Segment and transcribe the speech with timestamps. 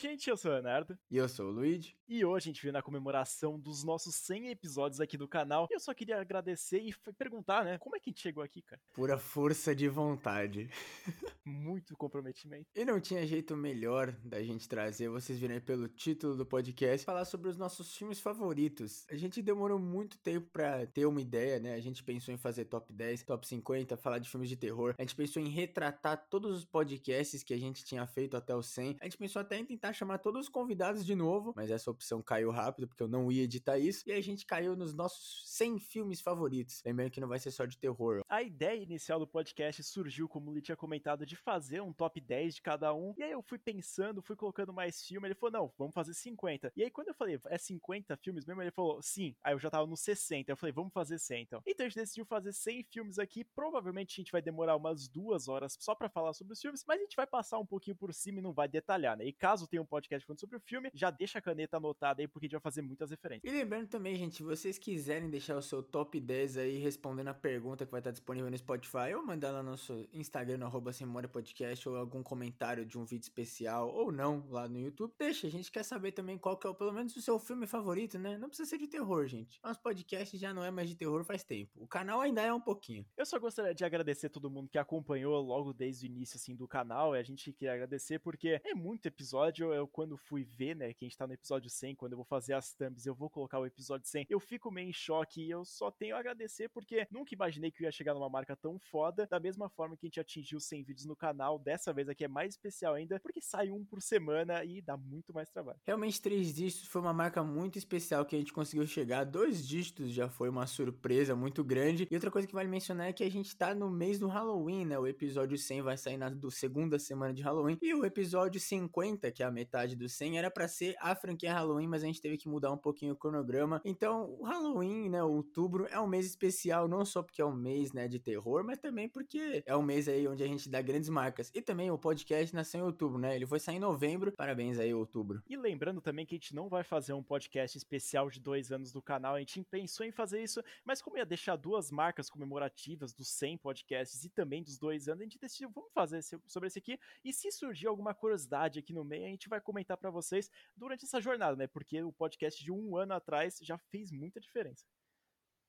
[0.00, 0.98] gente, eu sou o Leonardo.
[1.10, 1.94] E eu sou o Luigi.
[2.08, 5.68] E hoje a gente veio na comemoração dos nossos 100 episódios aqui do canal.
[5.70, 7.78] E eu só queria agradecer e perguntar, né?
[7.78, 8.80] Como é que a gente chegou aqui, cara?
[8.94, 10.70] Pura força de vontade.
[11.44, 12.66] Muito comprometimento.
[12.74, 17.04] E não tinha jeito melhor da gente trazer, vocês viram aí pelo título do podcast,
[17.04, 19.04] falar sobre os nossos filmes favoritos.
[19.10, 21.74] A gente demorou muito tempo para ter uma ideia, né?
[21.74, 24.94] A gente pensou em fazer top 10, top 50, falar de filmes de terror.
[24.98, 28.62] A gente pensou em retratar todos os podcasts que a gente tinha feito até o
[28.62, 28.96] 100.
[29.00, 32.22] A gente pensou até em tentar chamar todos os convidados de novo, mas essa opção
[32.22, 34.02] caiu rápido porque eu não ia editar isso.
[34.06, 36.82] E a gente caiu nos nossos 100 filmes favoritos.
[36.84, 38.22] Lembrando que não vai ser só de terror.
[38.28, 42.56] A ideia inicial do podcast surgiu, como ele tinha comentado, de fazer um top 10
[42.56, 43.14] de cada um.
[43.18, 45.26] E aí eu fui pensando, fui colocando mais filme.
[45.28, 46.72] Ele falou: não, vamos fazer 50.
[46.76, 48.62] E aí quando eu falei, é 50 filmes mesmo?
[48.62, 49.34] Ele falou, sim.
[49.42, 50.50] Aí eu já tava no 60.
[50.50, 51.62] Eu falei, vamos fazer 100 então.
[51.66, 53.44] Então a gente decidiu fazer 100 filmes aqui.
[53.44, 56.98] Provavelmente a gente vai demorar umas duas horas só para falar sobre os filmes, mas
[56.98, 59.24] a gente vai passar um pouquinho por cima e não vai detalhar, né?
[59.24, 62.28] E caso tenha um podcast falando sobre o filme, já deixa a caneta anotada aí,
[62.28, 63.52] porque a gente vai fazer muitas referências.
[63.52, 67.34] E lembrando também, gente, se vocês quiserem deixar o seu top 10 aí respondendo a
[67.34, 70.90] pergunta que vai estar disponível no Spotify, ou mandar lá no nosso Instagram, no arroba
[71.32, 75.46] Podcast, ou algum comentário de um vídeo especial, ou não, lá no YouTube, deixa.
[75.46, 78.36] A gente quer saber também qual que é, pelo menos, o seu filme favorito, né?
[78.38, 79.60] Não precisa ser de terror, gente.
[79.62, 81.70] Nosso podcast já não é mais de terror faz tempo.
[81.76, 83.04] O canal ainda é um pouquinho.
[83.16, 86.68] Eu só gostaria de agradecer todo mundo que acompanhou logo desde o início, assim, do
[86.68, 87.12] canal.
[87.12, 89.59] A gente queria agradecer porque é muito episódio.
[89.64, 92.24] Eu, quando fui ver, né, que a gente tá no episódio 100, quando eu vou
[92.24, 95.50] fazer as thumbs, eu vou colocar o episódio 100, eu fico meio em choque e
[95.50, 98.78] eu só tenho a agradecer porque nunca imaginei que eu ia chegar numa marca tão
[98.78, 99.26] foda.
[99.26, 102.28] Da mesma forma que a gente atingiu 100 vídeos no canal, dessa vez aqui é
[102.28, 105.78] mais especial ainda, porque sai um por semana e dá muito mais trabalho.
[105.84, 109.24] Realmente, três dígitos foi uma marca muito especial que a gente conseguiu chegar.
[109.24, 112.06] Dois dígitos já foi uma surpresa muito grande.
[112.10, 114.84] E outra coisa que vale mencionar é que a gente tá no mês do Halloween,
[114.84, 114.98] né?
[114.98, 117.78] O episódio 100 vai sair na do segunda semana de Halloween.
[117.82, 121.52] E o episódio 50, que é a metade do 100, era para ser a franquia
[121.52, 123.80] Halloween, mas a gente teve que mudar um pouquinho o cronograma.
[123.84, 127.92] Então, o Halloween, né, outubro, é um mês especial, não só porque é um mês,
[127.92, 131.08] né, de terror, mas também porque é um mês aí onde a gente dá grandes
[131.08, 131.50] marcas.
[131.54, 133.34] E também o podcast nasceu em outubro, né?
[133.34, 134.32] Ele foi sair em novembro.
[134.32, 135.42] Parabéns aí, outubro.
[135.48, 138.92] E lembrando também que a gente não vai fazer um podcast especial de dois anos
[138.92, 139.34] do canal.
[139.34, 143.58] A gente pensou em fazer isso, mas como ia deixar duas marcas comemorativas dos 100
[143.58, 146.98] podcasts e também dos dois anos, a gente decidiu, vamos fazer sobre esse aqui.
[147.24, 151.04] E se surgir alguma curiosidade aqui no meio, a gente vai comentar para vocês durante
[151.04, 151.66] essa jornada, né?
[151.66, 154.84] Porque o podcast de um ano atrás já fez muita diferença.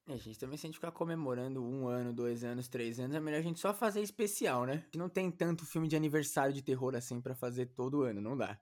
[0.08, 3.20] É, gente, também se a gente ficar comemorando um ano, dois anos, três anos, é
[3.20, 4.84] melhor a gente só fazer especial, né?
[4.96, 8.60] Não tem tanto filme de aniversário de terror assim para fazer todo ano, não dá.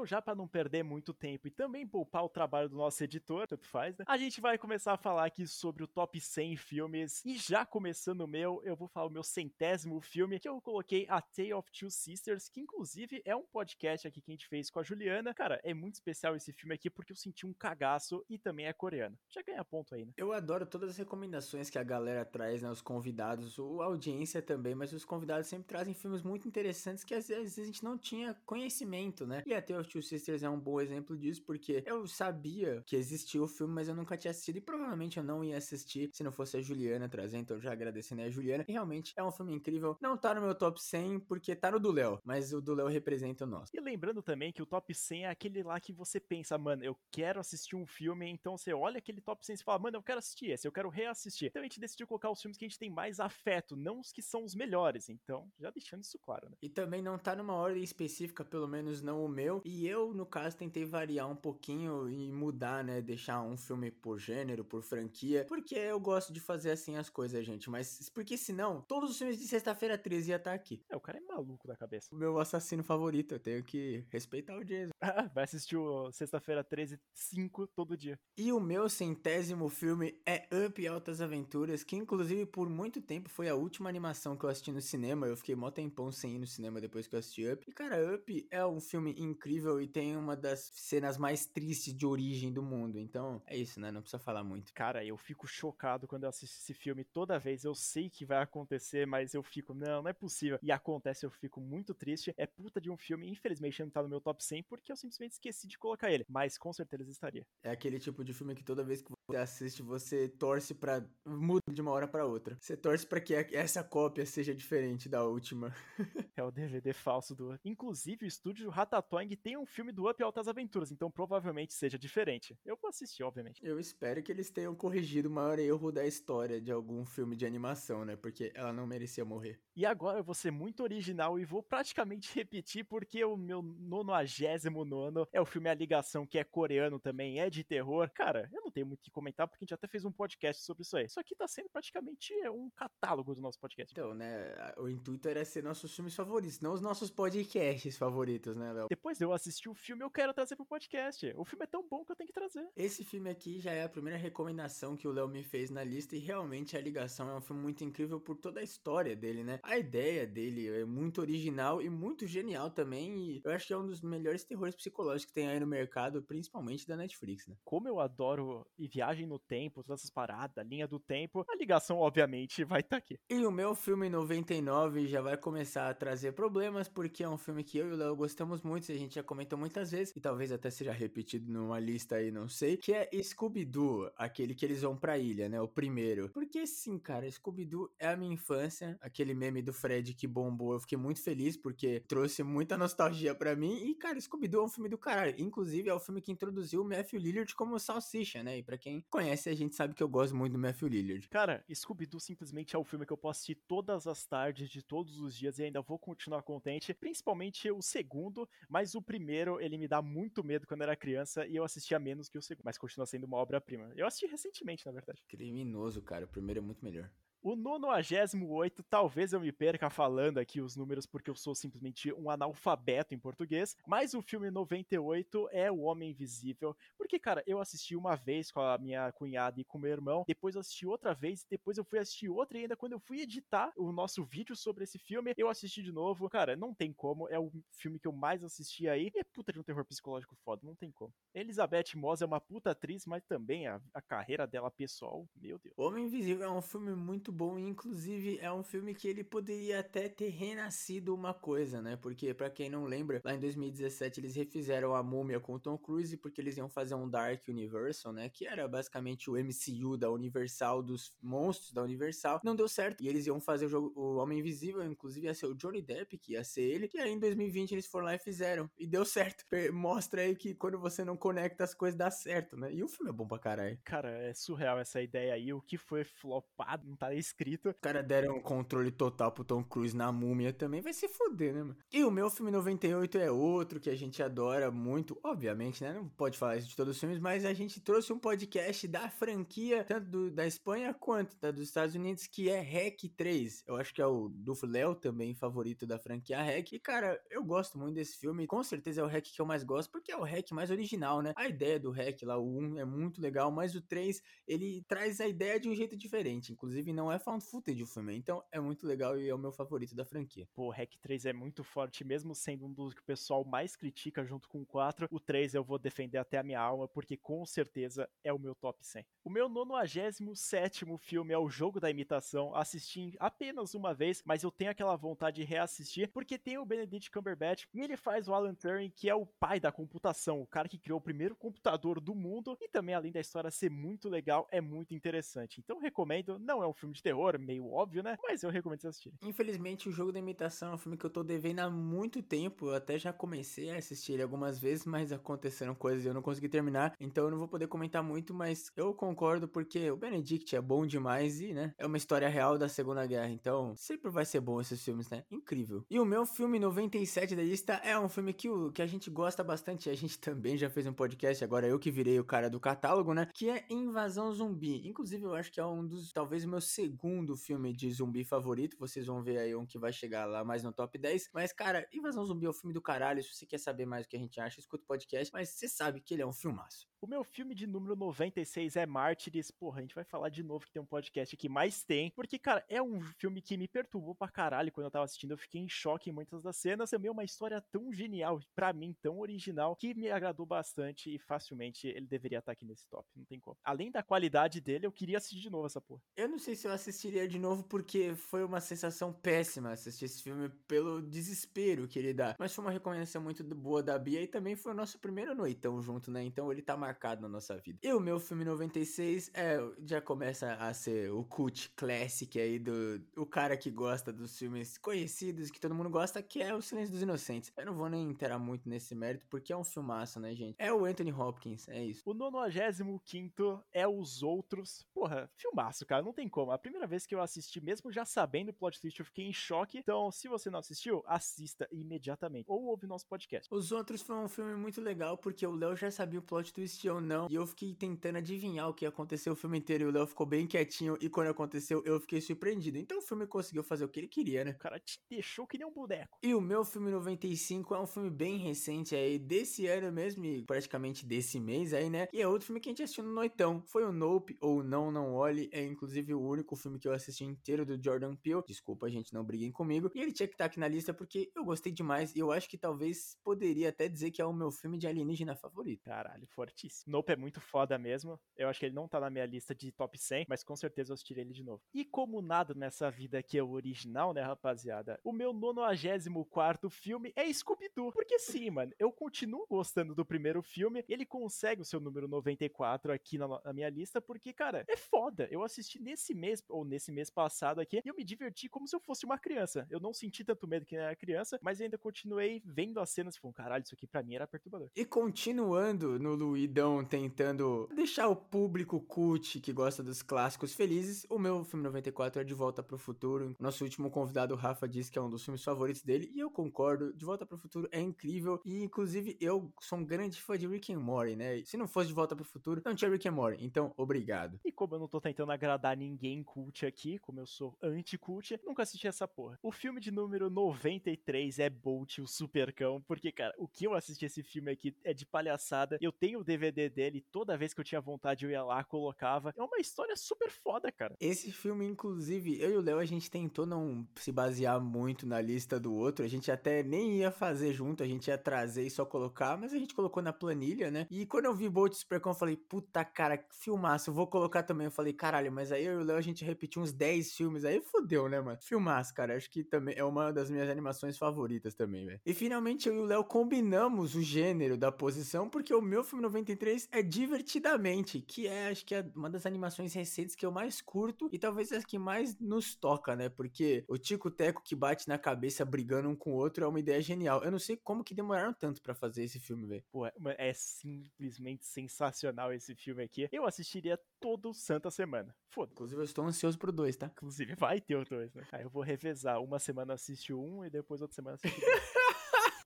[0.00, 3.46] Então, já para não perder muito tempo e também poupar o trabalho do nosso editor,
[3.46, 4.04] tanto faz, né?
[4.08, 7.22] A gente vai começar a falar aqui sobre o top 100 filmes.
[7.22, 11.04] E já começando o meu, eu vou falar o meu centésimo filme, que eu coloquei
[11.06, 14.70] A Tale of Two Sisters, que inclusive é um podcast aqui que a gente fez
[14.70, 15.34] com a Juliana.
[15.34, 18.72] Cara, é muito especial esse filme aqui porque eu senti um cagaço e também é
[18.72, 19.18] coreano.
[19.28, 20.14] Já ganha ponto aí, né?
[20.16, 22.70] Eu adoro todas as recomendações que a galera traz, né?
[22.70, 27.28] Os convidados, a audiência também, mas os convidados sempre trazem filmes muito interessantes que às
[27.28, 29.42] vezes a gente não tinha conhecimento, né?
[29.44, 33.42] E A Tale Two Sisters é um bom exemplo disso, porque eu sabia que existia
[33.42, 36.30] o filme, mas eu nunca tinha assistido e provavelmente eu não ia assistir se não
[36.30, 38.64] fosse a Juliana trazer, então já agradecendo a Juliana.
[38.68, 39.96] E realmente é um filme incrível.
[40.00, 42.86] Não tá no meu top 100 porque tá no do Léo, mas o do Léo
[42.86, 43.70] representa o nosso.
[43.74, 46.96] E lembrando também que o top 100 é aquele lá que você pensa, mano, eu
[47.10, 50.18] quero assistir um filme, então você olha aquele top 100 e fala, mano, eu quero
[50.18, 51.48] assistir esse, eu quero reassistir.
[51.48, 54.12] Então a gente decidiu colocar os filmes que a gente tem mais afeto, não os
[54.12, 55.08] que são os melhores.
[55.08, 56.56] Então, já deixando isso claro, né?
[56.62, 59.60] E também não tá numa ordem específica, pelo menos não o meu.
[59.64, 63.00] E eu, no caso, tentei variar um pouquinho e mudar, né?
[63.00, 65.44] Deixar um filme por gênero, por franquia.
[65.48, 67.70] Porque eu gosto de fazer assim as coisas, gente.
[67.70, 70.82] Mas porque senão, todos os filmes de sexta-feira 13 ia estar tá aqui.
[70.88, 72.08] É, o cara é maluco da cabeça.
[72.12, 74.90] O meu assassino favorito, eu tenho que respeitar o Jason.
[75.34, 78.18] Vai assistir o Sexta-feira 13, 5 todo dia.
[78.36, 83.48] E o meu centésimo filme é Up Altas Aventuras, que inclusive por muito tempo foi
[83.48, 85.26] a última animação que eu assisti no cinema.
[85.26, 87.64] Eu fiquei mó tempão sem ir no cinema depois que eu assisti Up.
[87.68, 92.06] E cara, Up é um filme incrível e tem uma das cenas mais tristes de
[92.06, 92.98] origem do mundo.
[92.98, 93.90] Então, é isso, né?
[93.90, 94.72] Não precisa falar muito.
[94.72, 97.04] Cara, eu fico chocado quando eu assisto esse filme.
[97.04, 100.58] Toda vez eu sei que vai acontecer, mas eu fico, não, não é possível.
[100.62, 102.32] E acontece, eu fico muito triste.
[102.38, 105.32] É puta de um filme, infelizmente não tá no meu top 100 porque eu simplesmente
[105.32, 106.24] esqueci de colocar ele.
[106.28, 107.46] Mas com certeza estaria.
[107.62, 111.04] É aquele tipo de filme que toda vez que você assiste, você torce pra.
[111.26, 112.56] muda de uma hora pra outra.
[112.60, 115.74] Você torce pra que essa cópia seja diferente da última.
[116.36, 117.60] é o DVD falso do Up.
[117.64, 122.58] Inclusive, o estúdio Ratatouille tem um filme do Up Altas Aventuras, então provavelmente seja diferente.
[122.64, 123.64] Eu vou assistir, obviamente.
[123.64, 127.46] Eu espero que eles tenham corrigido o maior erro da história de algum filme de
[127.46, 128.16] animação, né?
[128.16, 129.60] Porque ela não merecia morrer.
[129.76, 134.84] E agora eu vou ser muito original e vou praticamente repetir, porque o meu nonagésimo
[134.84, 138.10] nono é o filme A Ligação, que é coreano também, é de terror.
[138.14, 140.62] Cara, eu não tenho muito o que comentar, porque a gente até fez um podcast
[140.62, 141.04] sobre isso aí.
[141.04, 143.92] Isso aqui tá sendo praticamente um catálogo do nosso podcast.
[143.92, 148.72] Então, né, o intuito era ser nossos filmes favoritos, não os nossos podcasts favoritos, né,
[148.72, 148.86] Léo?
[148.88, 151.32] Depois de eu assistir o filme, eu quero trazer pro podcast.
[151.36, 152.66] O filme é tão bom que eu tenho que trazer.
[152.76, 156.16] Esse filme aqui já é a primeira recomendação que o Léo me fez na lista
[156.16, 159.60] e realmente A Ligação é um filme muito incrível por toda a história dele, né?
[159.62, 163.76] A ideia dele é muito original e muito genial também e eu acho que é
[163.76, 167.56] um dos melhores terrores psicológicos que tem aí no mercado, principalmente da Netflix, né?
[167.64, 171.98] Como eu adoro e viagem no tempo, todas essas paradas, linha do tempo, a ligação
[171.98, 173.18] obviamente vai estar tá aqui.
[173.28, 177.64] E o meu filme 99 já vai começar a trazer problemas porque é um filme
[177.64, 180.52] que eu e o Léo gostamos muito, a gente já comentou muitas vezes e talvez
[180.52, 184.96] até seja repetido numa lista aí, não sei, que é Scooby-Doo, aquele que eles vão
[184.96, 185.60] pra ilha, né?
[185.60, 186.28] O primeiro.
[186.30, 190.80] Porque sim, cara, Scooby-Doo é a minha infância, aquele meme do Fred que bombou, eu
[190.80, 194.88] fiquei muito feliz porque trouxe muita nostalgia para mim e, cara, Scooby-Doo é um filme
[194.88, 195.34] do caralho.
[195.38, 198.58] Inclusive, é o filme que introduziu o Matthew Lillard como salsicha, né?
[198.58, 201.28] E pra quem conhece, a gente sabe que eu gosto muito do Matthew Lillard.
[201.28, 205.18] Cara, Scooby-Doo simplesmente é o filme que eu posso assistir todas as tardes de todos
[205.18, 209.88] os dias e ainda vou continuar contente, principalmente o segundo, mas o primeiro, ele me
[209.88, 213.06] dá muito medo quando era criança e eu assistia menos que o segundo, mas continua
[213.06, 213.92] sendo uma obra-prima.
[213.96, 215.22] Eu assisti recentemente, na verdade.
[215.28, 216.24] Criminoso, cara.
[216.24, 217.10] O primeiro é muito melhor.
[217.42, 222.28] O 98, talvez eu me perca falando aqui os números porque eu sou simplesmente um
[222.28, 227.96] analfabeto em português, mas o filme 98 é O Homem Invisível, porque, cara, eu assisti
[227.96, 231.46] uma vez com a minha cunhada e com meu irmão, depois eu assisti outra vez,
[231.48, 234.84] depois eu fui assistir outra e ainda quando eu fui editar o nosso vídeo sobre
[234.84, 236.28] esse filme, eu assisti de novo.
[236.28, 239.50] Cara, não tem como, é o filme que eu mais assisti aí, e é puta
[239.50, 241.14] de um terror psicológico foda, não tem como.
[241.34, 245.74] Elizabeth Moss é uma puta atriz, mas também a, a carreira dela pessoal, meu Deus.
[245.78, 247.58] O Homem Invisível é um filme muito muito bom.
[247.58, 251.96] Inclusive, é um filme que ele poderia até ter renascido uma coisa, né?
[251.96, 255.78] Porque, para quem não lembra, lá em 2017 eles refizeram a múmia com o Tom
[255.78, 258.28] Cruise porque eles iam fazer um Dark Universal, né?
[258.28, 262.40] Que era basicamente o MCU da Universal, dos monstros da Universal.
[262.44, 263.02] Não deu certo.
[263.02, 266.18] E eles iam fazer o jogo O Homem Invisível, inclusive ia ser o Johnny Depp,
[266.18, 266.90] que ia ser ele.
[266.92, 268.68] E aí em 2020 eles foram lá e fizeram.
[268.78, 269.44] E deu certo.
[269.72, 272.72] Mostra aí que quando você não conecta as coisas dá certo, né?
[272.72, 273.78] E o filme é bom pra caralho.
[273.84, 275.52] Cara, é surreal essa ideia aí.
[275.52, 277.68] O que foi flopado, não tá escrito.
[277.68, 281.54] Os caras deram um controle total pro Tom Cruise na múmia também, vai se foder,
[281.54, 281.76] né, mano?
[281.92, 285.92] E o meu filme 98 é outro que a gente adora muito, obviamente, né?
[285.92, 289.08] Não pode falar isso de todos os filmes, mas a gente trouxe um podcast da
[289.08, 293.64] franquia, tanto do, da Espanha quanto da dos Estados Unidos, que é Hack 3.
[293.66, 296.72] Eu acho que é o do Léo também, favorito da franquia Hack.
[296.72, 298.46] E, cara, eu gosto muito desse filme.
[298.46, 301.20] Com certeza é o Hack que eu mais gosto, porque é o Hack mais original,
[301.22, 301.32] né?
[301.36, 305.20] A ideia do Hack lá, o 1 é muito legal, mas o 3, ele traz
[305.20, 306.52] a ideia de um jeito diferente.
[306.52, 308.16] Inclusive, não é found footage o filme.
[308.16, 310.48] Então é muito legal e é o meu favorito da franquia.
[310.54, 314.24] Pô, Hack 3 é muito forte, mesmo sendo um dos que o pessoal mais critica
[314.24, 315.08] junto com o 4.
[315.10, 318.54] O 3 eu vou defender até a minha alma, porque com certeza é o meu
[318.54, 319.04] top 100.
[319.24, 322.54] O meu 97 filme é O Jogo da Imitação.
[322.54, 327.10] Assisti apenas uma vez, mas eu tenho aquela vontade de reassistir, porque tem o Benedict
[327.10, 330.68] Cumberbatch e ele faz o Alan Turing, que é o pai da computação, o cara
[330.68, 332.56] que criou o primeiro computador do mundo.
[332.60, 335.60] E também, além da história ser muito legal, é muito interessante.
[335.60, 338.16] Então recomendo, não é um filme de terror, meio óbvio, né?
[338.22, 339.18] Mas eu recomendo vocês assistirem.
[339.22, 342.68] Infelizmente, o Jogo da Imitação é um filme que eu tô devendo há muito tempo.
[342.68, 346.22] Eu até já comecei a assistir ele algumas vezes, mas aconteceram coisas e eu não
[346.22, 346.94] consegui terminar.
[347.00, 350.86] Então eu não vou poder comentar muito, mas eu concordo porque o Benedict é bom
[350.86, 351.74] demais e, né?
[351.78, 353.30] É uma história real da Segunda Guerra.
[353.30, 355.24] Então sempre vai ser bom esses filmes, né?
[355.30, 355.84] Incrível.
[355.90, 359.10] E o meu filme 97 da lista é um filme que, o, que a gente
[359.10, 359.88] gosta bastante.
[359.88, 363.14] A gente também já fez um podcast, agora eu que virei o cara do catálogo,
[363.14, 363.26] né?
[363.34, 364.86] Que é Invasão Zumbi.
[364.86, 366.89] Inclusive, eu acho que é um dos, talvez o meu segundo
[367.36, 368.76] filme de zumbi favorito.
[368.78, 371.30] Vocês vão ver aí um que vai chegar lá mais no top 10.
[371.32, 373.22] Mas, cara, Invasão Zumbi é o filme do caralho.
[373.22, 375.32] Se você quer saber mais o que a gente acha, escuta o podcast.
[375.32, 376.89] Mas você sabe que ele é um filmaço.
[377.02, 379.50] O meu filme de número 96 é Mártires.
[379.50, 382.10] Porra, a gente vai falar de novo que tem um podcast que mais tem.
[382.10, 385.30] Porque, cara, é um filme que me perturbou pra caralho quando eu tava assistindo.
[385.30, 386.92] Eu fiquei em choque em muitas das cenas.
[386.92, 391.88] É uma história tão genial, pra mim, tão original, que me agradou bastante e facilmente
[391.88, 393.08] ele deveria estar aqui nesse top.
[393.16, 393.56] Não tem como.
[393.64, 396.02] Além da qualidade dele, eu queria assistir de novo essa porra.
[396.14, 400.22] Eu não sei se eu assistiria de novo porque foi uma sensação péssima assistir esse
[400.22, 402.36] filme pelo desespero que ele dá.
[402.38, 405.80] Mas foi uma recomendação muito boa da Bia e também foi o nosso primeiro noitão
[405.80, 406.22] junto, né?
[406.22, 407.78] Então ele tá marcado na nossa vida.
[407.82, 413.00] E o meu filme 96 é, já começa a ser o cult classic aí do
[413.16, 416.92] o cara que gosta dos filmes conhecidos que todo mundo gosta, que é O Silêncio
[416.92, 417.52] dos Inocentes.
[417.56, 420.56] Eu não vou nem entrar muito nesse mérito porque é um filmaço, né, gente?
[420.58, 422.02] É o Anthony Hopkins, é isso.
[422.04, 424.84] O 95 é Os Outros.
[424.92, 426.50] Porra, filmaço, cara, não tem como.
[426.50, 429.32] A primeira vez que eu assisti, mesmo já sabendo o plot twist, eu fiquei em
[429.32, 429.78] choque.
[429.78, 432.46] Então, se você não assistiu, assista imediatamente.
[432.48, 433.46] Ou ouve nosso podcast.
[433.50, 436.79] Os Outros foi um filme muito legal porque o Léo já sabia o plot twist
[436.88, 437.26] ou não.
[437.30, 439.84] E eu fiquei tentando adivinhar o que aconteceu o filme inteiro.
[439.84, 440.96] E o Léo ficou bem quietinho.
[441.00, 442.78] E quando aconteceu, eu fiquei surpreendido.
[442.78, 444.52] Então o filme conseguiu fazer o que ele queria, né?
[444.52, 446.18] O cara te deixou que nem um boneco.
[446.22, 450.42] E o meu filme 95 é um filme bem recente aí, desse ano mesmo, e
[450.42, 452.08] praticamente desse mês aí, né?
[452.12, 453.62] E é outro filme que a gente assistiu no Noitão.
[453.66, 455.48] Foi o Nope, ou Não Não Olhe.
[455.52, 458.42] É inclusive o único filme que eu assisti inteiro do Jordan Peele.
[458.46, 459.90] Desculpa, gente, não briguem comigo.
[459.94, 462.14] E ele tinha que estar aqui na lista porque eu gostei demais.
[462.14, 465.36] E eu acho que talvez poderia até dizer que é o meu filme de alienígena
[465.36, 465.82] favorito.
[465.84, 466.69] Caralho, fortíssimo.
[466.86, 468.18] Nope é muito foda mesmo.
[468.36, 470.90] Eu acho que ele não tá na minha lista de top 100, mas com certeza
[470.90, 471.62] eu assistirei ele de novo.
[471.74, 474.98] E como nada nessa vida aqui é o original, né, rapaziada?
[475.04, 477.92] O meu 94 filme é Scooby-Doo.
[477.92, 480.84] Porque sim, mano, eu continuo gostando do primeiro filme.
[480.88, 485.28] Ele consegue o seu número 94 aqui na, na minha lista, porque, cara, é foda.
[485.30, 488.74] Eu assisti nesse mês, ou nesse mês passado aqui, e eu me diverti como se
[488.74, 489.66] eu fosse uma criança.
[489.70, 493.20] Eu não senti tanto medo que era criança, mas ainda continuei vendo as cenas e
[493.20, 494.70] falei, caralho, isso aqui pra mim era perturbador.
[494.76, 496.14] E continuando no
[496.60, 502.20] Luidão tentando deixar o público cult que gosta dos clássicos felizes, o meu filme 94
[502.20, 503.34] é De Volta pro Futuro.
[503.40, 506.30] Nosso último convidado, o Rafa, disse que é um dos filmes favoritos dele, e eu
[506.30, 506.92] concordo.
[506.92, 510.72] De Volta pro Futuro é incrível, e inclusive eu sou um grande fã de Rick
[510.72, 511.42] and Morty, né?
[511.44, 514.38] Se não fosse De Volta pro Futuro, não tinha Rick and Morty, então obrigado.
[514.44, 518.62] E como eu não tô tentando agradar ninguém cult aqui, como eu sou anti-cult, nunca
[518.62, 519.38] assisti essa porra.
[519.42, 524.04] O filme de número 93 é Bolt, o Supercão, porque, cara, o que eu assisti
[524.04, 525.78] esse filme aqui é de palhaçada.
[525.80, 529.32] Eu tenho o DVD dele, toda vez que eu tinha vontade eu ia lá, colocava.
[529.36, 530.96] É uma história super foda, cara.
[531.00, 535.20] Esse filme, inclusive, eu e o Léo, a gente tentou não se basear muito na
[535.20, 536.04] lista do outro.
[536.04, 539.52] A gente até nem ia fazer junto, a gente ia trazer e só colocar, mas
[539.52, 540.86] a gente colocou na planilha, né?
[540.90, 544.66] E quando eu vi Bolt Supercão, eu falei, puta cara, filmaço, vou colocar também.
[544.66, 547.44] Eu falei, caralho, mas aí eu e o Léo a gente repetiu uns 10 filmes,
[547.44, 548.38] aí fodeu, né, mano?
[548.40, 549.16] Filmaço, cara.
[549.16, 552.00] Acho que também é uma das minhas animações favoritas também, velho.
[552.04, 556.02] E finalmente eu e o Léo combinamos o gênero da posição, porque o meu filme
[556.30, 560.60] 93 é Divertidamente, que é, acho que é uma das animações recentes que eu mais
[560.60, 563.08] curto e talvez as que mais nos toca, né?
[563.08, 566.60] Porque o Tico Teco que bate na cabeça brigando um com o outro é uma
[566.60, 567.22] ideia genial.
[567.22, 569.64] Eu não sei como que demoraram tanto para fazer esse filme, velho.
[569.70, 573.08] Pô, é simplesmente sensacional esse filme aqui.
[573.12, 575.14] Eu assistiria todo santa semana.
[575.28, 575.52] Foda.
[575.52, 576.86] Inclusive, eu estou ansioso pro dois, tá?
[576.86, 578.26] Inclusive, vai ter o dois, né?
[578.32, 579.22] Aí eu vou revezar.
[579.22, 581.60] Uma semana assiste um e depois outra semana assiste dois.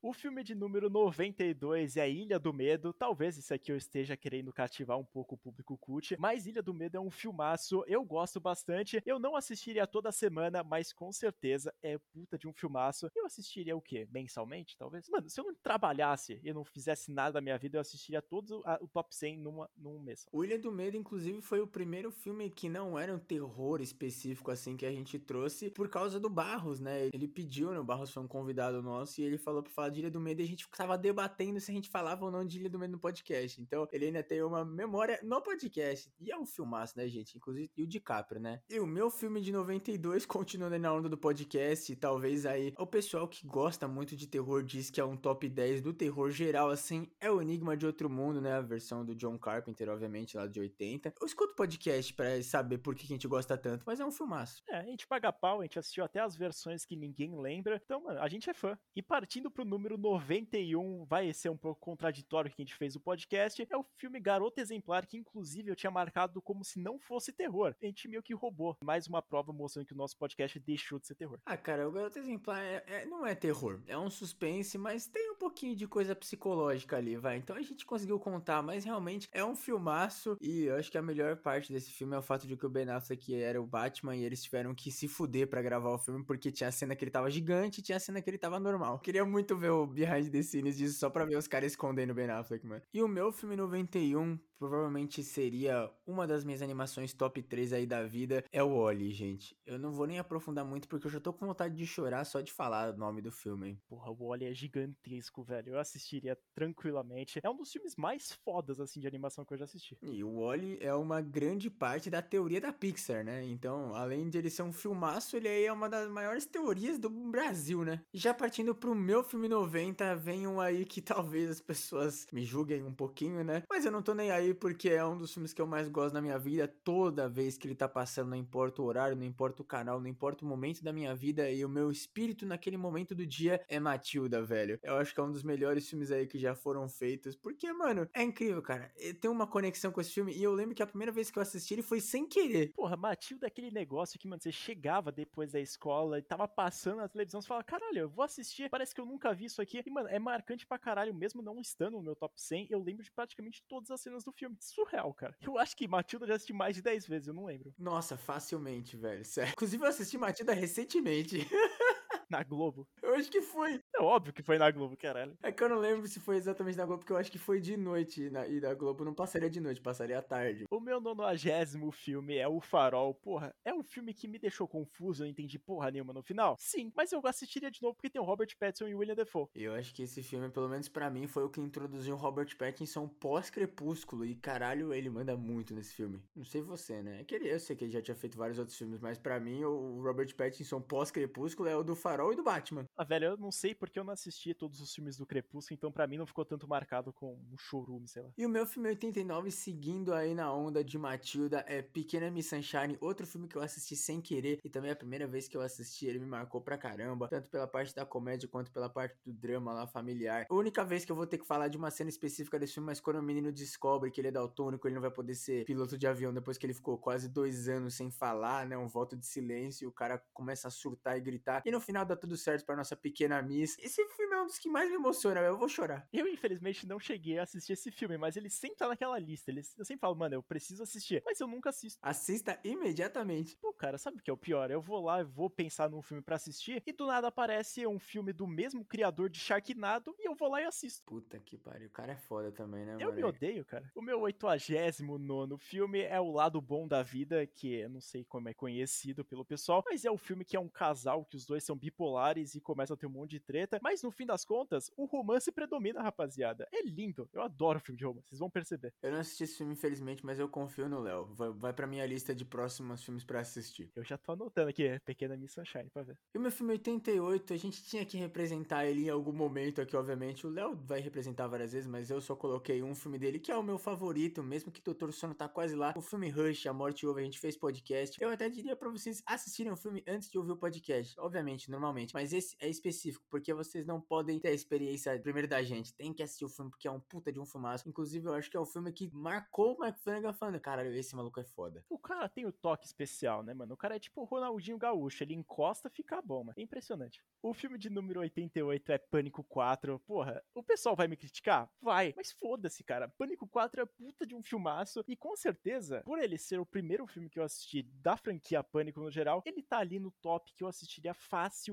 [0.06, 2.92] O filme de número 92 é Ilha do Medo.
[2.92, 6.75] Talvez isso aqui eu esteja querendo cativar um pouco o público cult, mas Ilha do
[6.75, 7.82] Medo é um filmaço.
[7.87, 9.02] Eu gosto bastante.
[9.06, 13.08] Eu não assistiria toda semana, mas com certeza é puta de um filmaço.
[13.16, 14.06] Eu assistiria o quê?
[14.12, 15.08] Mensalmente, talvez?
[15.08, 18.62] Mano, se eu não trabalhasse e não fizesse nada da minha vida, eu assistiria todo
[18.82, 20.26] o top 100 numa, num mês.
[20.30, 24.50] O Ilha do Medo, inclusive, foi o primeiro filme que não era um terror específico
[24.50, 27.08] assim que a gente trouxe por causa do Barros, né?
[27.11, 27.78] Ele pediu, né?
[27.78, 30.40] O Barros foi um convidado nosso e ele falou pra falar de Ilha do Medo
[30.40, 32.92] e a gente tava debatendo se a gente falava ou não de Ilha do Medo
[32.92, 33.60] no podcast.
[33.60, 36.12] Então, ele ainda tem uma memória no podcast.
[36.20, 37.36] E é um filmaço, né, gente?
[37.36, 38.60] Inclusive, e o DiCaprio, né?
[38.68, 43.28] E o meu filme de 92, continuando na onda do podcast, talvez aí o pessoal
[43.28, 47.08] que gosta muito de terror diz que é um top 10 do terror geral, assim,
[47.20, 48.54] é o Enigma de Outro Mundo, né?
[48.54, 51.14] A versão do John Carpenter, obviamente, lá de 80.
[51.20, 54.62] Eu escuto podcast pra saber por que a gente gosta tanto, mas é um filmaço.
[54.68, 57.80] É, a gente paga pau, a gente assistiu até as versões que ninguém lembra.
[57.84, 58.78] Então, mano, a gente é fã.
[58.96, 62.96] E partindo pro número número 91 vai ser um pouco contraditório que a gente fez
[62.96, 63.66] o podcast.
[63.68, 67.74] É o filme Garota Exemplar, que inclusive eu tinha marcado como se não fosse terror.
[67.82, 68.78] A gente meio que roubou.
[68.82, 71.38] Mais uma prova mostrando que o nosso podcast deixou de ser terror.
[71.44, 73.82] Ah, cara, o Garota Exemplar é, é, não é terror.
[73.86, 77.36] É um suspense, mas tem um pouquinho de coisa psicológica ali, vai.
[77.36, 80.38] Então a gente conseguiu contar, mas realmente é um filmaço.
[80.40, 82.70] E eu acho que a melhor parte desse filme é o fato de que o
[82.70, 86.24] Ben Affleck era o Batman e eles tiveram que se fuder para gravar o filme,
[86.24, 88.58] porque tinha a cena que ele tava gigante e tinha a cena que ele tava
[88.58, 88.98] normal.
[88.98, 92.14] Queria muito ver o behind the scenes disso só pra ver os caras escondendo o
[92.14, 92.83] Ben Affleck, mano.
[92.92, 98.02] E o meu filme 91 provavelmente seria uma das minhas animações top 3 aí da
[98.02, 99.56] vida, é o Oli, gente.
[99.66, 102.40] Eu não vou nem aprofundar muito porque eu já tô com vontade de chorar só
[102.40, 103.82] de falar o nome do filme, hein?
[103.88, 105.75] Porra, o Oli é gigantesco, velho.
[105.75, 107.40] Eu assistiria tranquilamente.
[107.42, 109.96] É um dos filmes mais fodas, assim, de animação que eu já assisti.
[110.02, 113.42] E o Oli é uma grande parte da teoria da Pixar, né?
[113.44, 117.11] Então, além de ele ser um filmaço, ele aí é uma das maiores teorias do
[117.11, 118.00] Brasil, né?
[118.12, 122.44] E já partindo pro meu filme 90, vem um aí que talvez as pessoas me
[122.44, 123.62] julguem um pouquinho, né?
[123.70, 126.12] Mas eu não tô nem aí porque é um dos filmes que eu mais gosto
[126.14, 126.66] na minha vida.
[126.66, 130.08] Toda vez que ele tá passando, não importa o horário, não importa o canal, não
[130.08, 133.78] importa o momento da minha vida e o meu espírito naquele momento do dia é
[133.78, 134.78] Matilda, velho.
[134.82, 137.36] Eu acho que é um dos melhores filmes aí que já foram feitos.
[137.36, 138.92] Porque, mano, é incrível, cara.
[139.20, 141.42] Tem uma conexão com esse filme e eu lembro que a primeira vez que eu
[141.42, 142.72] assisti ele foi sem querer.
[142.74, 146.96] Porra, Matilda é aquele negócio que, mano, você chegava depois da escola e tava passando
[146.96, 149.82] na televisão, você fala, caralho, eu vou assistir, parece que eu nunca vi isso aqui.
[149.84, 153.04] E, mano, é marcante pra caralho, mesmo não estando no meu top 100, eu lembro
[153.04, 154.56] de praticamente todas as cenas do filme.
[154.60, 155.36] Surreal, cara.
[155.40, 157.72] Eu acho que Matilda já assisti mais de 10 vezes, eu não lembro.
[157.78, 159.24] Nossa, facilmente, velho.
[159.24, 159.52] Sério.
[159.52, 161.46] Inclusive, eu assisti Matilda recentemente.
[162.31, 162.87] na Globo.
[163.02, 163.81] Eu acho que foi.
[163.95, 165.37] É óbvio que foi na Globo, caralho.
[165.43, 167.61] É que eu não lembro se foi exatamente na Globo, porque eu acho que foi
[167.61, 168.31] de noite.
[168.31, 170.64] Na, e da Globo não passaria de noite, passaria à tarde.
[170.71, 173.14] O meu nonagésimo filme é O Farol.
[173.14, 176.57] Porra, é um filme que me deixou confuso, eu não entendi porra nenhuma no final.
[176.59, 179.49] Sim, mas eu assistiria de novo porque tem o Robert Pattinson e o William Defoe.
[179.54, 182.57] Eu acho que esse filme, pelo menos para mim, foi o que introduziu o Robert
[182.57, 184.25] Pattinson pós-Crepúsculo.
[184.25, 186.23] E caralho, ele manda muito nesse filme.
[186.35, 187.21] Não sei você, né?
[187.21, 189.38] É que ele, eu sei que ele já tinha feito vários outros filmes, mas para
[189.38, 192.87] mim, o Robert Pattinson pós-Crepúsculo é o do Farol e do Batman.
[192.97, 195.92] Ah, velho, eu não sei porque eu não assisti todos os filmes do Crepúsculo, então
[195.92, 198.30] para mim não ficou tanto marcado com um chorume, sei lá.
[198.37, 202.97] E o meu filme 89, seguindo aí na onda de Matilda, é Pequena Miss Sunshine,
[203.00, 205.61] outro filme que eu assisti sem querer e também é a primeira vez que eu
[205.61, 209.33] assisti, ele me marcou pra caramba, tanto pela parte da comédia quanto pela parte do
[209.33, 210.47] drama lá familiar.
[210.50, 212.87] A única vez que eu vou ter que falar de uma cena específica desse filme,
[212.87, 215.99] mas quando o menino descobre que ele é daltônico, ele não vai poder ser piloto
[215.99, 218.76] de avião depois que ele ficou quase dois anos sem falar, né?
[218.76, 221.62] Um voto de silêncio, e o cara começa a surtar e gritar.
[221.64, 223.78] E no final dá tudo certo pra nossa pequena Miss.
[223.78, 226.06] Esse filme é um dos que mais me emociona, eu vou chorar.
[226.12, 229.50] Eu, infelizmente, não cheguei a assistir esse filme, mas ele sempre tá naquela lista.
[229.50, 231.99] Ele, eu sempre falo, mano, eu preciso assistir, mas eu nunca assisto.
[232.02, 233.56] Assista imediatamente.
[233.56, 234.70] Pô, cara, sabe o que é o pior?
[234.70, 238.32] Eu vou lá, vou pensar num filme para assistir e do nada aparece um filme
[238.32, 241.04] do mesmo criador de Sharknado e eu vou lá e assisto.
[241.06, 243.14] Puta que pariu, o cara é foda também, né, Eu mano?
[243.14, 243.90] me odeio, cara.
[243.94, 248.49] O meu 89 filme é O Lado Bom da Vida, que eu não sei como
[248.49, 251.64] é conhecido pelo pessoal, mas é o filme que é um casal que os dois
[251.64, 254.90] são bipolares e começam a ter um monte de treta, mas no fim das contas,
[254.96, 256.68] o romance predomina, rapaziada.
[256.72, 257.28] É lindo.
[257.32, 258.92] Eu adoro filme de romance, vocês vão perceber.
[259.02, 261.26] Eu não assisti esse filme, infelizmente, mas eu confio no Léo.
[261.34, 263.90] Vai, vai pra minha lista de próximos filmes para assistir.
[263.94, 266.18] Eu já tô anotando aqui, Pequena Miss Sunshine, pra ver.
[266.34, 269.96] E o meu filme 88, a gente tinha que representar ele em algum momento aqui,
[269.96, 270.46] obviamente.
[270.46, 273.56] O Léo vai representar várias vezes, mas eu só coloquei um filme dele, que é
[273.56, 275.95] o meu favorito, mesmo que Doutor Sono tá quase lá.
[275.97, 278.21] O filme Rush, A Morte Ouve, a gente fez podcast.
[278.21, 281.14] Eu até diria para vocês assistirem o filme antes de ouvir o podcast.
[281.21, 281.83] Obviamente, normalmente.
[282.14, 285.94] Mas esse é específico, porque vocês não podem ter a experiência primeiro da gente.
[285.94, 287.88] Tem que assistir o filme, porque é um puta de um filmaço.
[287.88, 291.14] Inclusive, eu acho que é o filme que marcou o Mark Flanagan falando, caralho, esse
[291.14, 291.84] maluco é foda.
[291.88, 293.75] O cara tem o toque especial, né, mano?
[293.75, 295.23] O cara é tipo o Ronaldinho Gaúcho.
[295.25, 296.54] Ele encosta, fica bom, mano.
[296.56, 297.23] É impressionante.
[297.42, 299.99] O filme de número 88 é Pânico 4.
[300.00, 301.70] Porra, o pessoal vai me criticar?
[301.80, 302.14] Vai.
[302.16, 303.08] Mas foda-se, cara.
[303.08, 305.04] Pânico 4 é puta de um filmaço.
[305.06, 309.00] E com certeza, por ele ser o primeiro filme que eu assisti da franquia Pânico
[309.00, 311.14] no geral, ele tá ali no top que eu assistiria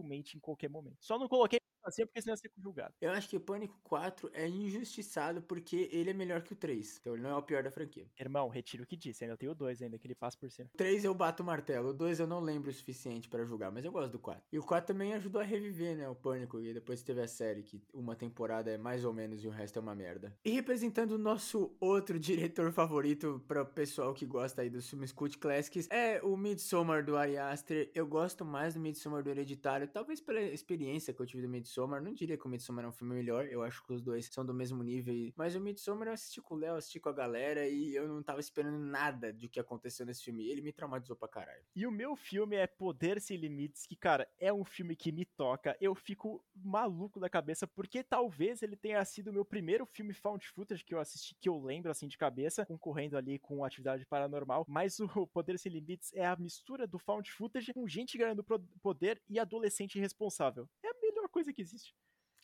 [0.02, 0.98] facilmente em qualquer momento.
[1.00, 2.94] Só não coloquei assim porque senão ia ser julgado.
[3.02, 6.98] Eu acho que Pânico 4 é injustiçado porque ele é melhor que o 3.
[7.00, 8.08] Então ele não é o pior da franquia.
[8.20, 9.24] Irmão, retiro o que disse.
[9.24, 10.70] Ainda tem o 2 ainda, que ele passa por cima.
[10.74, 11.90] O 3 eu bato o martelo.
[11.90, 14.44] O 2 eu não lembro o suficiente pra julgar, mas eu gosto do 4.
[14.52, 16.08] E o 4 também ajudou a reviver, né?
[16.08, 16.60] O Pânico.
[16.62, 19.80] E depois teve a série, que uma temporada é mais ou menos e o resto
[19.80, 20.36] é uma merda.
[20.46, 25.12] E representando o nosso outro diretor favorito para o pessoal que gosta aí dos filmes
[25.12, 27.92] cult classics, é o Midsommar do Ari Aster.
[27.94, 31.71] Eu gosto mais do Midsommar do Hereditário, talvez pela experiência que eu tive do Midsommar.
[31.78, 34.46] Não diria que o Midsommar é um filme melhor, eu acho que os dois são
[34.46, 35.32] do mesmo nível.
[35.36, 38.22] Mas o Midsommar eu assisti com o Léo, assisti com a galera e eu não
[38.22, 40.48] tava esperando nada do que aconteceu nesse filme.
[40.48, 41.64] Ele me traumatizou pra caralho.
[41.76, 45.26] E o meu filme é Poder Sem Limites, que, cara, é um filme que me
[45.26, 45.76] toca.
[45.80, 50.48] Eu fico maluco da cabeça, porque talvez ele tenha sido o meu primeiro filme found
[50.48, 54.66] footage que eu assisti, que eu lembro, assim, de cabeça, concorrendo ali com Atividade Paranormal.
[54.68, 58.44] Mas o Poder Sem Limites é a mistura do found footage com gente ganhando
[58.82, 60.68] poder e adolescente irresponsável.
[60.84, 60.94] É a
[61.42, 61.96] coisa que existe.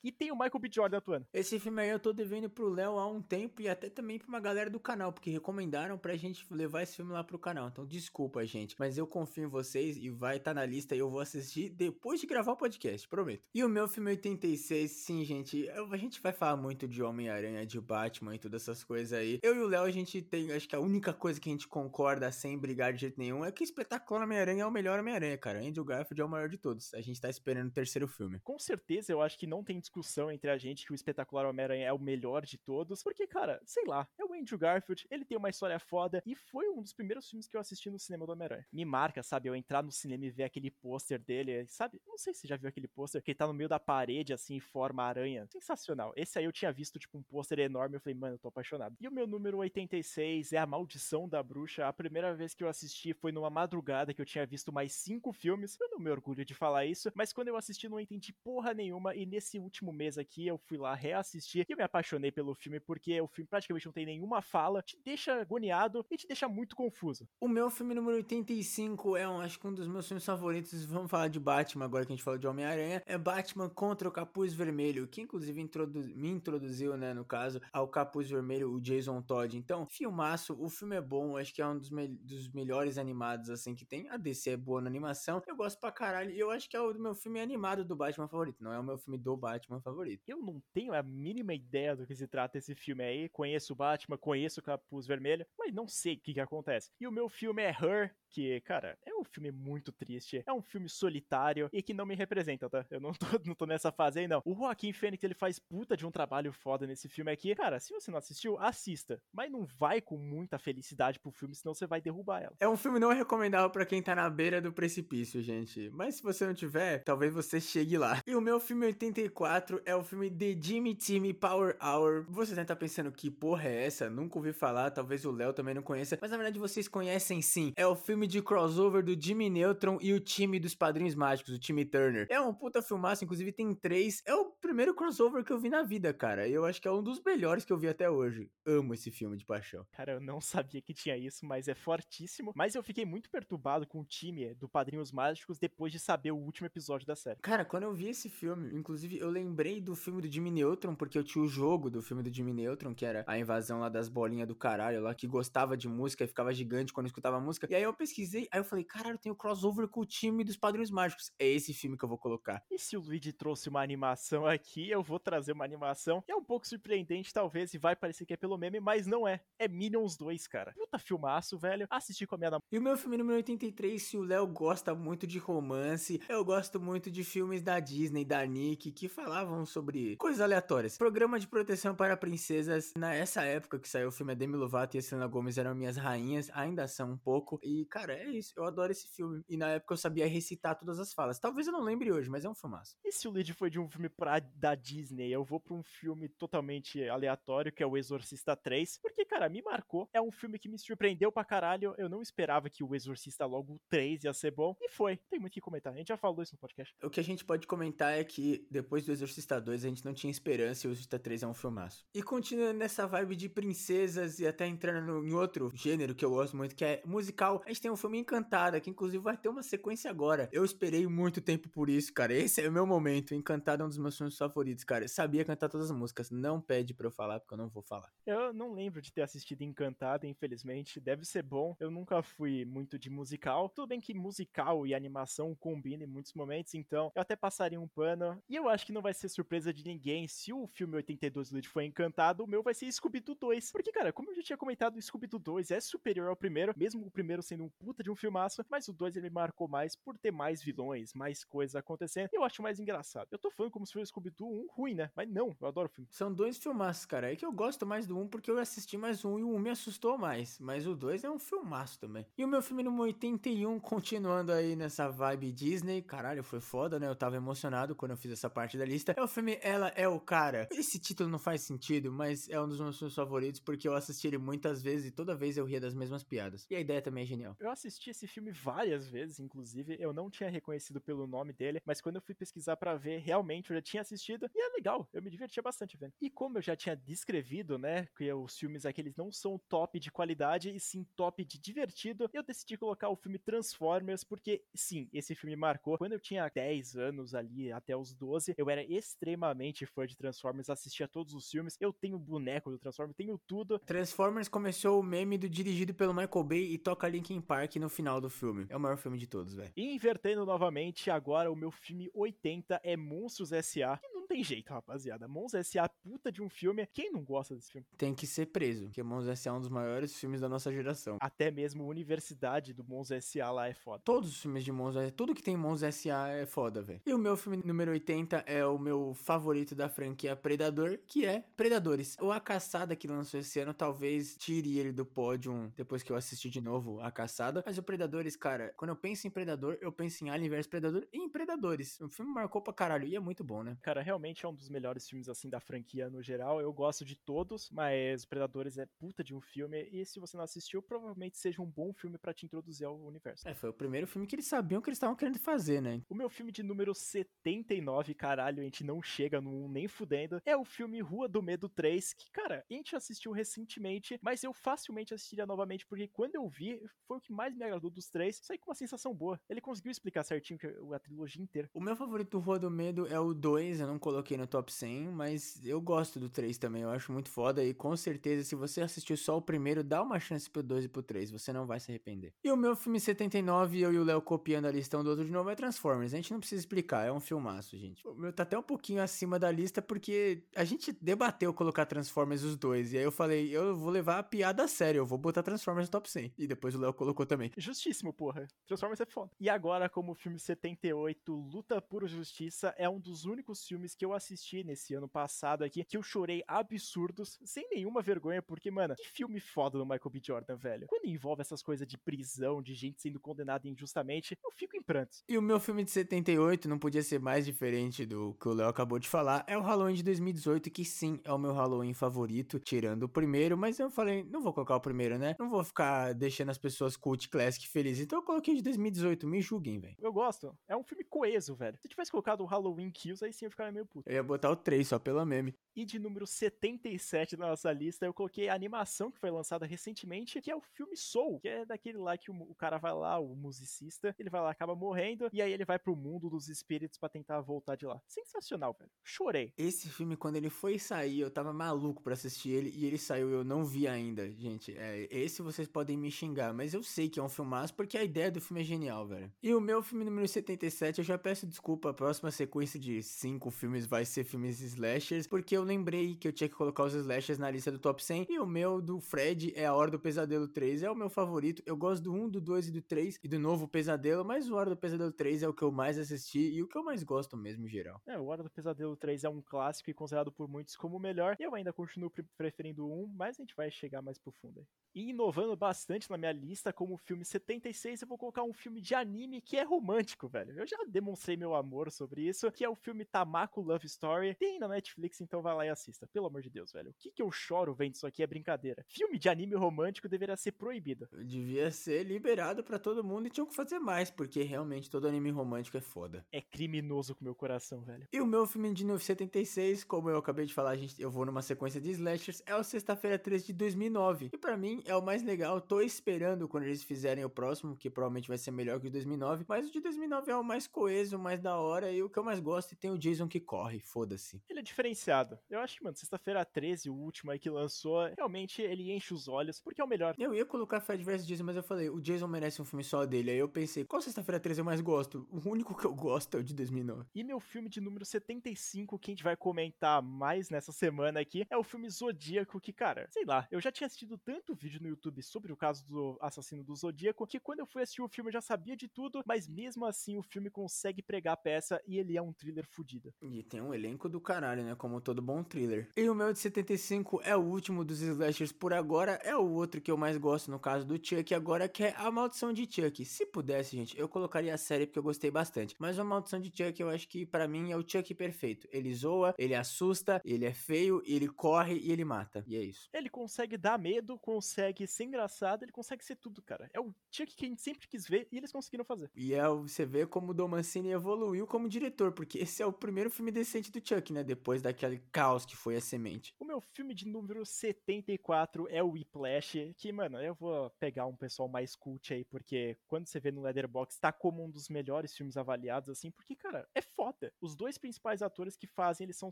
[0.03, 0.69] E tem o Michael B.
[0.71, 1.27] Jordan atuando.
[1.33, 4.27] Esse filme aí eu tô devendo pro Léo há um tempo e até também pra
[4.27, 7.67] uma galera do canal, porque recomendaram pra gente levar esse filme lá pro canal.
[7.67, 10.99] Então desculpa, gente, mas eu confio em vocês e vai estar tá na lista e
[10.99, 13.43] eu vou assistir depois de gravar o podcast, prometo.
[13.53, 17.79] E o meu filme 86, sim, gente, a gente vai falar muito de Homem-Aranha, de
[17.79, 19.39] Batman e todas essas coisas aí.
[19.41, 21.67] Eu e o Léo, a gente tem, acho que a única coisa que a gente
[21.67, 25.59] concorda sem brigar de jeito nenhum é que Espetacular Homem-Aranha é o melhor Homem-Aranha, cara.
[25.59, 26.93] Andrew Garfield é o maior de todos.
[26.93, 28.39] A gente tá esperando o terceiro filme.
[28.43, 31.87] Com certeza, eu acho que não tem discussão entre a gente que o Espetacular Homem-Aranha
[31.87, 35.37] é o melhor de todos, porque, cara, sei lá, é o Andrew Garfield, ele tem
[35.37, 38.31] uma história foda e foi um dos primeiros filmes que eu assisti no cinema do
[38.33, 38.67] Homem-Aranha.
[38.71, 42.01] Me marca, sabe, eu entrar no cinema e ver aquele pôster dele, sabe?
[42.05, 44.33] Não sei se você já viu aquele pôster, que ele tá no meio da parede,
[44.33, 45.47] assim, em forma aranha.
[45.51, 46.13] Sensacional.
[46.15, 48.95] Esse aí eu tinha visto, tipo, um pôster enorme, eu falei, mano, eu tô apaixonado.
[48.99, 51.87] E o meu número 86 é A Maldição da Bruxa.
[51.87, 55.31] A primeira vez que eu assisti foi numa madrugada que eu tinha visto mais cinco
[55.31, 55.77] filmes.
[55.79, 59.15] Eu não me orgulho de falar isso, mas quando eu assisti não entendi porra nenhuma
[59.15, 62.79] e nesse último mês aqui eu fui lá reassistir e eu me apaixonei pelo filme
[62.79, 66.75] porque o filme praticamente não tem nenhuma fala, te deixa agoniado e te deixa muito
[66.75, 67.27] confuso.
[67.39, 70.85] O meu filme número 85 é um, acho que um dos meus filmes favoritos.
[70.85, 73.01] Vamos falar de Batman agora que a gente falou de Homem-Aranha.
[73.05, 77.87] É Batman contra o Capuz Vermelho, que inclusive introdu me introduziu, né, no caso, ao
[77.87, 79.57] Capuz Vermelho, o Jason Todd.
[79.57, 83.49] Então, filmaço, o filme é bom, acho que é um dos, me dos melhores animados
[83.49, 84.07] assim que tem.
[84.09, 85.41] A DC é boa na animação.
[85.47, 88.27] Eu gosto pra caralho e eu acho que é o meu filme animado do Batman
[88.27, 90.23] favorito, não é o meu filme do Batman favorito.
[90.27, 93.29] Eu não tenho a mínima ideia do que se trata esse filme aí.
[93.29, 96.91] Conheço o Batman, conheço o Capuz Vermelho, mas não sei o que, que acontece.
[96.99, 100.43] E o meu filme é Her, que, cara, é um filme muito triste.
[100.45, 102.85] É um filme solitário e que não me representa, tá?
[102.91, 104.43] Eu não tô, não tô nessa fase aí, não.
[104.45, 107.55] O Joaquim Fênix, ele faz puta de um trabalho foda nesse filme aqui.
[107.55, 109.19] Cara, se você não assistiu, assista.
[109.33, 112.55] Mas não vai com muita felicidade pro filme, senão você vai derrubar ela.
[112.59, 115.89] É um filme não recomendável para quem tá na beira do precipício, gente.
[115.91, 118.21] Mas se você não tiver, talvez você chegue lá.
[118.27, 122.23] E o meu filme 84 é o filme The Jimmy Timmy Power Hour.
[122.29, 124.11] Você deve tá pensando que porra é essa?
[124.11, 126.19] Nunca ouvi falar, talvez o Léo também não conheça.
[126.21, 127.73] Mas na verdade vocês conhecem sim.
[127.75, 131.59] É o filme de crossover do Jimmy Neutron e o time dos Padrinhos Mágicos, o
[131.59, 132.27] time Turner.
[132.29, 134.21] É um puta filmaço, inclusive tem três.
[134.25, 136.47] É o primeiro crossover que eu vi na vida, cara.
[136.47, 138.49] Eu acho que é um dos melhores que eu vi até hoje.
[138.65, 139.85] Amo esse filme de paixão.
[139.91, 142.51] Cara, eu não sabia que tinha isso, mas é fortíssimo.
[142.55, 146.37] Mas eu fiquei muito perturbado com o time do Padrinhos Mágicos depois de saber o
[146.37, 147.39] último episódio da série.
[147.41, 151.17] Cara, quando eu vi esse filme, inclusive eu lembrei do filme do Jimmy Neutron, porque
[151.17, 154.09] eu tinha o jogo do filme do Jimmy Neutron, que era a invasão lá das
[154.09, 157.67] bolinhas do caralho lá, que gostava de música e ficava gigante quando escutava música.
[157.69, 160.55] E aí eu pesquisei, aí eu falei, caralho, tem o crossover com o time dos
[160.55, 161.31] Padrinhos Mágicos.
[161.37, 162.63] É esse filme que eu vou colocar.
[162.71, 166.23] E se o Luigi trouxe uma animação aqui, eu vou trazer uma animação.
[166.27, 169.41] É um pouco surpreendente, talvez, e vai parecer que é pelo meme, mas não é.
[169.59, 170.73] É Minions 2, cara.
[170.73, 171.85] Puta filmaço, velho.
[171.89, 172.67] Assisti com a minha namorada.
[172.71, 176.79] E o meu filme número 83, se o Léo gosta muito de romance, eu gosto
[176.79, 180.97] muito de filmes da Disney, da Nick, que falavam sobre coisas aleatórias.
[180.97, 182.93] Programa de proteção para princesas.
[182.97, 185.97] Nessa época que saiu o filme, a Demi Lovato e a Selena Gomez eram minhas
[185.97, 187.59] rainhas, ainda são um pouco.
[187.63, 188.53] E, cara, é isso.
[188.55, 189.43] Eu adoro esse filme.
[189.49, 191.39] E na época eu sabia recitar todas as falas.
[191.39, 192.95] Talvez eu não lembre hoje, mas é um filmaço.
[193.03, 195.83] E se o lead foi de um filme pra, da Disney, eu vou pra um
[195.83, 198.99] filme totalmente aleatório, que é o Exorcista 3.
[199.01, 200.07] Porque, cara, me marcou.
[200.13, 201.95] É um filme que me surpreendeu pra caralho.
[201.97, 204.75] Eu não esperava que o Exorcista logo 3 ia ser bom.
[204.79, 205.17] E foi.
[205.29, 205.93] Tem muito o que comentar.
[205.93, 206.95] A gente já falou isso no podcast.
[207.03, 210.13] O que a gente pode comentar é que depois do Exorcista 2 a gente não
[210.13, 212.05] tinha esperança e o Exorcista 3 é um filmaço.
[212.13, 216.29] E continuando nessa vibe de princesas e até entrando no, em outro gênero que eu
[216.29, 219.49] gosto muito, que é musical, a gente tem um filme Encantada, que inclusive vai ter
[219.49, 220.49] uma sequência agora.
[220.51, 222.33] Eu esperei muito tempo por isso, cara.
[222.47, 223.33] Esse é o meu momento.
[223.33, 225.05] Encantada é um dos meus filmes favoritos, cara.
[225.05, 226.29] Eu sabia cantar todas as músicas.
[226.29, 228.11] Não pede pra eu falar, porque eu não vou falar.
[228.25, 230.99] Eu não lembro de ter assistido Encantada, infelizmente.
[230.99, 231.75] Deve ser bom.
[231.79, 233.69] Eu nunca fui muito de musical.
[233.69, 237.87] Tudo bem que musical e animação combinam em muitos momentos, então eu até passaria um
[237.87, 238.41] pano.
[238.49, 241.63] E eu acho que não vai ser surpresa de ninguém se o filme 82 do
[241.67, 243.71] foi encantado, o meu vai ser Scooby-Doo 2.
[243.71, 247.11] Porque, cara, como eu já tinha comentado, Scooby-Doo 2 é superior ao primeiro, mesmo o
[247.11, 250.17] primeiro sendo um puta de um filmaço, mas o 2 ele me marcou mais por
[250.17, 252.29] ter mais vilões, mais coisas acontecendo.
[252.33, 253.27] Eu acho mais engraçado.
[253.31, 255.11] Eu tô falando como se fosse o Scooby-Doo 1 ruim, né?
[255.15, 256.07] Mas não, eu adoro o filme.
[256.11, 257.31] São dois filmaços, cara.
[257.31, 259.59] É que eu gosto mais do 1 porque eu assisti mais um e o 1
[259.59, 260.59] me assustou mais.
[260.59, 262.25] Mas o 2 é um filmaço também.
[262.37, 266.01] E o meu filme número 81, continuando aí nessa vibe Disney.
[266.01, 267.07] Caralho, foi foda, né?
[267.07, 269.13] Eu tava emocionado quando eu fiz essa parte da lista.
[269.17, 270.67] É o filme Ela é o Cara.
[270.71, 274.27] Esse título não faz sentido, mas é um dos meus filmes favoritos porque eu assisti
[274.27, 276.65] ele muitas vezes e toda vez eu ria das mesmas piadas.
[276.69, 277.55] E a ideia também é genial.
[277.67, 282.01] Eu assisti esse filme várias vezes, inclusive, eu não tinha reconhecido pelo nome dele, mas
[282.01, 285.21] quando eu fui pesquisar para ver, realmente eu já tinha assistido e é legal, eu
[285.21, 286.13] me divertia bastante vendo.
[286.21, 290.11] E como eu já tinha descrevido, né, que os filmes aqueles não são top de
[290.11, 295.35] qualidade e sim top de divertido, eu decidi colocar o filme Transformers porque sim, esse
[295.35, 295.97] filme marcou.
[295.97, 300.69] Quando eu tinha 10 anos ali, até os 12, eu era extremamente fã de Transformers,
[300.69, 301.77] assistia todos os filmes.
[301.79, 303.79] Eu tenho boneco do Transformers, tenho tudo.
[303.79, 308.21] Transformers começou o meme do dirigido pelo Michael Bay e toca Linkin Park no final
[308.21, 308.65] do filme.
[308.69, 309.71] É o maior filme de todos, velho.
[309.75, 313.97] E invertendo novamente, agora o meu filme 80 é Monstros S.A.
[313.97, 315.27] Que tem jeito, rapaziada.
[315.27, 315.89] Monstros S.A.
[315.89, 316.85] puta de um filme.
[316.93, 317.87] Quem não gosta desse filme?
[317.97, 319.51] Tem que ser preso, porque Monstros S.A.
[319.51, 321.17] é um dos maiores filmes da nossa geração.
[321.19, 323.51] Até mesmo a Universidade do Monstros S.A.
[323.51, 324.01] lá é foda.
[324.03, 326.29] Todos os filmes de Monstros, tudo que tem Monstros S.A.
[326.29, 327.01] é foda, velho.
[327.05, 331.43] E o meu filme número 80 é o meu favorito da franquia Predador, que é
[331.55, 332.17] Predadores.
[332.21, 336.15] O A Caçada que lançou esse ano talvez tire ele do pódio depois que eu
[336.15, 337.63] assisti de novo A Caçada.
[337.65, 341.07] Mas o Predadores, cara, quando eu penso em Predador, eu penso em Alien vs Predador
[341.11, 341.99] e em Predadores.
[342.01, 343.77] O filme marcou pra caralho e é muito bom, né?
[343.81, 346.59] Cara, realmente é um dos melhores filmes assim da franquia no geral.
[346.59, 350.43] Eu gosto de todos, mas Predadores é puta de um filme e se você não
[350.43, 353.47] assistiu, provavelmente seja um bom filme para te introduzir ao universo.
[353.47, 356.01] É, foi o primeiro filme que eles sabiam que eles estavam querendo fazer, né?
[356.09, 360.41] O meu filme de número 79, caralho, a gente não chega no 1 nem fudendo,
[360.45, 364.53] é o filme Rua do Medo 3, que, cara, a gente assistiu recentemente, mas eu
[364.53, 368.39] facilmente assistiria novamente, porque quando eu vi, foi o que mais me agradou dos três,
[368.43, 369.39] saí com uma sensação boa.
[369.49, 370.59] Ele conseguiu explicar certinho
[370.93, 371.69] a trilogia inteira.
[371.73, 375.09] O meu favorito Rua do Medo é o 2, eu não coloquei no top 100,
[375.09, 378.79] mas eu gosto do 3 também, eu acho muito foda, e com certeza, se você
[378.79, 381.77] assistiu só o primeiro, dá uma chance pro 2 e pro 3, você não vai
[381.77, 382.33] se arrepender.
[382.41, 385.31] E o meu filme 79, eu e o Léo copiando a listão do outro de
[385.31, 386.13] novo, é Transformers.
[386.13, 388.07] A gente não precisa explicar, é um filmaço, gente.
[388.07, 392.43] O meu tá até um pouquinho acima da lista, porque a gente debateu colocar Transformers
[392.43, 395.17] os dois, e aí eu falei, eu vou levar a piada a sério, eu vou
[395.17, 396.33] botar Transformers no top 100.
[396.37, 397.51] E depois o Léo colocou também.
[397.57, 398.47] Justíssimo, porra.
[398.65, 399.31] Transformers é foda.
[399.37, 404.05] E agora, como o filme 78, Luta por Justiça, é um dos únicos filmes que
[404.05, 408.95] eu assisti nesse ano passado aqui, que eu chorei absurdos, sem nenhuma vergonha, porque, mano,
[408.95, 410.21] que filme foda do Michael B.
[410.23, 410.87] Jordan, velho.
[410.87, 415.23] Quando envolve essas coisas de prisão, de gente sendo condenada injustamente, eu fico em prantos.
[415.27, 418.69] E o meu filme de 78 não podia ser mais diferente do que o Léo
[418.69, 422.59] acabou de falar, é o Halloween de 2018, que sim, é o meu Halloween favorito,
[422.59, 425.35] tirando o primeiro, mas eu falei, não vou colocar o primeiro, né?
[425.39, 429.41] Não vou ficar deixando as pessoas cult classic felizes, então eu coloquei de 2018, me
[429.41, 429.95] julguem, velho.
[429.99, 430.55] Eu gosto.
[430.67, 431.77] É um filme coeso, velho.
[431.81, 434.09] Se tivesse colocado o Halloween Kills, aí sim eu ficaria meio puto.
[434.09, 435.55] Eu ia botar o 3 só pela meme.
[435.75, 440.41] E de número 77 na nossa lista, eu coloquei a animação que foi lançada recentemente,
[440.41, 443.19] que é o filme Soul, que é daquele lá que o, o cara vai lá,
[443.19, 446.97] o musicista, ele vai lá, acaba morrendo, e aí ele vai pro mundo dos espíritos
[446.97, 448.01] para tentar voltar de lá.
[448.07, 448.89] Sensacional, velho.
[449.03, 449.53] Chorei.
[449.55, 453.29] Esse filme, quando ele foi sair, eu tava maluco para assistir ele, e ele saiu,
[453.29, 454.75] eu não vi ainda, gente.
[454.75, 458.03] É, esse vocês podem me xingar, mas eu sei que é um filmaço, porque a
[458.03, 459.31] ideia do filme é genial, velho.
[459.43, 463.51] E o meu filme número 77, eu já peço desculpa, a próxima sequência de cinco
[463.51, 467.37] filmes vai ser filmes slashers, porque eu lembrei que eu tinha que colocar os slashers
[467.37, 468.27] na lista do top 100.
[468.29, 470.83] E o meu do Fred é A Hora do Pesadelo 3.
[470.83, 471.61] É o meu favorito.
[471.65, 474.55] Eu gosto do 1, do 2 e do 3 e do novo Pesadelo, mas o
[474.55, 477.03] Hora do Pesadelo 3 é o que eu mais assisti e o que eu mais
[477.03, 478.01] gosto mesmo em geral.
[478.07, 480.99] É, o Hora do Pesadelo 3 é um clássico e considerado por muitos como o
[480.99, 481.35] melhor.
[481.39, 484.65] Eu ainda continuo preferindo o 1, mas a gente vai chegar mais pro fundo aí.
[484.95, 488.95] E inovando bastante na minha lista, como filme 76, eu vou colocar um filme de
[488.95, 490.59] anime que é romântico, velho.
[490.59, 494.35] Eu já demonstrei meu amor sobre isso, que é o filme Tamako Love Story.
[494.35, 496.07] Tem na Netflix, então vai lá e assista.
[496.07, 496.91] Pelo amor de Deus, velho.
[496.91, 498.85] O que, que eu choro vendo isso aqui é brincadeira.
[498.87, 501.07] Filme de anime romântico deveria ser proibido.
[501.25, 505.29] Devia ser liberado para todo mundo e tinham que fazer mais, porque realmente todo anime
[505.29, 506.25] romântico é foda.
[506.31, 508.07] É criminoso com meu coração, velho.
[508.11, 511.41] E o meu filme de 1976, como eu acabei de falar, gente, eu vou numa
[511.41, 514.29] sequência de slashers, é o Sexta-feira 13 de 2009.
[514.33, 515.59] E para mim é o mais legal.
[515.59, 518.93] Tô esperando quando eles fizerem o próximo, que provavelmente vai ser melhor que o de
[518.93, 522.09] 2009, mas o de 2009 é o mais coeso, o mais da hora e o
[522.09, 522.73] que eu mais gosto.
[522.73, 524.43] E tem o Jason que corre, foda-se.
[524.49, 525.39] Ele é diferenciado.
[525.49, 529.29] Eu acho que, mano, Sexta-feira 13, o último aí que lançou, realmente ele enche os
[529.29, 530.13] olhos, porque é o melhor.
[530.19, 533.05] Eu ia colocar Fred vs Jason, mas eu falei, o Jason merece um filme só
[533.05, 533.31] dele.
[533.31, 535.25] Aí eu pensei, qual Sexta-feira 13 eu mais gosto?
[535.31, 537.05] O único que eu gosto é o de 2009.
[537.15, 541.45] E meu filme de número 75, que a gente vai comentar mais nessa semana aqui,
[541.49, 544.89] é o filme Zodíaco, que, cara, sei lá, eu já tinha assistido tanto vídeo no
[544.89, 548.29] YouTube sobre o caso do assassino do Zodíaco, que quando eu fui assistir o filme
[548.29, 551.97] eu já sabia de tudo, mas mesmo assim o filme consegue pregar a peça e
[551.97, 553.13] ele é um thriller fudido.
[553.21, 554.73] E E tem um elenco do caralho, né?
[554.73, 555.87] Como todo bom thriller.
[555.95, 559.19] E o meu de 75 é o último dos slashers por agora.
[559.23, 562.09] É o outro que eu mais gosto no caso do Chuck agora, que é A
[562.09, 563.05] Maldição de Chuck.
[563.05, 565.75] Se pudesse, gente, eu colocaria a série porque eu gostei bastante.
[565.77, 568.67] Mas A Maldição de Chuck eu acho que para mim é o Chuck perfeito.
[568.71, 572.43] Ele zoa, ele assusta, ele é feio, ele corre e ele mata.
[572.47, 572.89] E é isso.
[572.91, 576.71] Ele consegue dar medo, consegue ser engraçado, ele consegue ser tudo, cara.
[576.73, 579.11] É o Chuck que a gente sempre quis ver e eles conseguiram fazer.
[579.15, 582.73] E é, você vê como o Dom Mancini evoluiu como diretor, porque esse é o
[582.73, 584.23] primeiro filme decente do Chuck, né?
[584.23, 586.33] Depois daquele caos que foi a semente.
[586.39, 591.15] O meu filme de número 74 é o Whiplash, que, mano, eu vou pegar um
[591.15, 595.15] pessoal mais cult aí, porque quando você vê no Letterboxd, tá como um dos melhores
[595.15, 597.31] filmes avaliados, assim, porque, cara, é foda.
[597.41, 599.31] Os dois principais atores que fazem, eles são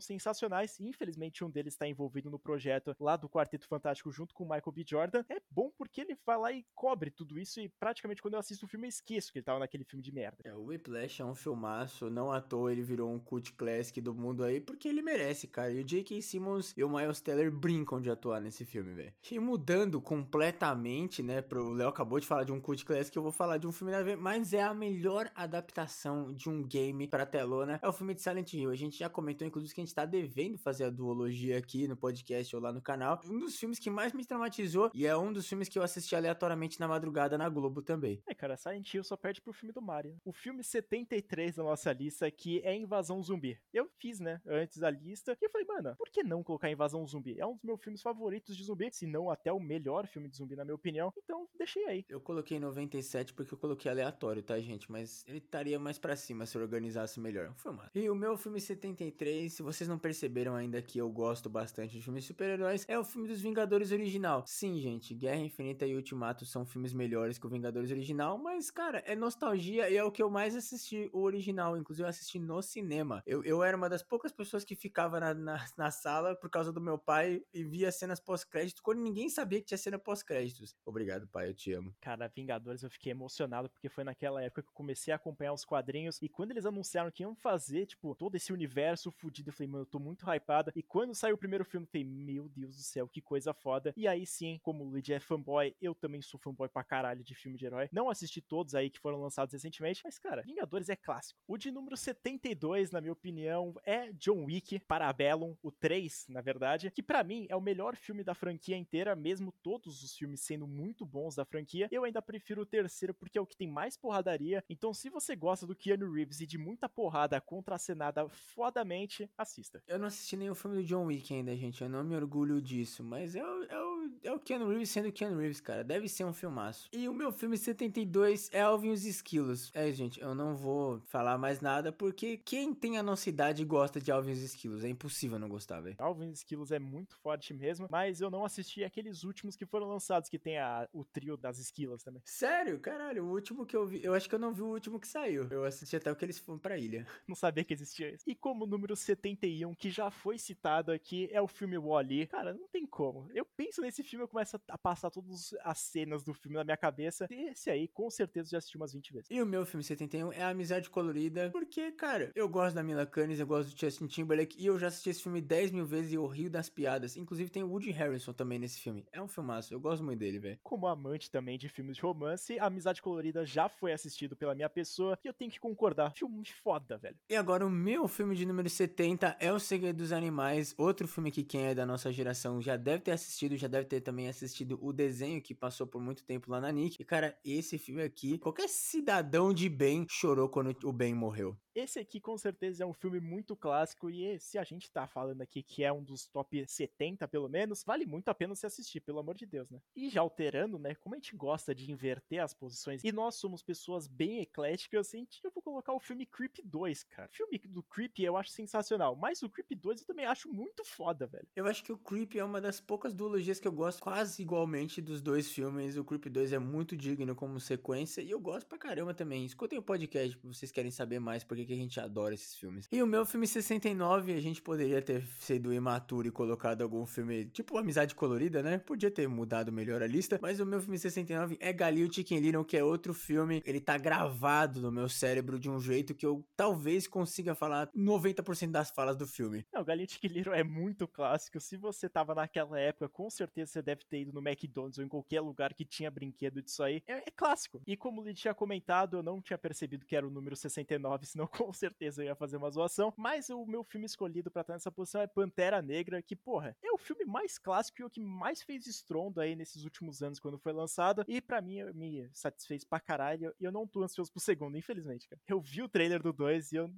[0.00, 4.44] sensacionais, e infelizmente um deles tá envolvido no projeto lá do Quarteto Fantástico junto com
[4.44, 4.84] o Michael B.
[4.86, 5.24] Jordan.
[5.28, 8.66] É bom porque ele vai lá e cobre tudo isso, e praticamente quando eu assisto
[8.66, 10.38] o filme eu esqueço que ele tava naquele filme de merda.
[10.44, 14.14] É, o Whiplash é um filmaço, não à toa ele virou um cult classic do
[14.14, 15.72] mundo aí, porque ele merece, cara.
[15.72, 16.20] E o J.K.
[16.22, 19.12] Simmons e o Miles Teller brincam de atuar nesse filme, velho.
[19.30, 23.32] E mudando completamente, né, pro Léo acabou de falar de um cult classic, eu vou
[23.32, 27.26] falar de um filme da vez, mas é a melhor adaptação de um game pra
[27.26, 28.70] telona, é o filme de Silent Hill.
[28.70, 31.96] A gente já comentou, inclusive, que a gente tá devendo fazer a duologia aqui no
[31.96, 33.20] podcast ou lá no canal.
[33.26, 36.14] Um dos filmes que mais me traumatizou e é um dos filmes que eu assisti
[36.14, 38.22] aleatoriamente na madrugada na Globo também.
[38.26, 40.16] É, cara, Silent Hill só perde pro filme do Mario.
[40.24, 43.58] O filme 73 da nossa lista aqui é Invasão Zumbi.
[43.76, 47.06] Eu fiz, né, antes a lista, e eu falei, mano, por que não colocar Invasão
[47.06, 47.38] Zumbi?
[47.38, 50.36] É um dos meus filmes favoritos de zumbi, se não até o melhor filme de
[50.38, 51.12] zumbi, na minha opinião.
[51.14, 52.04] Então, deixei aí.
[52.08, 54.90] Eu coloquei 97 porque eu coloquei aleatório, tá, gente?
[54.90, 57.52] Mas ele estaria mais pra cima se eu organizasse melhor.
[57.56, 57.86] Foi mal.
[57.94, 62.02] E o meu filme 73, se vocês não perceberam ainda que eu gosto bastante de
[62.02, 64.42] filmes super-heróis, é o filme dos Vingadores original.
[64.46, 69.02] Sim, gente, Guerra Infinita e Ultimato são filmes melhores que o Vingadores original, mas, cara,
[69.06, 71.76] é nostalgia e é o que eu mais assisti o original.
[71.76, 73.22] Inclusive, eu assisti no cinema.
[73.26, 76.72] Eu, eu era uma das poucas pessoas que ficava na, na, na sala por causa
[76.72, 80.74] do meu pai e via cenas pós-crédito quando ninguém sabia que tinha cena pós-créditos.
[80.84, 81.94] Obrigado, pai, eu te amo.
[82.00, 85.64] Cara, Vingadores eu fiquei emocionado porque foi naquela época que eu comecei a acompanhar os
[85.64, 89.68] quadrinhos e quando eles anunciaram que iam fazer, tipo, todo esse universo fudido, eu falei,
[89.68, 90.72] mano, eu tô muito hypada.
[90.74, 93.92] E quando saiu o primeiro filme, eu falei, meu Deus do céu, que coisa foda.
[93.96, 97.34] E aí sim, como o Luigi é fanboy, eu também sou fanboy pra caralho de
[97.34, 97.88] filme de herói.
[97.92, 101.40] Não assisti todos aí que foram lançados recentemente, mas cara, Vingadores é clássico.
[101.46, 106.90] O de número 72, na minha opinião, é John Wick, Parabellum, o 3, na verdade,
[106.90, 110.66] que para mim é o melhor filme da franquia inteira, mesmo todos os filmes sendo
[110.66, 111.88] muito bons da franquia.
[111.90, 114.64] Eu ainda prefiro o terceiro porque é o que tem mais porradaria.
[114.68, 119.82] Então, se você gosta do Keanu Reeves e de muita porrada contracenada fodamente, assista.
[119.86, 121.82] Eu não assisti nenhum filme do John Wick ainda, gente.
[121.82, 125.12] Eu não me orgulho disso, mas é o, é o, é o Keanu Reeves sendo
[125.12, 125.82] Keanu Reeves, cara.
[125.82, 126.88] Deve ser um filmaço.
[126.92, 129.70] E o meu filme 72 é Alvin e os Esquilos.
[129.74, 134.00] É, gente, eu não vou falar mais nada porque quem tem a nossa idade gosta
[134.00, 134.84] de Alvin e os Esquilos.
[134.84, 135.96] É impossível não gostar, velho.
[135.98, 139.66] Alvin e os Esquilos é muito forte mesmo, mas eu não assisti aqueles últimos que
[139.66, 142.22] foram lançados, que tem a, o trio das esquilas também.
[142.24, 142.78] Sério?
[142.80, 144.02] Caralho, o último que eu vi.
[144.02, 145.46] Eu acho que eu não vi o último que saiu.
[145.50, 147.06] Eu assisti até o que eles foram pra ilha.
[147.26, 148.24] Não sabia que existia isso.
[148.26, 152.26] E como número 71, que já foi citado aqui, é o filme Wall-E.
[152.26, 153.28] Cara, não tem como.
[153.34, 156.76] Eu penso nesse filme, eu começo a passar todas as cenas do filme na minha
[156.76, 157.26] cabeça.
[157.30, 159.28] E esse aí, com certeza, já assisti umas 20 vezes.
[159.30, 163.06] E o meu filme 71 é a Amizade Colorida, porque, cara, eu gosto da Mila
[163.06, 166.12] Kunis, eu gosto do Justin Timberlake, e eu já assisti esse filme 10 mil vezes
[166.12, 167.16] e eu rio das piadas.
[167.16, 169.04] Inclusive tem o Woody Harrison também nesse filme.
[169.12, 170.58] É um filmaço, eu gosto muito dele, velho.
[170.62, 174.68] Como amante também de filmes de romance, a Amizade Colorida já foi assistido pela minha
[174.68, 176.12] pessoa e eu tenho que concordar.
[176.12, 177.16] Filme foda, velho.
[177.28, 181.30] E agora o meu filme de número 70 é O Segredo dos Animais, outro filme
[181.30, 184.78] que quem é da nossa geração já deve ter assistido, já deve ter também assistido
[184.82, 187.00] o desenho que passou por muito tempo lá na Nick.
[187.00, 191.56] E cara, esse filme aqui, qualquer cidadão de bem chorou quando o Ben morreu.
[191.76, 195.42] Esse aqui com certeza é um filme muito clássico e se a gente tá falando
[195.42, 199.00] aqui que é um dos top 70 pelo menos, vale muito a pena se assistir,
[199.00, 199.78] pelo amor de Deus, né?
[199.94, 203.62] E já alterando, né, como a gente gosta de inverter as posições e nós somos
[203.62, 207.28] pessoas bem ecléticas, a gente, eu vou colocar o filme Creep 2, cara.
[207.30, 210.82] O filme do Creep eu acho sensacional, mas o Creep 2 eu também acho muito
[210.82, 211.46] foda, velho.
[211.54, 215.02] Eu acho que o Creep é uma das poucas duologias que eu gosto quase igualmente
[215.02, 215.98] dos dois filmes.
[215.98, 219.44] O Creep 2 é muito digno como sequência e eu gosto pra caramba também.
[219.44, 222.88] Escutem o podcast se vocês querem saber mais porque que a gente adora esses filmes.
[222.90, 227.46] E o meu filme 69, a gente poderia ter sido imaturo e colocado algum filme
[227.46, 228.78] tipo Amizade Colorida, né?
[228.78, 232.64] Podia ter mudado melhor a lista, mas o meu filme 69 é Galil Chicken Little,
[232.64, 233.62] que é outro filme.
[233.66, 238.70] Ele tá gravado no meu cérebro de um jeito que eu talvez consiga falar 90%
[238.70, 239.66] das falas do filme.
[239.72, 241.60] Não, Galil Chicken Little é muito clássico.
[241.60, 245.08] Se você tava naquela época, com certeza você deve ter ido no McDonald's ou em
[245.08, 247.02] qualquer lugar que tinha brinquedo disso aí.
[247.06, 247.82] É, é clássico.
[247.86, 251.46] E como ele tinha comentado, eu não tinha percebido que era o número 69, senão
[251.66, 253.12] com certeza eu ia fazer uma zoação.
[253.16, 256.92] Mas o meu filme escolhido para estar nessa posição é Pantera Negra, que, porra, é
[256.92, 260.58] o filme mais clássico e o que mais fez estrondo aí nesses últimos anos quando
[260.58, 261.24] foi lançado.
[261.26, 263.54] E para mim, me satisfez pra caralho.
[263.60, 265.40] E eu não tô ansioso pro segundo, infelizmente, cara.
[265.46, 266.90] Eu vi o trailer do 2 e eu.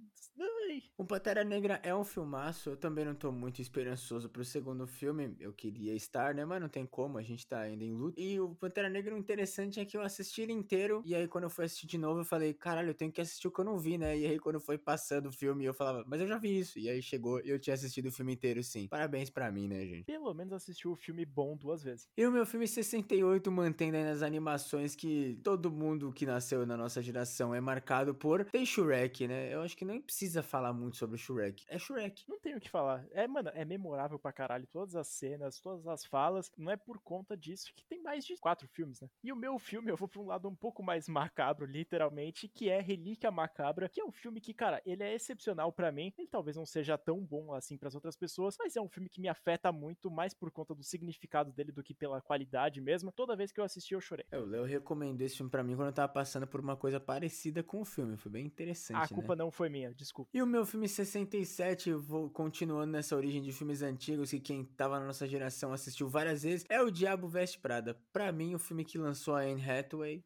[0.69, 0.83] Ai.
[0.99, 2.71] O Pantera Negra é um filmaço.
[2.71, 5.35] Eu também não tô muito esperançoso pro segundo filme.
[5.41, 6.45] Eu queria estar, né?
[6.45, 8.21] Mas não tem como, a gente tá ainda em luta.
[8.21, 11.03] E o Pantera Negra, o interessante é que eu assisti ele inteiro.
[11.07, 13.49] E aí, quando eu fui assistir de novo, eu falei, caralho, eu tenho que assistir
[13.49, 14.19] o que eu não vi, né?
[14.19, 16.79] E aí, quando foi passando o filme, eu falava, mas eu já vi isso.
[16.79, 18.89] E aí chegou e eu tinha assistido o filme inteiro, sim.
[18.89, 20.05] Parabéns pra mim, né, gente?
[20.05, 22.09] Pelo menos assistiu o filme bom duas vezes.
[22.17, 26.77] E o meu filme 68 mantendo aí nas animações que todo mundo que nasceu na
[26.77, 28.45] nossa geração é marcado por.
[28.45, 29.55] Tem Shrek, né?
[29.55, 31.65] Eu acho que nem precisa falar muito sobre o Shrek.
[31.69, 32.25] É Shrek.
[32.29, 33.07] Não tem o que falar.
[33.13, 34.67] É, mano, é memorável pra caralho.
[34.67, 36.51] Todas as cenas, todas as falas.
[36.57, 39.09] Não é por conta disso que tem mais de quatro filmes, né?
[39.23, 42.69] E o meu filme, eu vou pra um lado um pouco mais macabro, literalmente, que
[42.69, 46.13] é Relíquia Macabra, que é um filme que, cara, ele é excepcional para mim.
[46.19, 49.09] Ele talvez não seja tão bom assim para as outras pessoas, mas é um filme
[49.09, 53.13] que me afeta muito mais por conta do significado dele do que pela qualidade mesmo.
[53.13, 54.27] Toda vez que eu assisti, eu chorei.
[54.31, 56.99] É, o Léo recomendou esse filme para mim quando eu tava passando por uma coisa
[56.99, 58.17] parecida com o filme.
[58.17, 59.03] Foi bem interessante.
[59.03, 59.45] A culpa né?
[59.45, 60.31] não foi minha, desculpa.
[60.35, 64.99] E o meu filme 67, vou continuando nessa origem de filmes antigos que quem tava
[64.99, 67.95] na nossa geração assistiu várias vezes, é O Diabo Veste Prada.
[68.13, 70.25] Para mim, o filme que lançou a Anne Hathaway,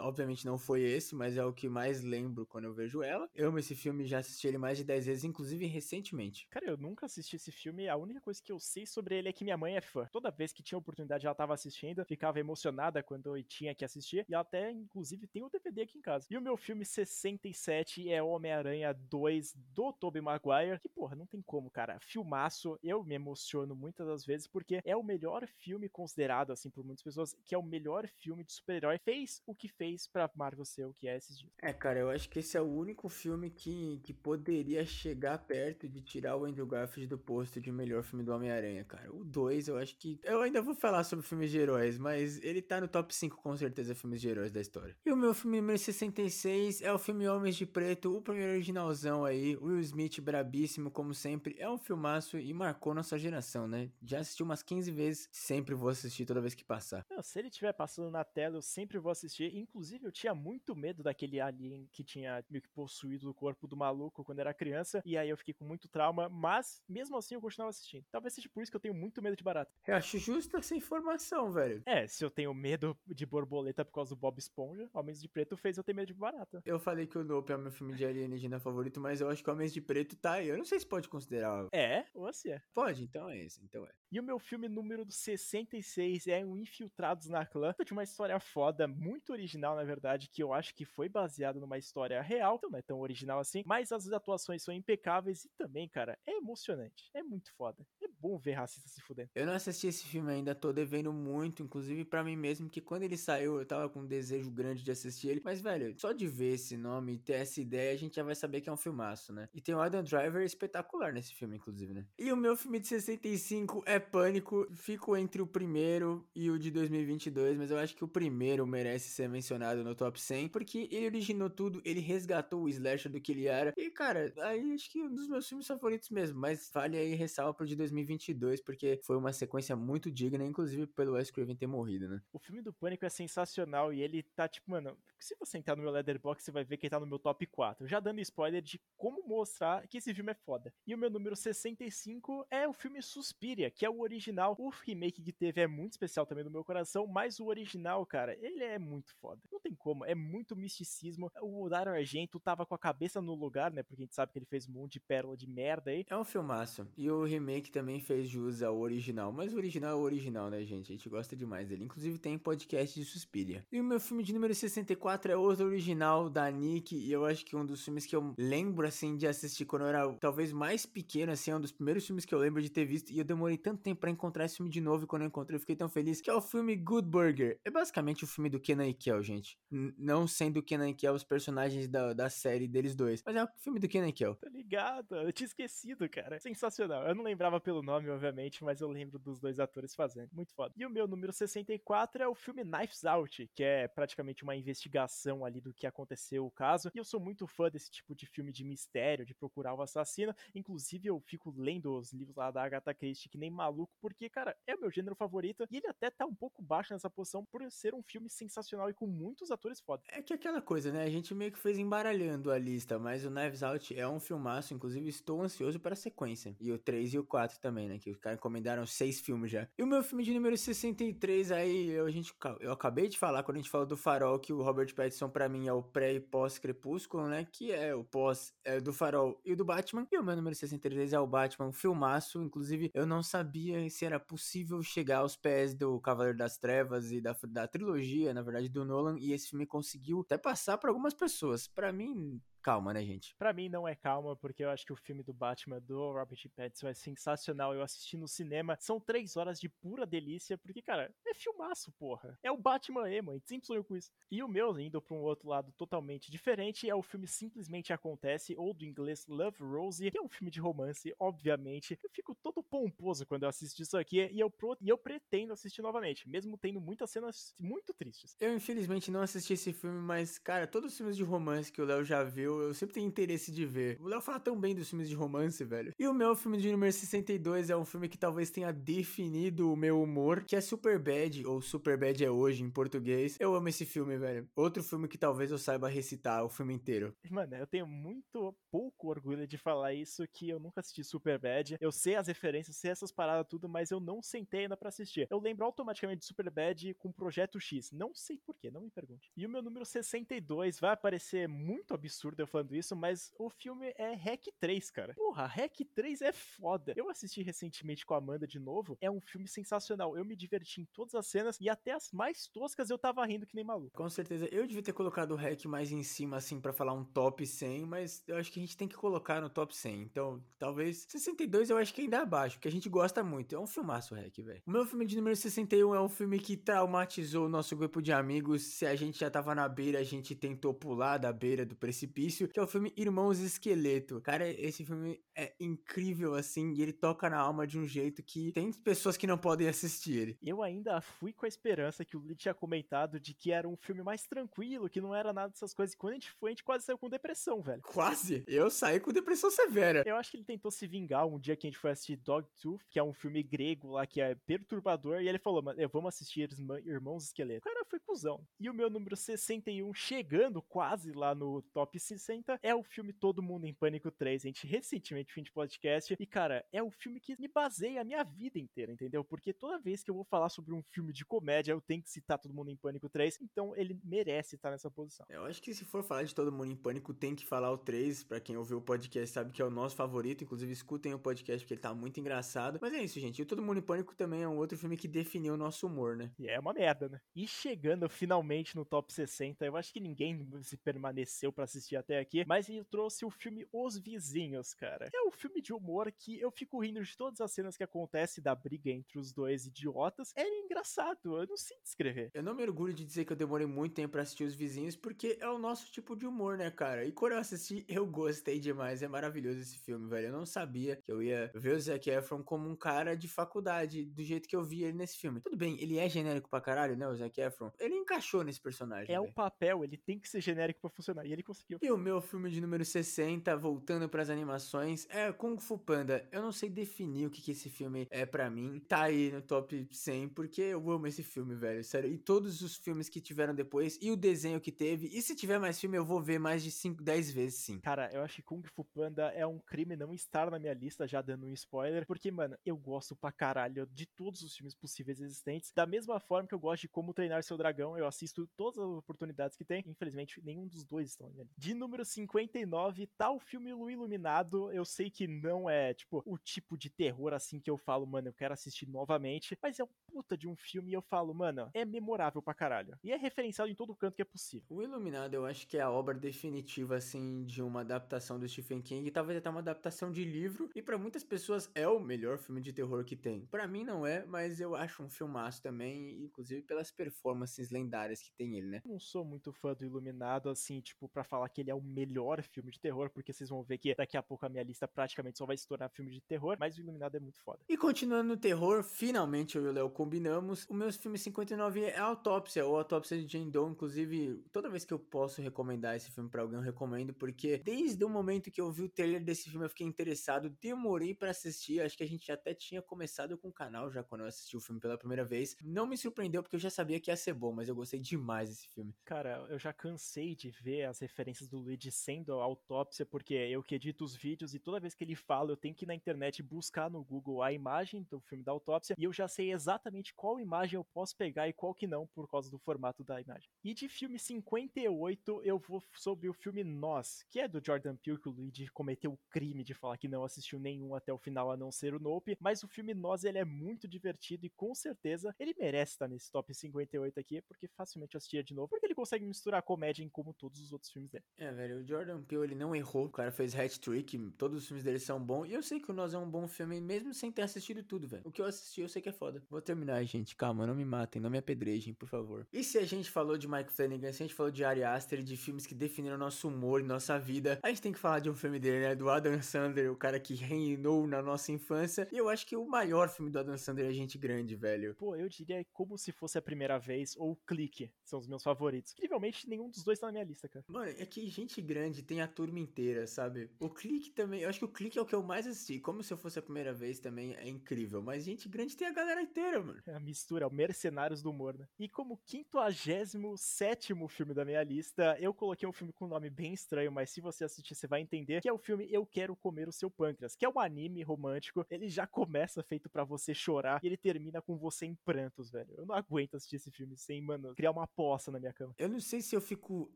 [0.00, 3.28] obviamente não foi esse, mas é o que mais lembro quando eu vejo ela.
[3.34, 6.46] Eu amo esse filme, já assisti ele mais de 10 vezes, inclusive recentemente.
[6.50, 9.32] Cara, eu nunca assisti esse filme, a única coisa que eu sei sobre ele é
[9.32, 10.08] que minha mãe é fã.
[10.12, 14.24] Toda vez que tinha oportunidade ela tava assistindo, ficava emocionada quando eu tinha que assistir,
[14.28, 16.26] e ela até, inclusive, tem o DVD aqui em casa.
[16.30, 21.42] E o meu filme 67 é Homem-Aranha 2 do Tobey Maguire, que, porra, não tem
[21.42, 21.98] como, cara.
[22.00, 26.84] Filmaço, eu me emociono muitas das vezes, porque é o melhor filme considerado, assim, por
[26.84, 28.98] muitas pessoas, que é o melhor filme de super-herói.
[29.04, 31.52] Fez o que fez pra Marvel ser o que é esses dias.
[31.62, 35.88] É, cara, eu acho que esse é o único filme que, que poderia chegar perto
[35.88, 39.12] de tirar o Andrew Garfield do posto de melhor filme do Homem-Aranha, cara.
[39.14, 40.18] O 2, eu acho que.
[40.22, 43.56] Eu ainda vou falar sobre filmes de heróis, mas ele tá no top 5 com
[43.56, 44.96] certeza filmes de heróis da história.
[45.04, 49.24] E o meu filme número 66 é o filme Homens de Preto, o primeiro originalzão
[49.24, 49.53] aí.
[49.56, 51.56] Will Smith brabíssimo, como sempre.
[51.58, 53.90] É um filmaço e marcou nossa geração, né?
[54.02, 57.04] Já assisti umas 15 vezes, sempre vou assistir toda vez que passar.
[57.10, 59.54] Não, se ele estiver passando na tela, eu sempre vou assistir.
[59.56, 63.76] Inclusive, eu tinha muito medo daquele alien que tinha meio que possuído o corpo do
[63.76, 65.02] maluco quando era criança.
[65.04, 68.04] E aí eu fiquei com muito trauma, mas mesmo assim eu continuava assistindo.
[68.10, 69.70] Talvez seja por isso que eu tenho muito medo de barata.
[69.86, 71.82] Eu acho justa essa informação, velho.
[71.86, 75.56] É, se eu tenho medo de borboleta por causa do Bob Esponja, Homens de Preto
[75.56, 76.62] fez eu ter medo de barata.
[76.64, 79.44] Eu falei que o Nope é o meu filme de alienígena favorito, mas eu acho
[79.44, 80.48] que Homens de Preto tá aí.
[80.48, 81.68] Eu não sei se pode considerar.
[81.72, 82.62] É, ou se é.
[82.72, 83.92] Pode, então é esse, então é.
[84.14, 88.86] E o meu filme número 66 é um Infiltrados na Clã, de uma história foda,
[88.86, 92.78] muito original, na verdade, que eu acho que foi baseado numa história real, então não
[92.78, 97.24] é tão original assim, mas as atuações são impecáveis e também, cara, é emocionante, é
[97.24, 97.84] muito foda.
[98.00, 99.30] É bom ver racista se fudendo.
[99.34, 103.02] Eu não assisti esse filme ainda, tô devendo muito, inclusive para mim mesmo, que quando
[103.02, 106.28] ele saiu eu tava com um desejo grande de assistir ele, mas velho, só de
[106.28, 108.76] ver esse nome e ter essa ideia, a gente já vai saber que é um
[108.76, 109.48] filmaço, né?
[109.52, 112.06] E tem o Adam Driver espetacular nesse filme, inclusive, né?
[112.16, 116.70] E o meu filme de 65 é Pânico, fico entre o primeiro e o de
[116.70, 121.06] 2022, mas eu acho que o primeiro merece ser mencionado no top 100, porque ele
[121.06, 125.02] originou tudo, ele resgatou o slasher do que ele era, e cara, aí acho que
[125.02, 129.16] um dos meus filmes favoritos mesmo, mas vale aí ressalva pro de 2022, porque foi
[129.16, 132.20] uma sequência muito digna, inclusive pelo Wes Craven ter morrido, né?
[132.32, 135.82] O filme do Pânico é sensacional e ele tá tipo, mano, se você entrar no
[135.82, 138.60] meu Letterboxd, você vai ver que ele tá no meu top 4, já dando spoiler
[138.60, 140.72] de como mostrar que esse filme é foda.
[140.86, 144.54] E o meu número 65 é o filme Suspiria, que é o original.
[144.58, 148.36] O remake que teve é muito especial também no meu coração, mas o original, cara,
[148.40, 149.40] ele é muito foda.
[149.50, 151.30] Não tem como, é muito misticismo.
[151.42, 153.82] O Dario Argento tava com a cabeça no lugar, né?
[153.82, 156.04] Porque a gente sabe que ele fez um monte de pérola de merda aí.
[156.08, 156.86] É um filmaço.
[156.96, 159.32] E o remake também fez jus ao original.
[159.32, 160.92] Mas o original é o original, né, gente?
[160.92, 161.84] A gente gosta demais dele.
[161.84, 163.64] Inclusive tem podcast de Suspiria.
[163.70, 166.96] E o meu filme de número 64 é outro original da Nick.
[166.96, 169.88] E eu acho que um dos filmes que eu lembro, assim, de assistir quando eu
[169.88, 172.84] era talvez mais pequeno, assim, é um dos primeiros filmes que eu lembro de ter
[172.84, 173.10] visto.
[173.10, 175.04] E eu demorei tanto tempo para encontrar esse filme de novo.
[175.04, 176.20] E quando eu encontrei, eu fiquei tão feliz.
[176.20, 177.58] Que é o filme Good Burger.
[177.64, 179.58] É basicamente o filme do Kenan e Kel, gente.
[179.70, 183.22] N não sendo Kenan e Kel os personagens da, da série deles dois.
[183.24, 184.34] Mas é o filme do Kenan e Kel.
[184.36, 185.16] Tá ligado?
[185.16, 186.38] Eu tinha esquecido, cara.
[186.38, 187.06] Sensacional.
[187.06, 190.30] Eu não lembrava pelo nome nome, obviamente, mas eu lembro dos dois atores fazendo.
[190.32, 190.74] Muito foda.
[190.76, 195.44] E o meu número 64 é o filme Knives Out, que é praticamente uma investigação
[195.44, 196.90] ali do que aconteceu o caso.
[196.94, 200.34] E eu sou muito fã desse tipo de filme de mistério, de procurar o assassino.
[200.54, 204.56] Inclusive, eu fico lendo os livros lá da Agatha Christie que nem maluco, porque, cara,
[204.66, 205.66] é o meu gênero favorito.
[205.70, 208.94] E ele até tá um pouco baixo nessa posição por ser um filme sensacional e
[208.94, 210.02] com muitos atores foda.
[210.08, 211.04] É que aquela coisa, né?
[211.04, 214.74] A gente meio que fez embaralhando a lista, mas o Knives Out é um filmaço.
[214.74, 216.54] Inclusive, estou ansioso para a sequência.
[216.60, 217.98] E o 3 e o 4 também, né?
[217.98, 219.68] Que os caras encomendaram seis filmes já.
[219.78, 223.42] E o meu filme de número 63 aí, eu, a gente, eu acabei de falar
[223.42, 226.14] quando a gente falou do Farol, que o Robert Pattinson para mim é o pré
[226.14, 227.46] e pós-crepúsculo, né?
[227.50, 230.06] Que é o pós é, do Farol e o do Batman.
[230.12, 232.42] E o meu número 63 é o Batman, um filmaço.
[232.42, 233.53] Inclusive, eu não sabia
[233.90, 238.42] se era possível chegar aos pés do Cavaleiro das Trevas e da, da trilogia, na
[238.42, 239.16] verdade, do Nolan.
[239.18, 241.66] E esse filme conseguiu até passar para algumas pessoas.
[241.68, 243.34] Para mim, calma, né, gente?
[243.38, 246.48] Para mim não é calma, porque eu acho que o filme do Batman do Robert
[246.56, 247.74] Pattinson é sensacional.
[247.74, 252.38] Eu assisti no cinema, são três horas de pura delícia, porque, cara, é filmaço, porra.
[252.42, 254.10] É o Batman emo, a gente sempre sonhou com isso.
[254.30, 258.54] E o meu, indo pra um outro lado totalmente diferente, é o filme Simplesmente Acontece,
[258.56, 261.98] ou do inglês Love Rosie, que é um filme de romance, obviamente.
[262.02, 264.76] Eu fico todo pomposo quando eu assisto isso aqui, e eu, pro...
[264.80, 268.34] e eu pretendo assistir novamente, mesmo tendo muitas cenas muito tristes.
[268.40, 271.84] Eu, infelizmente, não assisti esse filme, mas, cara, todos os filmes de romance que o
[271.84, 273.98] Léo já viu, eu, sempre tenho interesse de ver.
[274.00, 275.92] O Léo fala tão bem dos filmes de romance, velho.
[275.98, 279.76] E o meu filme de número 62 é um filme que talvez tenha definido o
[279.76, 283.36] meu humor, que é Super Bad, ou Super Bad é hoje em português.
[283.40, 284.48] Eu amo esse filme, velho.
[284.54, 287.14] Outro filme que talvez eu saiba recitar o filme inteiro.
[287.30, 291.76] Mano, eu tenho muito pouco orgulho de falar isso, que eu nunca assisti Super Bad.
[291.80, 295.26] Eu sei as referências, sei essas paradas tudo, mas eu não sentei ainda pra assistir.
[295.30, 297.90] Eu lembro automaticamente de Super Bad com Projeto X.
[297.92, 299.30] Não sei porquê, não me pergunte.
[299.36, 303.92] E o meu número 62 vai aparecer muito absurdo eu falando isso, mas o filme
[303.96, 305.14] é Hack 3, cara.
[305.14, 306.94] Porra, Hack 3 é foda.
[306.96, 308.96] Eu assisti recentemente com a Amanda de novo.
[309.00, 310.16] É um filme sensacional.
[310.16, 313.46] Eu me diverti em todas as cenas e até as mais toscas eu tava rindo
[313.46, 313.96] que nem maluco.
[313.96, 314.48] Com certeza.
[314.52, 317.86] Eu devia ter colocado o Hack mais em cima, assim, para falar um top 100,
[317.86, 320.02] mas eu acho que a gente tem que colocar no top 100.
[320.02, 323.54] Então, talvez 62 eu acho que ainda é abaixo, porque a gente gosta muito.
[323.54, 324.62] É um filmaço, o Hack, velho.
[324.66, 328.12] O meu filme de número 61 é um filme que traumatizou o nosso grupo de
[328.12, 328.62] amigos.
[328.62, 332.33] Se a gente já tava na beira, a gente tentou pular da beira do precipício,
[332.36, 334.20] que é o filme Irmãos Esqueleto.
[334.20, 338.52] Cara, esse filme é incrível, assim, e ele toca na alma de um jeito que
[338.52, 340.38] tem pessoas que não podem assistir ele.
[340.42, 343.76] Eu ainda fui com a esperança que o Lee tinha comentado de que era um
[343.76, 345.94] filme mais tranquilo, que não era nada dessas coisas.
[345.94, 347.82] E quando a gente foi, a gente quase saiu com depressão, velho.
[347.82, 348.44] Quase?
[348.46, 350.02] Eu saí com depressão severa.
[350.06, 352.84] Eu acho que ele tentou se vingar um dia que a gente foi assistir Dogtooth,
[352.90, 356.48] que é um filme grego lá que é perturbador, e ele falou, mano, vamos assistir
[356.84, 357.68] Irmãos Esqueleto.
[357.68, 358.46] O cara foi cuzão.
[358.58, 362.23] E o meu número 61, chegando quase lá no top 60,
[362.62, 364.44] é o filme Todo Mundo em Pânico 3.
[364.44, 366.16] A gente recentemente fez de podcast.
[366.18, 369.24] E, cara, é um filme que me baseia a minha vida inteira, entendeu?
[369.24, 372.10] Porque toda vez que eu vou falar sobre um filme de comédia, eu tenho que
[372.10, 373.38] citar Todo Mundo em Pânico 3.
[373.42, 375.26] Então, ele merece estar nessa posição.
[375.28, 377.78] Eu acho que se for falar de Todo Mundo em Pânico, tem que falar o
[377.78, 378.24] 3.
[378.24, 380.44] Pra quem ouviu o podcast, sabe que é o nosso favorito.
[380.44, 382.78] Inclusive, escutem o podcast porque ele tá muito engraçado.
[382.80, 383.38] Mas é isso, gente.
[383.38, 385.86] E o Todo Mundo em Pânico também é um outro filme que definiu o nosso
[385.86, 386.32] humor, né?
[386.38, 387.20] E é uma merda, né?
[387.34, 392.18] E chegando finalmente no top 60, eu acho que ninguém se permaneceu para assistir até
[392.18, 395.08] aqui, mas ele trouxe o filme Os Vizinhos, cara.
[395.12, 398.42] É um filme de humor que eu fico rindo de todas as cenas que acontecem
[398.42, 400.32] da briga entre os dois idiotas.
[400.36, 402.30] É engraçado, eu não sei descrever.
[402.34, 404.96] Eu não me orgulho de dizer que eu demorei muito tempo pra assistir Os Vizinhos,
[404.96, 407.04] porque é o nosso tipo de humor, né, cara?
[407.04, 409.02] E quando eu assisti, eu gostei demais.
[409.02, 410.28] É maravilhoso esse filme, velho.
[410.28, 414.04] Eu não sabia que eu ia ver o Zac Efron como um cara de faculdade,
[414.04, 415.40] do jeito que eu vi ele nesse filme.
[415.40, 417.72] Tudo bem, ele é genérico pra caralho, né, o Zac Efron?
[417.78, 419.14] Ele encaixou nesse personagem.
[419.14, 421.78] É o papel, ele tem que ser genérico pra funcionar, e ele conseguiu.
[421.80, 426.26] E o meu filme de número 60, voltando pras animações, é Kung Fu Panda.
[426.32, 428.80] Eu não sei definir o que, que esse filme é para mim.
[428.88, 431.84] Tá aí no top 100, porque eu amo esse filme, velho.
[431.84, 432.10] Sério.
[432.10, 435.06] E todos os filmes que tiveram depois, e o desenho que teve.
[435.06, 437.78] E se tiver mais filme, eu vou ver mais de 5, 10 vezes, sim.
[437.78, 441.06] Cara, eu acho que Kung Fu Panda é um crime não estar na minha lista,
[441.06, 442.04] já dando um spoiler.
[442.06, 445.70] Porque, mano, eu gosto pra caralho de todos os filmes possíveis existentes.
[445.72, 448.98] Da mesma forma que eu gosto de Como Treinar Seu Dragão, eu assisto todas as
[448.98, 449.84] oportunidades que tem.
[449.86, 451.44] Infelizmente, nenhum dos dois estão na.
[451.56, 454.72] De número 59, tá o filme O Iluminado.
[454.72, 458.28] Eu sei que não é, tipo, o tipo de terror assim que eu falo, mano,
[458.28, 459.56] eu quero assistir novamente.
[459.62, 462.98] Mas é um puta de um filme e eu falo, mano, é memorável pra caralho.
[463.02, 464.66] E é referenciado em todo canto que é possível.
[464.70, 468.80] O Iluminado eu acho que é a obra definitiva, assim, de uma adaptação do Stephen
[468.80, 469.10] King.
[469.10, 470.70] Talvez até uma adaptação de livro.
[470.74, 473.46] E para muitas pessoas é o melhor filme de terror que tem.
[473.46, 478.32] Para mim não é, mas eu acho um filmaço também, inclusive pelas performances lendárias que
[478.32, 478.82] tem ele, né?
[478.86, 481.82] Não sou muito fã do Iluminado, assim, tipo, para falar que ele é é o
[481.82, 484.86] melhor filme de terror, porque vocês vão ver que daqui a pouco a minha lista
[484.86, 487.60] praticamente só vai se tornar filme de terror, mas o Iluminado é muito foda.
[487.68, 490.66] E continuando no terror, finalmente eu e o Léo combinamos.
[490.68, 493.70] O meu filme 59 é Autópsia, ou Autópsia de Jane Doe.
[493.70, 498.04] Inclusive, toda vez que eu posso recomendar esse filme para alguém, eu recomendo, porque desde
[498.04, 501.80] o momento que eu vi o trailer desse filme, eu fiquei interessado, demorei para assistir.
[501.80, 504.60] Acho que a gente até tinha começado com o canal já quando eu assisti o
[504.60, 505.56] filme pela primeira vez.
[505.62, 508.48] Não me surpreendeu porque eu já sabia que ia ser bom, mas eu gostei demais
[508.48, 508.94] desse filme.
[509.04, 513.74] Cara, eu já cansei de ver as referências do Luigi sendo autópsia, porque eu que
[513.74, 516.42] edito os vídeos e toda vez que ele fala, eu tenho que ir na internet
[516.42, 520.40] buscar no Google a imagem do filme da autópsia e eu já sei exatamente qual
[520.40, 523.48] imagem eu posso pegar e qual que não por causa do formato da imagem.
[523.62, 528.20] E de filme 58, eu vou sobre o filme Nós, que é do Jordan Peele,
[528.20, 531.50] que o Luigi cometeu o crime de falar que não assistiu nenhum até o final
[531.50, 534.74] a não ser o Nope, mas o filme Nós ele é muito divertido e com
[534.74, 538.86] certeza ele merece estar nesse top 58 aqui, porque facilmente eu assistia de novo, porque
[538.86, 541.24] ele consegue misturar a comédia em como todos os outros filmes dele.
[541.36, 544.84] É, velho, o Jordan Peele ele não errou, o cara fez hat-trick, todos os filmes
[544.84, 547.30] dele são bons, e eu sei que o Nós é um bom filme, mesmo sem
[547.30, 548.22] ter assistido tudo, velho.
[548.24, 549.42] O que eu assisti eu sei que é foda.
[549.50, 552.46] Vou terminar, gente, calma, não me matem, não me apedrejem, por favor.
[552.52, 555.22] E se a gente falou de Mike Flanagan, se a gente falou de Ari Aster,
[555.22, 558.30] de filmes que definiram nosso humor e nossa vida, a gente tem que falar de
[558.30, 562.16] um filme dele, né, do Adam Sandler, o cara que reinou na nossa infância, e
[562.16, 564.94] eu acho que o maior filme do Adam Sandler é Gente Grande, velho.
[564.94, 568.92] Pô, eu diria como se fosse a primeira vez, ou Clique, são os meus favoritos.
[568.92, 570.64] Incrivelmente, nenhum dos dois tá na minha lista, cara.
[570.68, 573.50] Mano, é que Gente Grande tem a turma inteira, sabe?
[573.58, 576.02] O Clique também, eu acho que o Clique é o que eu mais assisti, como
[576.02, 579.20] se eu fosse a primeira vez também, é incrível, mas Gente Grande tem a galera
[579.20, 579.80] inteira, mano.
[579.86, 581.66] É a mistura, é o Mercenários do Humor, né?
[581.78, 586.52] E como 57 filme da minha lista, eu coloquei um filme com um nome bem
[586.52, 589.68] estranho, mas se você assistir, você vai entender, que é o filme Eu Quero Comer
[589.68, 593.80] o Seu Pâncreas, que é um anime romântico, ele já começa feito para você chorar,
[593.82, 595.74] e ele termina com você em prantos, velho.
[595.76, 598.74] Eu não aguento assistir esse filme sem, mano, criar uma poça na minha cama.
[598.78, 599.90] Eu não sei se eu fico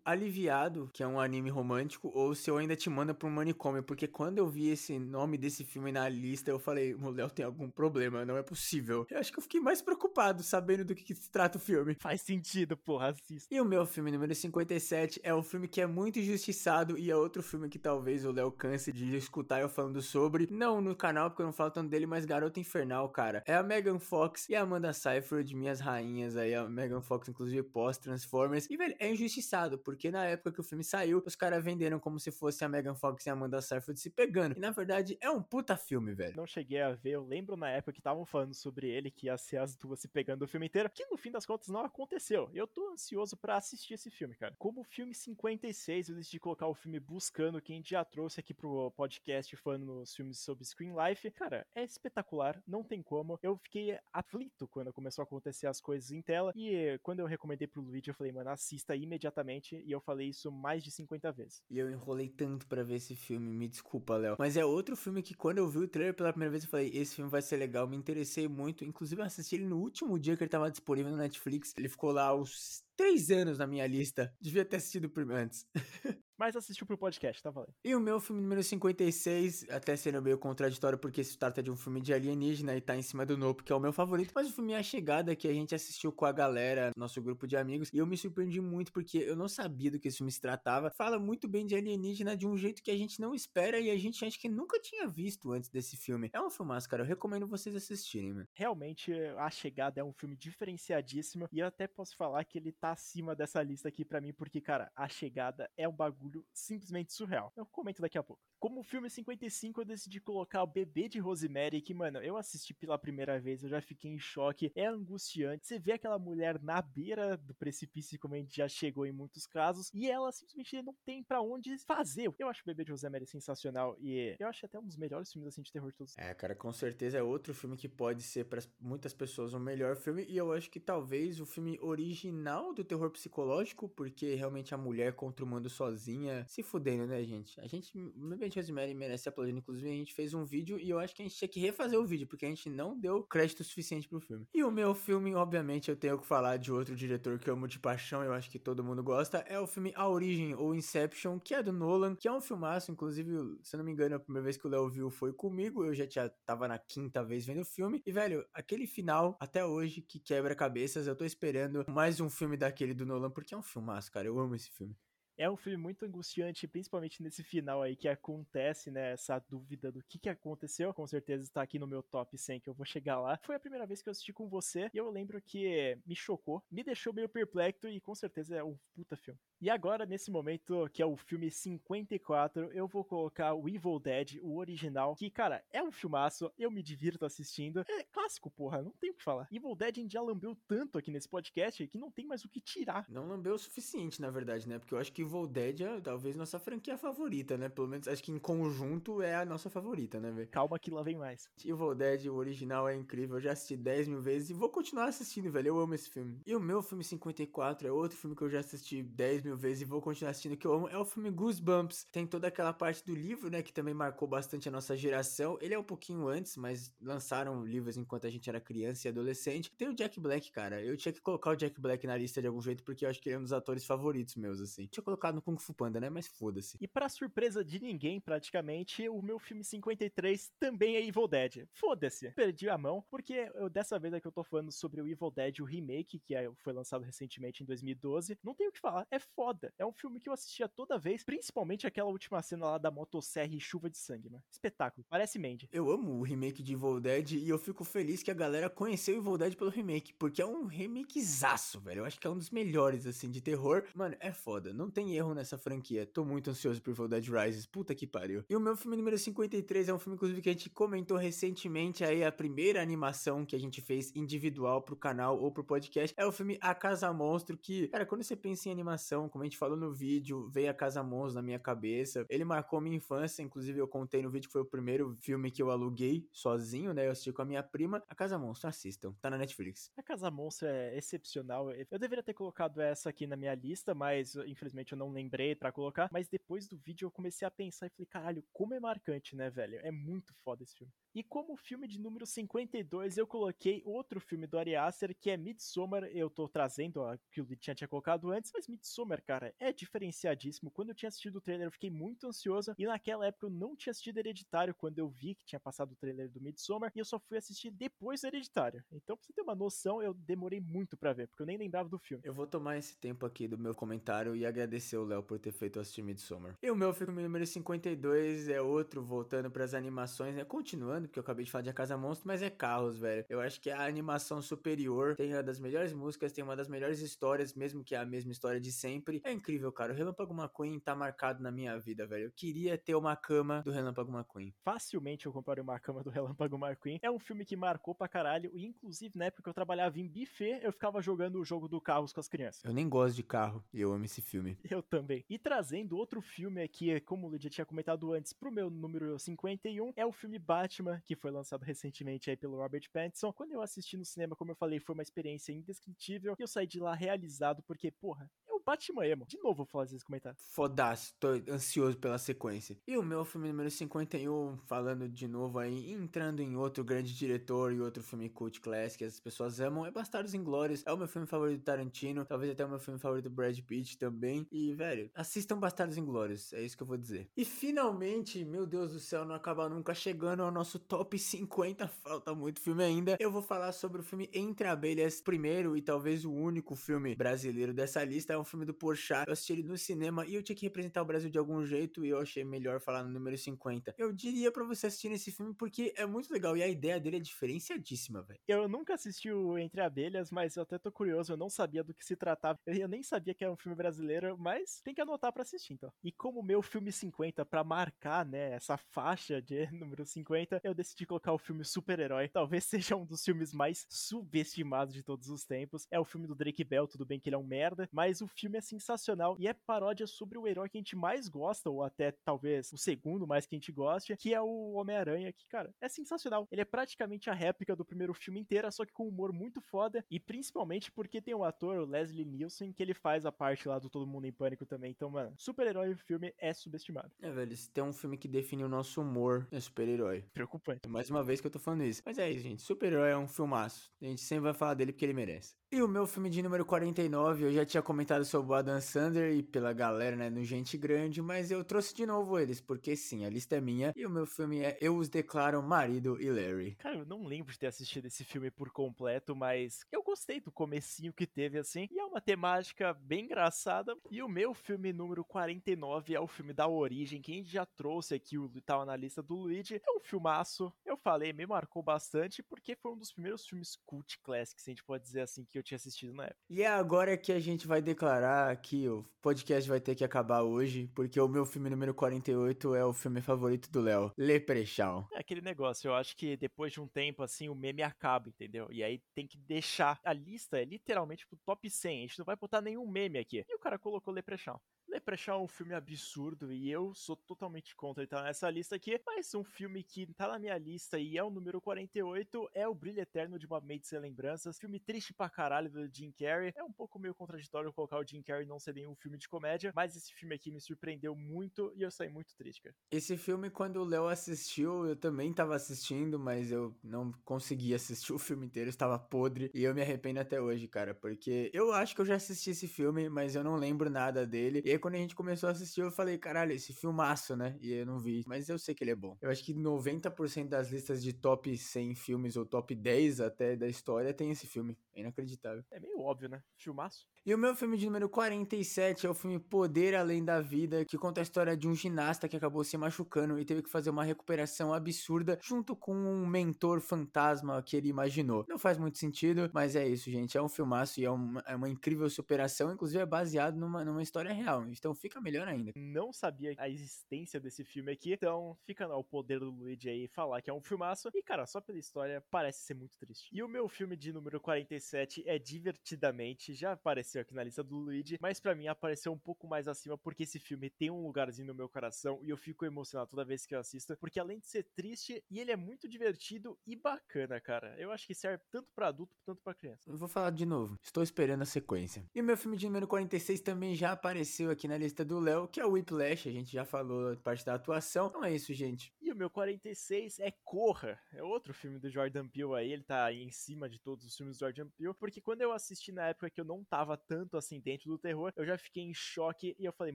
[0.04, 3.82] aliviado que é um anime romântico, ou se eu ainda te mando pra um manicômio,
[3.82, 7.44] porque quando eu vi esse nome desse filme na lista, eu falei, o Léo tem
[7.44, 9.06] algum problema, não é possível.
[9.10, 11.96] Eu acho que eu fiquei mais preocupado sabendo do que, que se trata o filme.
[12.00, 13.54] Faz sentido, porra, assista.
[13.54, 17.16] E o meu filme número 57 é um filme que é muito injustiçado e é
[17.16, 20.48] outro filme que talvez o Léo canse de escutar eu falando sobre.
[20.50, 23.42] Não no canal, porque eu não falo tanto dele, mas Garota Infernal, cara.
[23.46, 26.54] É a Megan Fox e a Amanda Seyfried, minhas rainhas aí.
[26.54, 28.66] A Megan Fox, inclusive, pós-Transformers.
[28.70, 32.18] E, velho, é injustiçado, porque na época que o filme saiu, os caras venderam como
[32.18, 34.56] se fosse a Megan Fox e a Amanda Seyfried se pegando.
[34.56, 36.36] E, na verdade, é um puta filme, velho.
[36.36, 39.36] Não cheguei a ver, eu lembro na época que estavam falando sobre ele, que ia
[39.36, 42.50] ser as duas se pegando o filme inteiro, que no fim das contas não aconteceu.
[42.52, 44.54] Eu tô ansioso para assistir esse filme, cara.
[44.58, 48.54] Como filme 56, eu decidi colocar o filme Buscando, que a gente já trouxe aqui
[48.54, 51.30] pro podcast falando nos filmes sobre Screen Life.
[51.32, 53.38] Cara, é espetacular, não tem como.
[53.42, 57.68] Eu fiquei aflito quando começou a acontecer as coisas em tela, e quando eu recomendei
[57.68, 61.62] pro Luigi, eu falei, mano, assista imediatamente, e eu falei isso mais de 50 vezes.
[61.70, 64.36] E eu enrolei tanto para ver esse filme, me desculpa, Léo.
[64.38, 66.90] Mas é outro filme que quando eu vi o trailer pela primeira vez, eu falei,
[66.92, 68.84] esse filme vai ser legal, me interessei muito.
[68.84, 71.72] Inclusive, eu assisti ele no último dia que ele tava disponível no Netflix.
[71.76, 74.34] Ele ficou lá os três anos na minha lista.
[74.40, 75.66] Devia ter assistido antes.
[76.38, 77.74] Mas assistiu pro podcast, tá valendo.
[77.84, 81.76] E o meu filme número 56, até sendo meio contraditório, porque se trata de um
[81.76, 84.30] filme de alienígena e tá em cima do Nope, que é o meu favorito.
[84.32, 87.44] Mas o filme é A Chegada, que a gente assistiu com a galera, nosso grupo
[87.44, 87.90] de amigos.
[87.92, 90.90] E eu me surpreendi muito, porque eu não sabia do que esse filme se tratava.
[90.90, 93.98] Fala muito bem de alienígena de um jeito que a gente não espera e a
[93.98, 96.30] gente acha que nunca tinha visto antes desse filme.
[96.32, 97.02] É um filmaço, cara.
[97.02, 98.48] Eu recomendo vocês assistirem, mano.
[98.54, 101.48] Realmente, A Chegada é um filme diferenciadíssimo.
[101.50, 104.60] E eu até posso falar que ele tá acima dessa lista aqui para mim, porque,
[104.60, 107.52] cara, A Chegada é um bagulho simplesmente surreal.
[107.56, 108.42] Eu comento daqui a pouco.
[108.58, 112.74] Como o filme 55, eu decidi colocar o bebê de Rosemary, que, mano, eu assisti
[112.74, 114.72] pela primeira vez, eu já fiquei em choque.
[114.74, 115.66] É angustiante.
[115.66, 119.46] Você vê aquela mulher na beira do precipício, como a gente já chegou em muitos
[119.46, 122.32] casos, e ela simplesmente não tem para onde fazer.
[122.38, 125.48] Eu acho o bebê de Rosemary sensacional e eu acho até um dos melhores filmes
[125.48, 126.18] assim de terror de todos.
[126.18, 129.96] É, cara, com certeza é outro filme que pode ser para muitas pessoas o melhor
[129.96, 134.78] filme, e eu acho que talvez o filme original do terror psicológico, porque realmente a
[134.78, 137.60] mulher contra o mundo sozinha se fudendo, né, gente?
[137.60, 141.14] A gente, Bebê Rosemary merece aplaudir, inclusive a gente fez um vídeo e eu acho
[141.14, 144.08] que a gente tinha que refazer o vídeo, porque a gente não deu crédito suficiente
[144.08, 144.46] pro filme.
[144.54, 147.68] E o meu filme, obviamente, eu tenho que falar de outro diretor que eu amo
[147.68, 151.38] de paixão, eu acho que todo mundo gosta, é o filme A Origem, ou Inception,
[151.38, 153.30] que é do Nolan, que é um filmaço, inclusive,
[153.62, 155.94] se eu não me engano, a primeira vez que o Léo viu foi comigo, eu
[155.94, 160.00] já tinha, tava na quinta vez vendo o filme, e velho, aquele final, até hoje,
[160.00, 163.62] que quebra cabeças, eu tô esperando mais um filme daquele do Nolan, porque é um
[163.62, 164.96] filmaço, cara, eu amo esse filme.
[165.38, 169.12] É um filme muito angustiante, principalmente nesse final aí que acontece, né?
[169.12, 170.92] Essa dúvida do que, que aconteceu.
[170.92, 173.38] Com certeza está aqui no meu top 100 que eu vou chegar lá.
[173.44, 176.60] Foi a primeira vez que eu assisti com você e eu lembro que me chocou,
[176.68, 179.38] me deixou meio perplexo e com certeza é um puta filme.
[179.60, 184.38] E agora, nesse momento, que é o filme 54, eu vou colocar o Evil Dead,
[184.40, 187.84] o original, que, cara, é um filmaço, eu me divirto assistindo.
[187.88, 189.48] É clássico, porra, não tem o que falar.
[189.50, 192.48] Evil Dead a gente já lambeu tanto aqui nesse podcast que não tem mais o
[192.48, 193.04] que tirar.
[193.08, 194.78] Não lambeu o suficiente, na verdade, né?
[194.78, 197.68] Porque eu acho que Evil Dead é talvez nossa franquia favorita, né?
[197.68, 200.48] Pelo menos acho que em conjunto é a nossa favorita, né, velho?
[200.48, 201.50] Calma que lá vem mais.
[201.64, 205.06] Evil Dead, o original é incrível, eu já assisti 10 mil vezes e vou continuar
[205.06, 205.66] assistindo, velho.
[205.66, 206.40] Eu amo esse filme.
[206.46, 209.82] E o meu filme 54 é outro filme que eu já assisti 10 mil vezes
[209.82, 210.88] e vou continuar assistindo, que eu amo.
[210.88, 212.06] É o filme Goosebumps.
[212.12, 215.58] Tem toda aquela parte do livro, né, que também marcou bastante a nossa geração.
[215.60, 219.70] Ele é um pouquinho antes, mas lançaram livros enquanto a gente era criança e adolescente.
[219.76, 220.82] Tem o Jack Black, cara.
[220.82, 223.20] Eu tinha que colocar o Jack Black na lista de algum jeito, porque eu acho
[223.20, 224.86] que ele é um dos atores favoritos meus, assim.
[224.86, 226.76] Tinha colocado no Kung Fu Panda, né, mas foda-se.
[226.80, 231.66] E para surpresa de ninguém, praticamente, o meu filme 53 também é Evil Dead.
[231.72, 232.30] Foda-se.
[232.32, 235.30] Perdi a mão, porque eu, dessa vez é que eu tô falando sobre o Evil
[235.30, 238.38] Dead, o remake, que é, foi lançado recentemente em 2012.
[238.42, 239.72] Não tenho o que falar, é foda.
[239.78, 243.54] É um filme que eu assistia toda vez, principalmente aquela última cena lá da motosserra
[243.54, 244.42] e chuva de sangue, mano.
[244.50, 245.68] Espetáculo, parece Mandy.
[245.70, 249.16] Eu amo o remake de Evil Dead e eu fico feliz que a galera conheceu
[249.16, 252.00] Evil Dead pelo remake, porque é um remakezaço, velho.
[252.00, 253.84] Eu acho que é um dos melhores, assim, de terror.
[253.94, 254.72] Mano, é foda.
[254.72, 256.04] Não tem erro nessa franquia.
[256.04, 257.64] Tô muito ansioso por Evil Dead Rises.
[257.64, 258.42] Puta que pariu.
[258.50, 262.02] E o meu filme número 53 é um filme, inclusive, que a gente comentou recentemente
[262.02, 266.12] aí, a primeira animação que a gente fez individual pro canal ou pro podcast.
[266.18, 269.46] É o filme A Casa Monstro, que, cara, quando você pensa em animação, como a
[269.46, 272.24] gente falou no vídeo, veio A Casa Monstro na minha cabeça.
[272.28, 275.62] Ele marcou minha infância, inclusive eu contei no vídeo que foi o primeiro filme que
[275.62, 277.06] eu aluguei sozinho, né?
[277.06, 278.02] Eu assisti com a minha prima.
[278.08, 279.12] A Casa Monstro, assistam.
[279.20, 279.90] Tá na Netflix.
[279.96, 281.70] A Casa Monstro é excepcional.
[281.72, 285.72] Eu deveria ter colocado essa aqui na minha lista, mas infelizmente eu não lembrei para
[285.72, 286.08] colocar.
[286.12, 289.50] Mas depois do vídeo eu comecei a pensar e falei, caralho, como é marcante, né,
[289.50, 289.78] velho?
[289.82, 290.92] É muito foda esse filme.
[291.14, 295.36] E como filme de número 52, eu coloquei outro filme do Ari Aster, que é
[295.36, 296.04] Midsommar.
[296.04, 300.70] Eu tô trazendo ó, que o tinha, tinha colocado antes, mas Midsommar, cara, é diferenciadíssimo.
[300.70, 302.74] Quando eu tinha assistido o trailer, eu fiquei muito ansioso.
[302.78, 305.96] E naquela época eu não tinha assistido Hereditário quando eu vi que tinha passado o
[305.96, 306.92] trailer do Midsommar.
[306.94, 308.82] E eu só fui assistir depois do Hereditário.
[308.92, 311.88] Então, pra você ter uma noção, eu demorei muito para ver, porque eu nem lembrava
[311.88, 312.22] do filme.
[312.24, 315.52] Eu vou tomar esse tempo aqui do meu comentário e agradecer o Léo por ter
[315.52, 316.56] feito assistir Midsommar.
[316.62, 320.44] E o meu filme número 52 é outro, voltando para as animações, né?
[320.44, 323.24] Continuando porque eu acabei de falar de A Casa Monstro, mas é carros, velho.
[323.28, 327.00] Eu acho que a animação superior tem uma das melhores músicas, tem uma das melhores
[327.00, 329.07] histórias, mesmo que é a mesma história de sempre.
[329.24, 329.92] É incrível, cara.
[329.92, 332.26] O Relâmpago McQueen tá marcado na minha vida, velho.
[332.26, 334.52] Eu queria ter uma cama do Relâmpago McQueen.
[334.62, 336.98] Facilmente eu comparo uma cama do Relâmpago McQueen.
[337.02, 338.50] É um filme que marcou pra caralho.
[338.54, 341.80] E inclusive, na época que eu trabalhava em buffet, eu ficava jogando o jogo do
[341.80, 342.64] carros com as crianças.
[342.64, 344.58] Eu nem gosto de carro e eu amo esse filme.
[344.68, 345.24] Eu também.
[345.28, 349.92] E trazendo outro filme aqui, como o Lydia tinha comentado antes, pro meu número 51,
[349.96, 353.32] é o filme Batman, que foi lançado recentemente aí pelo Robert Pattinson.
[353.32, 356.34] Quando eu assisti no cinema, como eu falei, foi uma experiência indescritível.
[356.38, 359.24] E eu saí de lá realizado, porque, porra, é Batman emo.
[359.26, 360.38] De novo, vou fazer esse comentário.
[360.50, 362.76] Fodaço, tô ansioso pela sequência.
[362.86, 367.72] E o meu filme número 51, falando de novo aí, entrando em outro grande diretor
[367.72, 370.82] e outro filme cult classic que as pessoas amam, é Bastardos Inglórios.
[370.84, 373.58] É o meu filme favorito do Tarantino, talvez até o meu filme favorito do Brad
[373.60, 374.46] Pitt também.
[374.52, 377.26] E, velho, assistam Bastardos Inglórios, é isso que eu vou dizer.
[377.34, 382.34] E finalmente, meu Deus do céu, não acaba nunca chegando ao nosso top 50, falta
[382.34, 383.16] muito filme ainda.
[383.18, 387.72] Eu vou falar sobre o filme Entre Abelhas, primeiro e talvez o único filme brasileiro
[387.72, 388.34] dessa lista.
[388.34, 389.26] É um filme do Porchat.
[389.26, 392.04] Eu assisti ele no cinema e eu tinha que representar o Brasil de algum jeito
[392.04, 393.94] e eu achei melhor falar no número 50.
[393.98, 397.16] Eu diria para você assistir esse filme porque é muito legal e a ideia dele
[397.16, 398.40] é diferenciadíssima, velho.
[398.46, 401.94] Eu nunca assisti o Entre Abelhas, mas eu até tô curioso, eu não sabia do
[401.94, 402.58] que se tratava.
[402.66, 405.92] Eu nem sabia que era um filme brasileiro, mas tem que anotar para assistir então.
[406.02, 411.06] E como meu filme 50 para marcar, né, essa faixa de número 50, eu decidi
[411.06, 412.28] colocar o filme Super-Herói.
[412.28, 415.86] Talvez seja um dos filmes mais subestimados de todos os tempos.
[415.90, 418.28] É o filme do Drake Bell, tudo bem que ele é um merda, mas o
[418.28, 421.82] filme é sensacional e é paródia sobre o herói que a gente mais gosta, ou
[421.82, 425.74] até talvez o segundo mais que a gente goste, que é o Homem-Aranha, que, cara,
[425.80, 426.46] é sensacional.
[426.50, 429.60] Ele é praticamente a réplica do primeiro filme inteiro, só que com um humor muito
[429.60, 433.68] foda, e principalmente porque tem o ator, o Leslie Nielsen, que ele faz a parte
[433.68, 434.90] lá do Todo Mundo em Pânico também.
[434.90, 437.10] Então, mano, super-herói filme é subestimado.
[437.20, 440.24] É, velho, se tem um filme que define o nosso humor, é super-herói.
[440.32, 440.88] Preocupante.
[440.88, 442.02] Mais uma vez que eu tô falando isso.
[442.04, 442.62] Mas é isso, gente.
[442.62, 443.92] Super-herói é um filmaço.
[444.00, 445.56] A gente sempre vai falar dele porque ele merece.
[445.70, 449.34] E o meu filme de número 49, eu já tinha comentado sobre o Adam Sandler
[449.34, 453.26] e pela galera, né, no Gente Grande, mas eu trouxe de novo eles, porque sim,
[453.26, 456.74] a lista é minha e o meu filme é Eu Os Declaro Marido e Larry.
[456.76, 460.50] Cara, eu não lembro de ter assistido esse filme por completo, mas eu gostei do
[460.50, 463.94] comecinho que teve assim, e é uma temática bem engraçada.
[464.10, 467.66] E o meu filme número 49 é o filme da origem, que a gente já
[467.66, 469.82] trouxe aqui, o tava na lista do Luigi.
[469.86, 474.18] É um filmaço, eu falei, me marcou bastante, porque foi um dos primeiros filmes cult
[474.20, 476.40] classics, a gente pode dizer assim, que eu tinha assistido na época.
[476.48, 480.42] E é agora que a gente vai declarar que o podcast vai ter que acabar
[480.42, 485.04] hoje, porque o meu filme número 48 é o filme favorito do Léo, Leprechaun.
[485.12, 488.68] É aquele negócio, eu acho que depois de um tempo, assim, o meme acaba, entendeu?
[488.70, 490.00] E aí tem que deixar.
[490.04, 493.44] A lista é literalmente pro top 100, a gente não vai botar nenhum meme aqui.
[493.48, 494.58] E o cara colocou Leprechaun.
[494.88, 498.98] Leprechaun é um filme absurdo e eu sou totalmente contra ele estar nessa lista aqui,
[499.04, 502.74] mas um filme que tá na minha lista e é o número 48 é O
[502.74, 506.52] Brilho Eterno de uma Maid Sem Lembranças, filme triste pra caralho do Jim Carrey.
[506.54, 509.72] É um pouco meio contraditório colocar o Jim Carrey não ser nenhum filme de comédia,
[509.74, 512.74] mas esse filme aqui me surpreendeu muito e eu saí muito triste, cara.
[512.90, 518.12] Esse filme, quando o Léo assistiu, eu também tava assistindo, mas eu não consegui assistir
[518.14, 521.94] o filme inteiro, estava podre e eu me arrependo até hoje, cara, porque eu acho
[521.94, 524.62] que eu já assisti esse filme, mas eu não lembro nada dele.
[524.64, 527.56] E aí, quando a gente começou a assistir, eu falei, caralho, esse filmaço, né?
[527.60, 529.16] E eu não vi, mas eu sei que ele é bom.
[529.20, 533.66] Eu acho que 90% das listas de top 100 filmes ou top 10 até da
[533.66, 534.76] história tem esse filme.
[534.94, 535.37] É inacreditável.
[535.70, 536.42] É meio óbvio, né?
[536.56, 537.06] Filmaço.
[537.28, 540.96] E o meu filme de número 47 é o filme Poder Além da Vida, que
[540.96, 544.02] conta a história de um ginasta que acabou se machucando e teve que fazer uma
[544.02, 548.46] recuperação absurda junto com um mentor fantasma que ele imaginou.
[548.48, 550.38] Não faz muito sentido, mas é isso, gente.
[550.38, 554.02] É um filmaço e é uma, é uma incrível superação, inclusive é baseado numa, numa
[554.02, 554.64] história real.
[554.66, 555.74] Então fica melhor ainda.
[555.76, 560.40] Não sabia a existência desse filme aqui, então fica no poder do Luigi aí falar
[560.40, 561.10] que é um filmaço.
[561.14, 563.28] E cara, só pela história parece ser muito triste.
[563.30, 567.76] E o meu filme de número 47 é Divertidamente, já apareceu aqui na lista do
[567.76, 571.48] Luigi, mas para mim apareceu um pouco mais acima porque esse filme tem um lugarzinho
[571.48, 574.46] no meu coração e eu fico emocionado toda vez que eu assisto, porque além de
[574.46, 577.74] ser triste, e ele é muito divertido e bacana, cara.
[577.78, 579.90] Eu acho que serve tanto para adulto quanto para criança.
[579.90, 580.78] Eu vou falar de novo.
[580.82, 582.04] Estou esperando a sequência.
[582.14, 585.48] E o meu filme de número 46 também já apareceu aqui na lista do Léo,
[585.48, 586.28] que é o Whiplash.
[586.28, 588.08] A gente já falou parte da atuação.
[588.08, 588.92] Então é isso, gente.
[589.08, 591.00] E o meu 46 é Corra.
[591.14, 592.72] É outro filme do Jordan Peele aí.
[592.72, 594.92] Ele tá aí em cima de todos os filmes do Jordan Peele.
[594.92, 598.34] Porque quando eu assisti na época que eu não tava tanto assim dentro do terror,
[598.36, 599.94] eu já fiquei em choque e eu falei,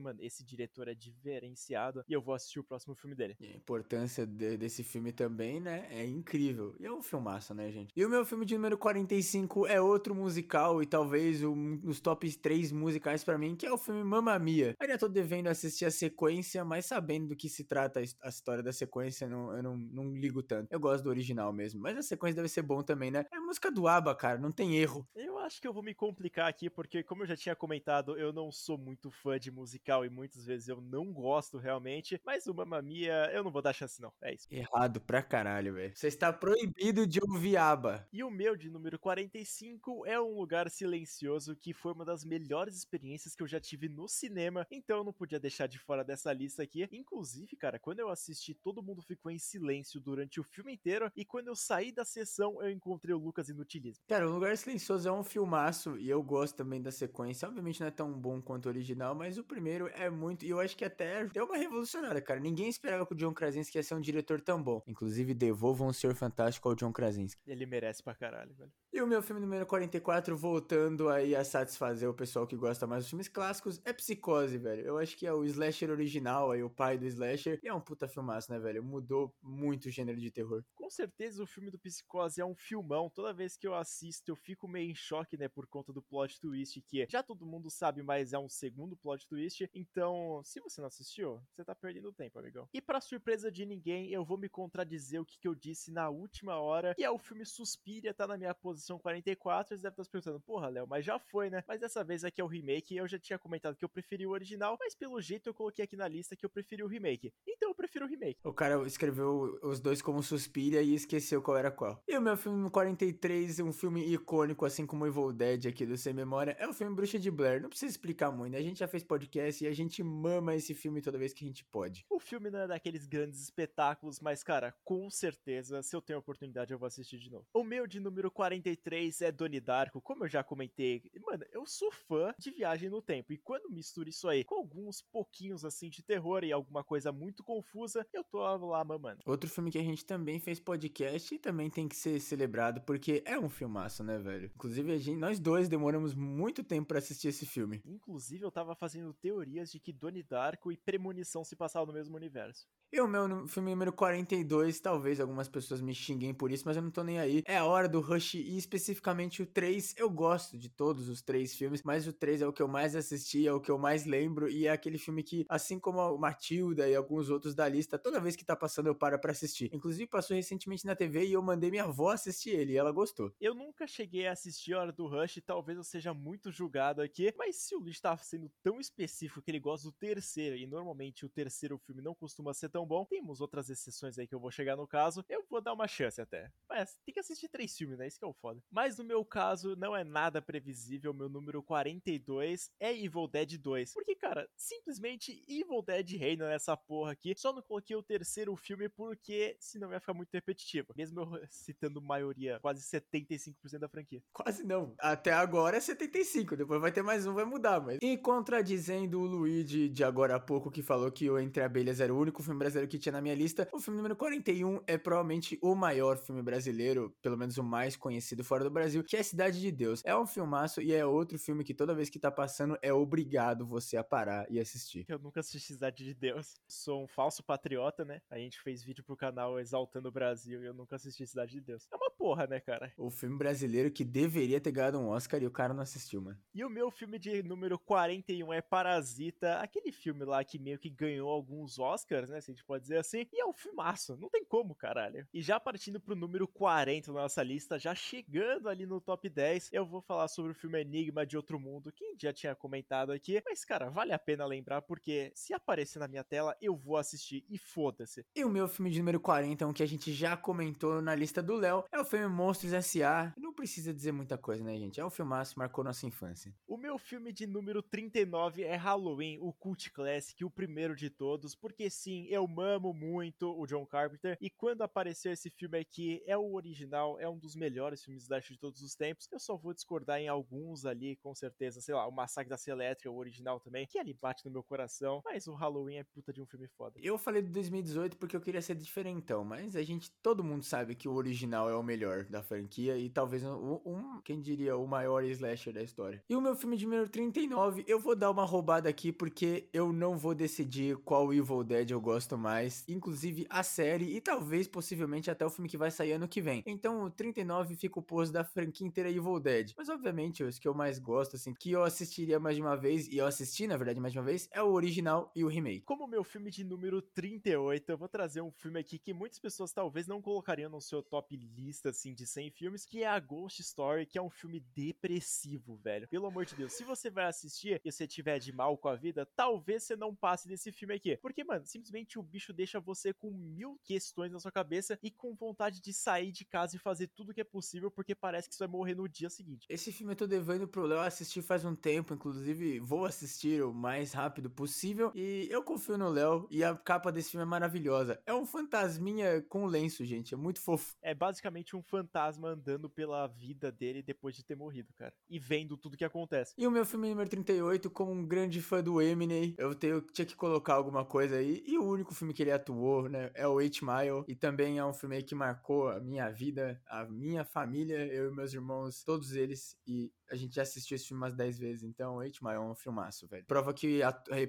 [0.00, 3.36] mano, esse diretor é diferenciado e eu vou assistir o próximo filme dele.
[3.38, 5.86] E a importância de, desse filme também, né?
[5.90, 6.74] É incrível.
[6.80, 7.92] E é um filmaço, né, gente?
[7.94, 12.28] E o meu filme de número 45 é outro musical e talvez um dos top
[12.36, 14.74] 3 musicais para mim, que é o filme Mamma Mia.
[14.80, 18.72] Ainda tô devendo assistir a sequência, mas sabendo do que se trata a história da
[18.72, 20.72] sequência, não, eu não, não ligo tanto.
[20.72, 23.24] Eu gosto do original mesmo, mas a sequência deve ser bom também, né?
[23.32, 25.06] É música do ABBA, cara, não tem erro.
[25.14, 28.32] Eu acho que eu vou me complicar aqui, porque como eu já tinha comentado, eu
[28.32, 32.54] não sou muito fã de musical e muitas vezes eu não gosto realmente, mas o
[32.54, 34.46] Mamma Mia eu não vou dar chance não, é isso.
[34.50, 35.94] Errado pra caralho, velho.
[35.94, 38.08] Você está proibido de ouvir ABBA.
[38.12, 42.76] E o meu de número 45 é Um Lugar Silencioso, que foi uma das melhores
[42.76, 46.32] experiências que eu já tive no cinema, então eu não podia deixar de fora dessa
[46.32, 46.88] lista aqui.
[46.92, 51.24] Inclusive, cara, quando eu assisti, todo mundo ficou em silêncio durante o filme inteiro, e
[51.24, 54.02] quando eu saí da sessão, eu encontrei o Lucas Inutilismo.
[54.06, 57.48] Cara, O Lugar Silencioso é um filmaço, e eu gosto também da sequência.
[57.48, 60.60] Obviamente não é tão bom quanto o original, mas o primeiro é muito, e eu
[60.60, 62.40] acho que até deu uma revolucionária, cara.
[62.40, 64.82] Ninguém esperava que o John Krasinski ia ser um diretor tão bom.
[64.86, 67.40] Inclusive, devolvam o Senhor Fantástico ao John Krasinski.
[67.46, 68.72] Ele merece pra caralho, velho.
[68.92, 73.02] E o meu filme número 44, voltando aí a satisfazer o pessoal que gosta mais
[73.02, 74.82] dos filmes clássicos, é Psicose, velho.
[74.82, 77.58] Eu acho que é o slasher original, aí o pai do slasher.
[77.62, 78.83] E é um puta filmaço, né, velho?
[78.84, 80.62] Mudou muito o gênero de terror.
[80.74, 83.10] Com certeza o filme do Psicose é um filmão.
[83.10, 86.40] Toda vez que eu assisto, eu fico meio em choque, né, por conta do plot
[86.40, 89.68] twist, que já todo mundo sabe, mas é um segundo plot twist.
[89.74, 92.68] Então, se você não assistiu, você tá perdendo tempo, amigão.
[92.72, 96.08] E pra surpresa de ninguém, eu vou me contradizer o que, que eu disse na
[96.08, 99.76] última hora, que é o filme Suspiria, tá na minha posição 44.
[99.76, 101.64] Você deve estar se perguntando, porra, Léo, mas já foi, né?
[101.66, 102.96] Mas dessa vez aqui é o remake.
[102.96, 105.96] Eu já tinha comentado que eu preferi o original, mas pelo jeito eu coloquei aqui
[105.96, 107.32] na lista que eu preferi o remake.
[107.46, 108.40] Então eu prefiro o remake.
[108.44, 112.02] O cara escreveu os dois como Suspiria e esqueceu qual era qual.
[112.08, 116.12] E o meu filme 43, um filme icônico, assim como Evil Dead aqui do Sem
[116.12, 117.62] Memória, é o filme Bruxa de Blair.
[117.62, 118.56] Não precisa explicar muito?
[118.56, 121.46] A gente já fez podcast e a gente mama esse filme toda vez que a
[121.46, 122.04] gente pode.
[122.10, 126.72] O filme não é daqueles grandes espetáculos, mas, cara, com certeza, se eu tenho oportunidade,
[126.72, 127.46] eu vou assistir de novo.
[127.52, 131.02] O meu de número 43 é Doni Darko, como eu já comentei.
[131.26, 133.32] Mano, eu sou fã de viagem no tempo.
[133.32, 137.42] E quando misturo isso aí com alguns pouquinhos assim de terror e alguma coisa muito
[137.42, 139.20] confusa, eu tô tava lá mamando.
[139.26, 143.22] Outro filme que a gente também fez podcast e também tem que ser celebrado, porque
[143.26, 144.50] é um filmaço, né, velho?
[144.54, 147.82] Inclusive, a gente, nós dois demoramos muito tempo para assistir esse filme.
[147.84, 152.16] Inclusive, eu tava fazendo teorias de que Donnie Darko e Premonição se passavam no mesmo
[152.16, 152.66] universo.
[152.92, 156.82] E o meu filme número 42, talvez algumas pessoas me xinguem por isso, mas eu
[156.82, 157.42] não tô nem aí.
[157.44, 159.96] É a hora do Rush e especificamente o 3.
[159.96, 162.94] Eu gosto de todos os três filmes, mas o 3 é o que eu mais
[162.94, 166.16] assisti, é o que eu mais lembro e é aquele filme que, assim como o
[166.16, 169.70] Matilda e alguns outros da lista, toda vez que tá passando eu paro pra assistir.
[169.72, 173.32] Inclusive passou recentemente na TV e eu mandei minha avó assistir ele e ela gostou.
[173.40, 177.32] Eu nunca cheguei a assistir a hora do Rush, talvez eu seja muito julgado aqui,
[177.36, 181.24] mas se o Luiz tá sendo tão específico que ele gosta do terceiro e normalmente
[181.24, 183.04] o terceiro filme não costuma ser tão bom.
[183.04, 185.24] Temos outras exceções aí que eu vou chegar no caso.
[185.28, 186.50] Eu vou dar uma chance até.
[186.68, 188.06] Mas tem que assistir três filmes, né?
[188.06, 188.62] Isso que é o foda.
[188.70, 191.14] Mas no meu caso, não é nada previsível.
[191.14, 193.92] Meu número 42 é Evil Dead 2.
[193.94, 197.34] Porque, cara, simplesmente Evil Dead reina nessa porra aqui.
[197.36, 198.24] Só não coloquei o terceiro
[198.56, 200.92] filme porque senão ia ficar muito repetitivo.
[200.96, 204.22] Mesmo eu citando maioria, quase 75% da franquia.
[204.32, 204.94] Quase não.
[204.98, 206.56] Até agora é 75.
[206.56, 207.80] Depois vai ter mais um, vai mudar.
[207.80, 207.98] Mas...
[208.02, 212.12] E contradizendo o Luigi de agora a pouco que falou que o Entre Abelhas era
[212.12, 213.68] o único filme brasileiro brasileiro que tinha na minha lista.
[213.72, 218.44] O filme número 41 é provavelmente o maior filme brasileiro, pelo menos o mais conhecido
[218.44, 220.02] fora do Brasil, que é Cidade de Deus.
[220.04, 223.66] É um filmaço e é outro filme que toda vez que tá passando é obrigado
[223.66, 225.04] você a parar e assistir.
[225.08, 226.54] Eu nunca assisti Cidade de Deus.
[226.68, 228.20] Sou um falso patriota, né?
[228.30, 231.60] A gente fez vídeo pro canal exaltando o Brasil e eu nunca assisti Cidade de
[231.60, 231.86] Deus.
[231.92, 232.92] É uma porra, né, cara?
[232.96, 236.38] O filme brasileiro que deveria ter ganhado um Oscar e o cara não assistiu, mano.
[236.54, 240.90] E o meu filme de número 41 é Parasita, aquele filme lá que meio que
[240.90, 242.40] ganhou alguns Oscars, né?
[242.40, 243.26] Se a gente pode dizer assim.
[243.32, 245.26] E é um filmaço, não tem como, caralho.
[245.32, 249.70] E já partindo pro número 40 da nossa lista, já chegando ali no top 10,
[249.72, 253.42] eu vou falar sobre o filme Enigma de Outro Mundo, que já tinha comentado aqui.
[253.44, 257.44] Mas, cara, vale a pena lembrar, porque se aparecer na minha tela, eu vou assistir
[257.48, 258.13] e foda-se.
[258.34, 261.42] E o meu filme de número 40, um que a gente já comentou na lista
[261.42, 263.32] do Léo, é o filme Monstros S.A.
[263.36, 265.00] Não precisa dizer muita coisa, né, gente?
[265.00, 266.54] É um filmaço, marcou nossa infância.
[266.66, 271.54] O meu filme de número 39 é Halloween, o Cult Classic, o primeiro de todos,
[271.54, 274.36] porque sim, eu amo muito o John Carpenter.
[274.40, 278.44] E quando apareceu esse filme aqui, é o original, é um dos melhores filmes da
[278.52, 279.28] de todos os tempos.
[279.30, 281.80] Eu só vou discordar em alguns ali, com certeza.
[281.80, 284.62] Sei lá, o Massacre da Serra Elétrica, o original também, que ali bate no meu
[284.62, 285.22] coração.
[285.24, 286.98] Mas o Halloween é puta de um filme foda.
[287.02, 290.94] Eu falei de 2018 porque eu queria ser diferentão, mas a gente, todo mundo sabe
[290.94, 294.86] que o original é o melhor da franquia e talvez um, um quem diria, o
[294.86, 296.22] maior slasher da história.
[296.28, 299.92] E o meu filme de número 39, eu vou dar uma roubada aqui porque eu
[299.92, 305.30] não vou decidir qual Evil Dead eu gosto mais inclusive a série e talvez possivelmente
[305.30, 306.62] até o filme que vai sair ano que vem.
[306.66, 309.72] Então o 39 fica o posto da franquia inteira Evil Dead.
[309.76, 313.08] Mas obviamente os que eu mais gosto, assim, que eu assistiria mais de uma vez,
[313.08, 315.82] e eu assisti na verdade mais de uma vez, é o original e o remake.
[315.82, 319.72] Como meu filme de número 38, eu vou trazer um filme aqui que muitas pessoas
[319.72, 323.62] talvez não colocariam no seu top lista, assim, de 100 filmes, que é a Ghost
[323.62, 326.08] Story, que é um filme depressivo, velho.
[326.08, 328.96] Pelo amor de Deus, se você vai assistir e você tiver de mal com a
[328.96, 331.16] vida, talvez você não passe desse filme aqui.
[331.18, 335.32] Porque, mano, simplesmente o bicho deixa você com mil questões na sua cabeça e com
[335.32, 338.66] vontade de sair de casa e fazer tudo que é possível, porque parece que você
[338.66, 339.66] vai morrer no dia seguinte.
[339.68, 343.72] Esse filme eu tô devendo pro Léo assistir faz um tempo, inclusive vou assistir o
[343.72, 345.12] mais rápido possível.
[345.14, 347.83] E eu confio no Léo e a capa desse filme é maravilhosa.
[348.26, 350.34] É um fantasminha com lenço, gente.
[350.34, 350.96] É muito fofo.
[351.02, 355.14] É basicamente um fantasma andando pela vida dele depois de ter morrido, cara.
[355.28, 356.54] E vendo tudo que acontece.
[356.56, 360.26] E o meu filme número 38, como um grande fã do Eminem, eu tenho, tinha
[360.26, 361.62] que colocar alguma coisa aí.
[361.66, 363.30] E o único filme que ele atuou né?
[363.34, 367.04] É o Eight Mile e também é um filme que marcou a minha vida, a
[367.04, 371.22] minha família, eu e meus irmãos, todos eles e a gente já assistiu esse filme
[371.22, 373.44] umas 10 vezes, então 8 Mile é um filmaço, velho.
[373.46, 374.00] Prova que,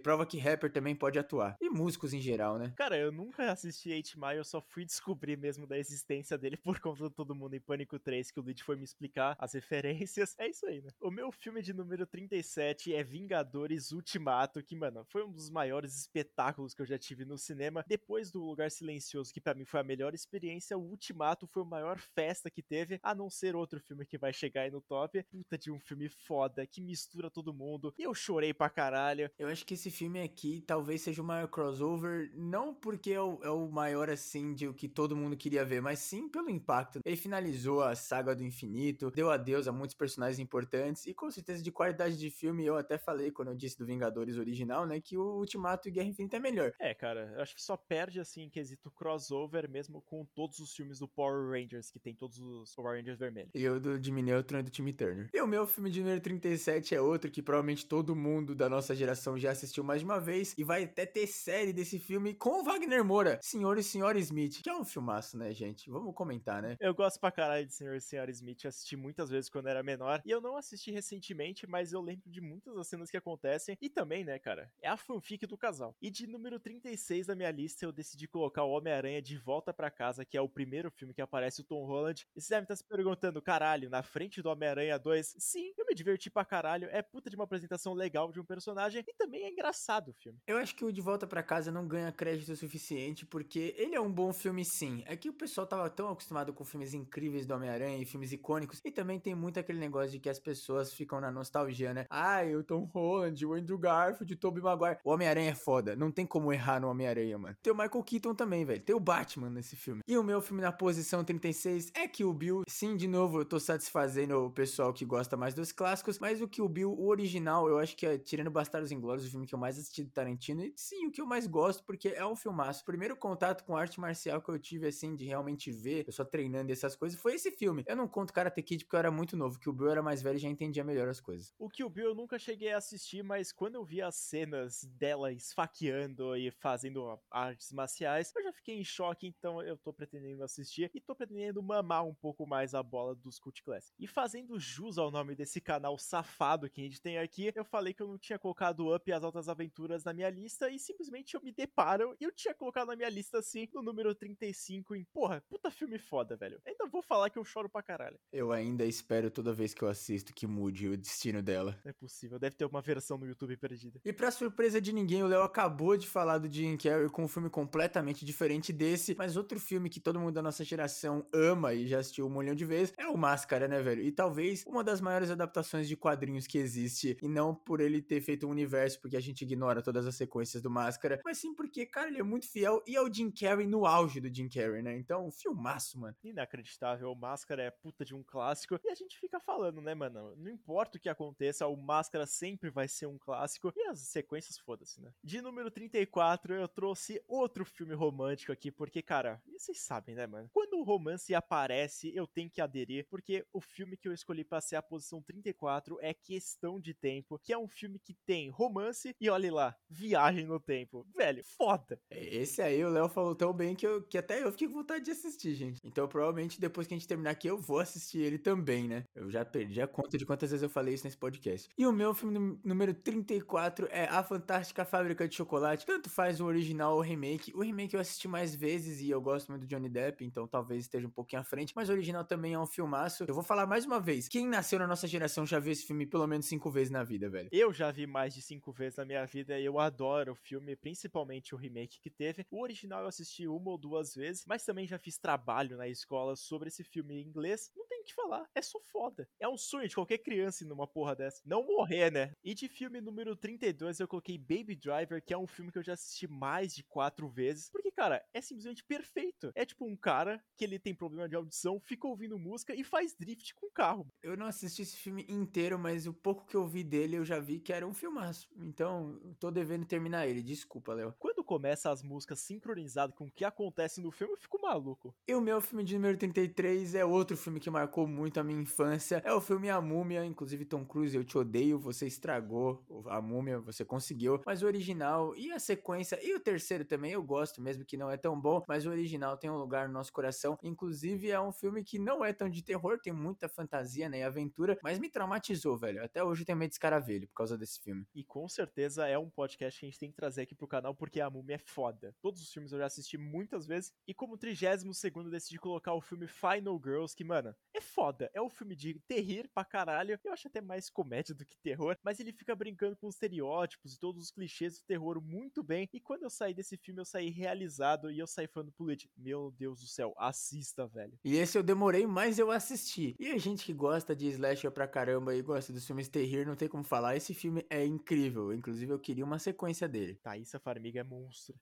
[0.01, 1.57] prova que rapper também pode atuar.
[1.61, 2.73] E músicos em geral, né?
[2.77, 6.79] Cara, eu nunca assisti 8 Mile, eu só fui descobrir mesmo da existência dele por
[6.79, 10.35] conta de Todo Mundo em Pânico 3, que o Lid foi me explicar as referências.
[10.37, 10.89] É isso aí, né?
[11.01, 15.95] O meu filme de número 37 é Vingadores Ultimato, que, mano, foi um dos maiores
[15.99, 17.83] espetáculos que eu já tive no cinema.
[17.87, 21.65] Depois do Lugar Silencioso, que para mim foi a melhor experiência, o Ultimato foi a
[21.65, 25.23] maior festa que teve, a não ser outro filme que vai chegar aí no top.
[25.23, 27.93] Puta um filme foda, que mistura todo mundo.
[27.97, 29.29] E eu chorei pra caralho.
[29.37, 33.39] Eu acho que esse filme aqui talvez seja o maior crossover, não porque é o,
[33.43, 36.99] é o maior assim de o que todo mundo queria ver, mas sim pelo impacto.
[37.03, 41.63] Ele finalizou a saga do infinito, deu adeus a muitos personagens importantes e com certeza
[41.63, 45.17] de qualidade de filme, eu até falei quando eu disse do Vingadores original, né, que
[45.17, 46.73] o Ultimato e Guerra Infinita é melhor.
[46.79, 50.75] É, cara, eu acho que só perde, assim, em quesito crossover mesmo com todos os
[50.75, 53.51] filmes do Power Rangers, que tem todos os Power Rangers vermelhos.
[53.53, 55.29] E o do Jimmy Neutron e do Timmy Turner.
[55.33, 58.93] E o meu filme de número 37 é outro que provavelmente todo mundo da nossa
[58.93, 62.59] geração já assistiu mais de uma vez e vai até ter série desse filme com
[62.59, 65.89] o Wagner Moura, Senhor e Senhora Smith, que é um filmaço, né, gente?
[65.89, 66.75] Vamos comentar, né?
[66.77, 70.21] Eu gosto pra caralho de Senhor e Senhora Smith, assisti muitas vezes quando era menor,
[70.25, 73.89] e eu não assisti recentemente, mas eu lembro de muitas das cenas que acontecem, e
[73.89, 75.95] também, né, cara, é a fanfic do casal.
[76.01, 79.89] E de número 36 da minha lista, eu decidi colocar o Homem-Aranha de volta para
[79.89, 82.75] casa, que é o primeiro filme que aparece o Tom Holland, e você deve estar
[82.75, 85.44] se perguntando, caralho, na frente do Homem-Aranha 2?
[85.45, 89.03] Sim, eu me diverti pra caralho, é puta de uma apresentação legal de um personagem,
[89.07, 90.39] e também é engraçado o filme.
[90.47, 93.93] Eu acho que o De Volta para Casa não ganha crédito o suficiente, porque ele
[93.93, 97.45] é um bom filme sim, é que o pessoal tava tão acostumado com filmes incríveis
[97.45, 98.81] do Homem-Aranha e filmes icônicos.
[98.83, 102.07] E também tem muito aquele negócio de que as pessoas ficam na nostalgia, né?
[102.09, 104.97] Ai, o Tom Holland, o Andrew Garfield, o Tobey Maguire.
[105.03, 105.95] O Homem-Aranha é foda.
[105.95, 107.55] Não tem como errar no Homem-Aranha, mano.
[107.61, 108.81] Tem o Michael Keaton também, velho.
[108.81, 110.01] Tem o Batman nesse filme.
[110.07, 112.63] E o meu filme na posição 36 é Kill Bill.
[112.67, 116.19] Sim, de novo, eu tô satisfazendo o pessoal que gosta mais dos clássicos.
[116.19, 119.45] Mas o Kill Bill, o original, eu acho que é, tirando Bastardos Inglórios, o filme
[119.45, 120.63] que eu mais assisti do Tarantino.
[120.63, 122.81] E sim, o que eu mais gosto, porque é um filmaço.
[122.81, 126.23] O primeiro contato com arte marcial que eu tive, assim, de realmente ver, eu só
[126.23, 127.83] treinando essas coisas, foi esse filme.
[127.87, 130.21] Eu não conto Karate Kid porque eu era muito novo, que o Bill era mais
[130.21, 131.53] velho e já entendia melhor as coisas.
[131.57, 135.31] O Kill Bill eu nunca cheguei a assistir, mas quando eu vi as cenas dela
[135.31, 140.91] esfaqueando e fazendo artes marciais, eu já fiquei em choque, então eu tô pretendendo assistir
[140.93, 143.93] e tô pretendendo mamar um pouco mais a bola dos Cult Class.
[143.97, 147.93] E fazendo jus ao nome desse canal safado que a gente tem aqui, eu falei
[147.93, 151.35] que eu não tinha colocado Up e as Altas Aventuras na minha lista e simplesmente
[151.35, 155.05] eu me deparo e eu tinha colocado na minha lista assim, no número 35 em,
[155.05, 156.59] porra, puta filme foda, velho.
[156.65, 158.19] Ainda vou falar que eu choro pra caralho.
[158.31, 161.79] Eu ainda espero toda vez que eu assisto que mude o destino dela.
[161.85, 164.01] É possível, deve ter uma versão no YouTube perdida.
[164.03, 167.27] E pra surpresa de ninguém, o Léo acabou de falar do Jim Carrey com um
[167.27, 171.87] filme completamente diferente desse, mas outro filme que todo mundo da nossa geração ama e
[171.87, 174.01] já assistiu um milhão de vezes é o Máscara, né, velho?
[174.01, 178.21] E talvez uma das maiores adaptações de quadrinhos que existe, e não por ele ter
[178.21, 181.85] feito um universo, porque a gente ignora todas as sequências do Máscara, mas sim porque,
[181.85, 184.81] cara, ele é muito fiel e é o Jim Carrey no auge do Jim Carrey,
[184.81, 184.97] né?
[184.97, 186.15] Então, filmaço, mano.
[186.23, 190.35] Inacreditável, o Máscara é puta de um clássico, e a gente fica falando, né, mano?
[190.35, 194.57] Não importa o que aconteça, o Máscara sempre vai ser um clássico, e as sequências,
[194.57, 195.11] foda-se, né?
[195.23, 200.49] De número 34, eu trouxe outro filme romântico aqui, porque, cara, vocês sabem, né, mano?
[200.51, 204.61] Quando o romance aparece, eu tenho que aderir, porque o filme que eu escolhi pra
[204.61, 209.15] ser a posição 34 é Questão de Tempo, que é um filme que tem romance
[209.19, 211.05] e olhe lá, viagem no tempo.
[211.15, 211.99] Velho, foda.
[212.09, 215.05] Esse aí o Léo falou tão bem que, eu, que até eu fiquei com vontade
[215.05, 215.79] de assistir, gente.
[215.83, 219.03] Então, provavelmente, depois que a gente terminar aqui, eu vou assistir ele também, né?
[219.13, 221.69] Eu já perdi a conta de quantas vezes eu falei isso nesse podcast.
[221.77, 225.85] E o meu filme número 34 é A Fantástica Fábrica de Chocolate.
[225.85, 227.53] Tanto faz o original ou o remake.
[227.55, 230.81] O remake eu assisti mais vezes e eu gosto muito do Johnny Depp, então talvez
[230.81, 231.73] esteja um pouquinho à frente.
[231.75, 233.25] Mas o original também é um filmaço.
[233.27, 234.27] Eu vou falar mais uma vez.
[234.27, 237.49] Quem nasceu na geração já viu esse filme pelo menos cinco vezes na vida, velho.
[237.51, 240.75] Eu já vi mais de cinco vezes na minha vida e eu adoro o filme,
[240.75, 242.45] principalmente o remake que teve.
[242.49, 246.35] O original eu assisti uma ou duas vezes, mas também já fiz trabalho na escola
[246.35, 247.71] sobre esse filme em inglês.
[247.75, 249.27] Não tem que falar, é só foda.
[249.39, 251.41] É um sonho de qualquer criança ir numa porra dessa.
[251.45, 252.31] Não morrer, né?
[252.43, 255.83] E de filme número 32 eu coloquei Baby Driver, que é um filme que eu
[255.83, 257.69] já assisti mais de quatro vezes.
[257.69, 259.51] Porque, cara, é simplesmente perfeito.
[259.55, 263.15] É tipo um cara que ele tem problema de audição, fica ouvindo música e faz
[263.15, 264.07] drift com o carro.
[264.21, 267.39] Eu não assisti esse filme inteiro, mas o pouco que eu vi dele eu já
[267.39, 268.47] vi que era um filmaço.
[268.57, 270.41] Então, tô devendo terminar ele.
[270.41, 271.13] Desculpa, Léo.
[271.19, 275.15] Quando começa as músicas sincronizadas com o que acontece no filme, eu fico maluco.
[275.27, 278.59] E o meu filme de número 33 é outro filme que marcou muito a minha
[278.59, 279.21] infância.
[279.23, 283.59] É o filme A Múmia, inclusive Tom Cruise, eu te odeio, você estragou a Múmia,
[283.59, 284.41] você conseguiu.
[284.45, 288.09] Mas o original e a sequência e o terceiro também eu gosto, mesmo que não
[288.09, 290.57] é tão bom, mas o original tem um lugar no nosso coração.
[290.63, 294.23] Inclusive é um filme que não é tão de terror, tem muita fantasia, né, e
[294.23, 296.03] aventura, mas me traumatizou, velho.
[296.03, 298.05] Até hoje eu tenho medo de escaravelho por causa desse filme.
[298.13, 300.95] E com certeza é um podcast que a gente tem que trazer aqui pro canal,
[300.95, 302.15] porque a Múmia é foda.
[302.21, 306.01] Todos os filmes eu já assisti muitas vezes, e como 32 segundo decidi colocar o
[306.01, 308.29] filme Final Girls, que, mano, é foda.
[308.33, 310.19] É um filme de terrir pra caralho.
[310.23, 313.93] Eu acho até mais comédia do que terror, mas ele fica brincando com os estereótipos
[313.93, 315.89] e todos os clichês do terror muito bem.
[315.93, 319.09] E quando eu saí desse filme, eu saí realizado e eu saí falando pro Luigi,
[319.17, 321.17] meu Deus do céu, assista, velho.
[321.23, 323.15] E esse eu demorei, mas eu assisti.
[323.19, 326.55] E a gente que gosta de slasher pra caramba e gosta dos filmes terrir, não
[326.55, 327.15] tem como falar.
[327.15, 328.53] Esse filme é incrível.
[328.53, 330.15] Inclusive, eu queria uma sequência dele.
[330.15, 331.03] Thaísa Farmiga é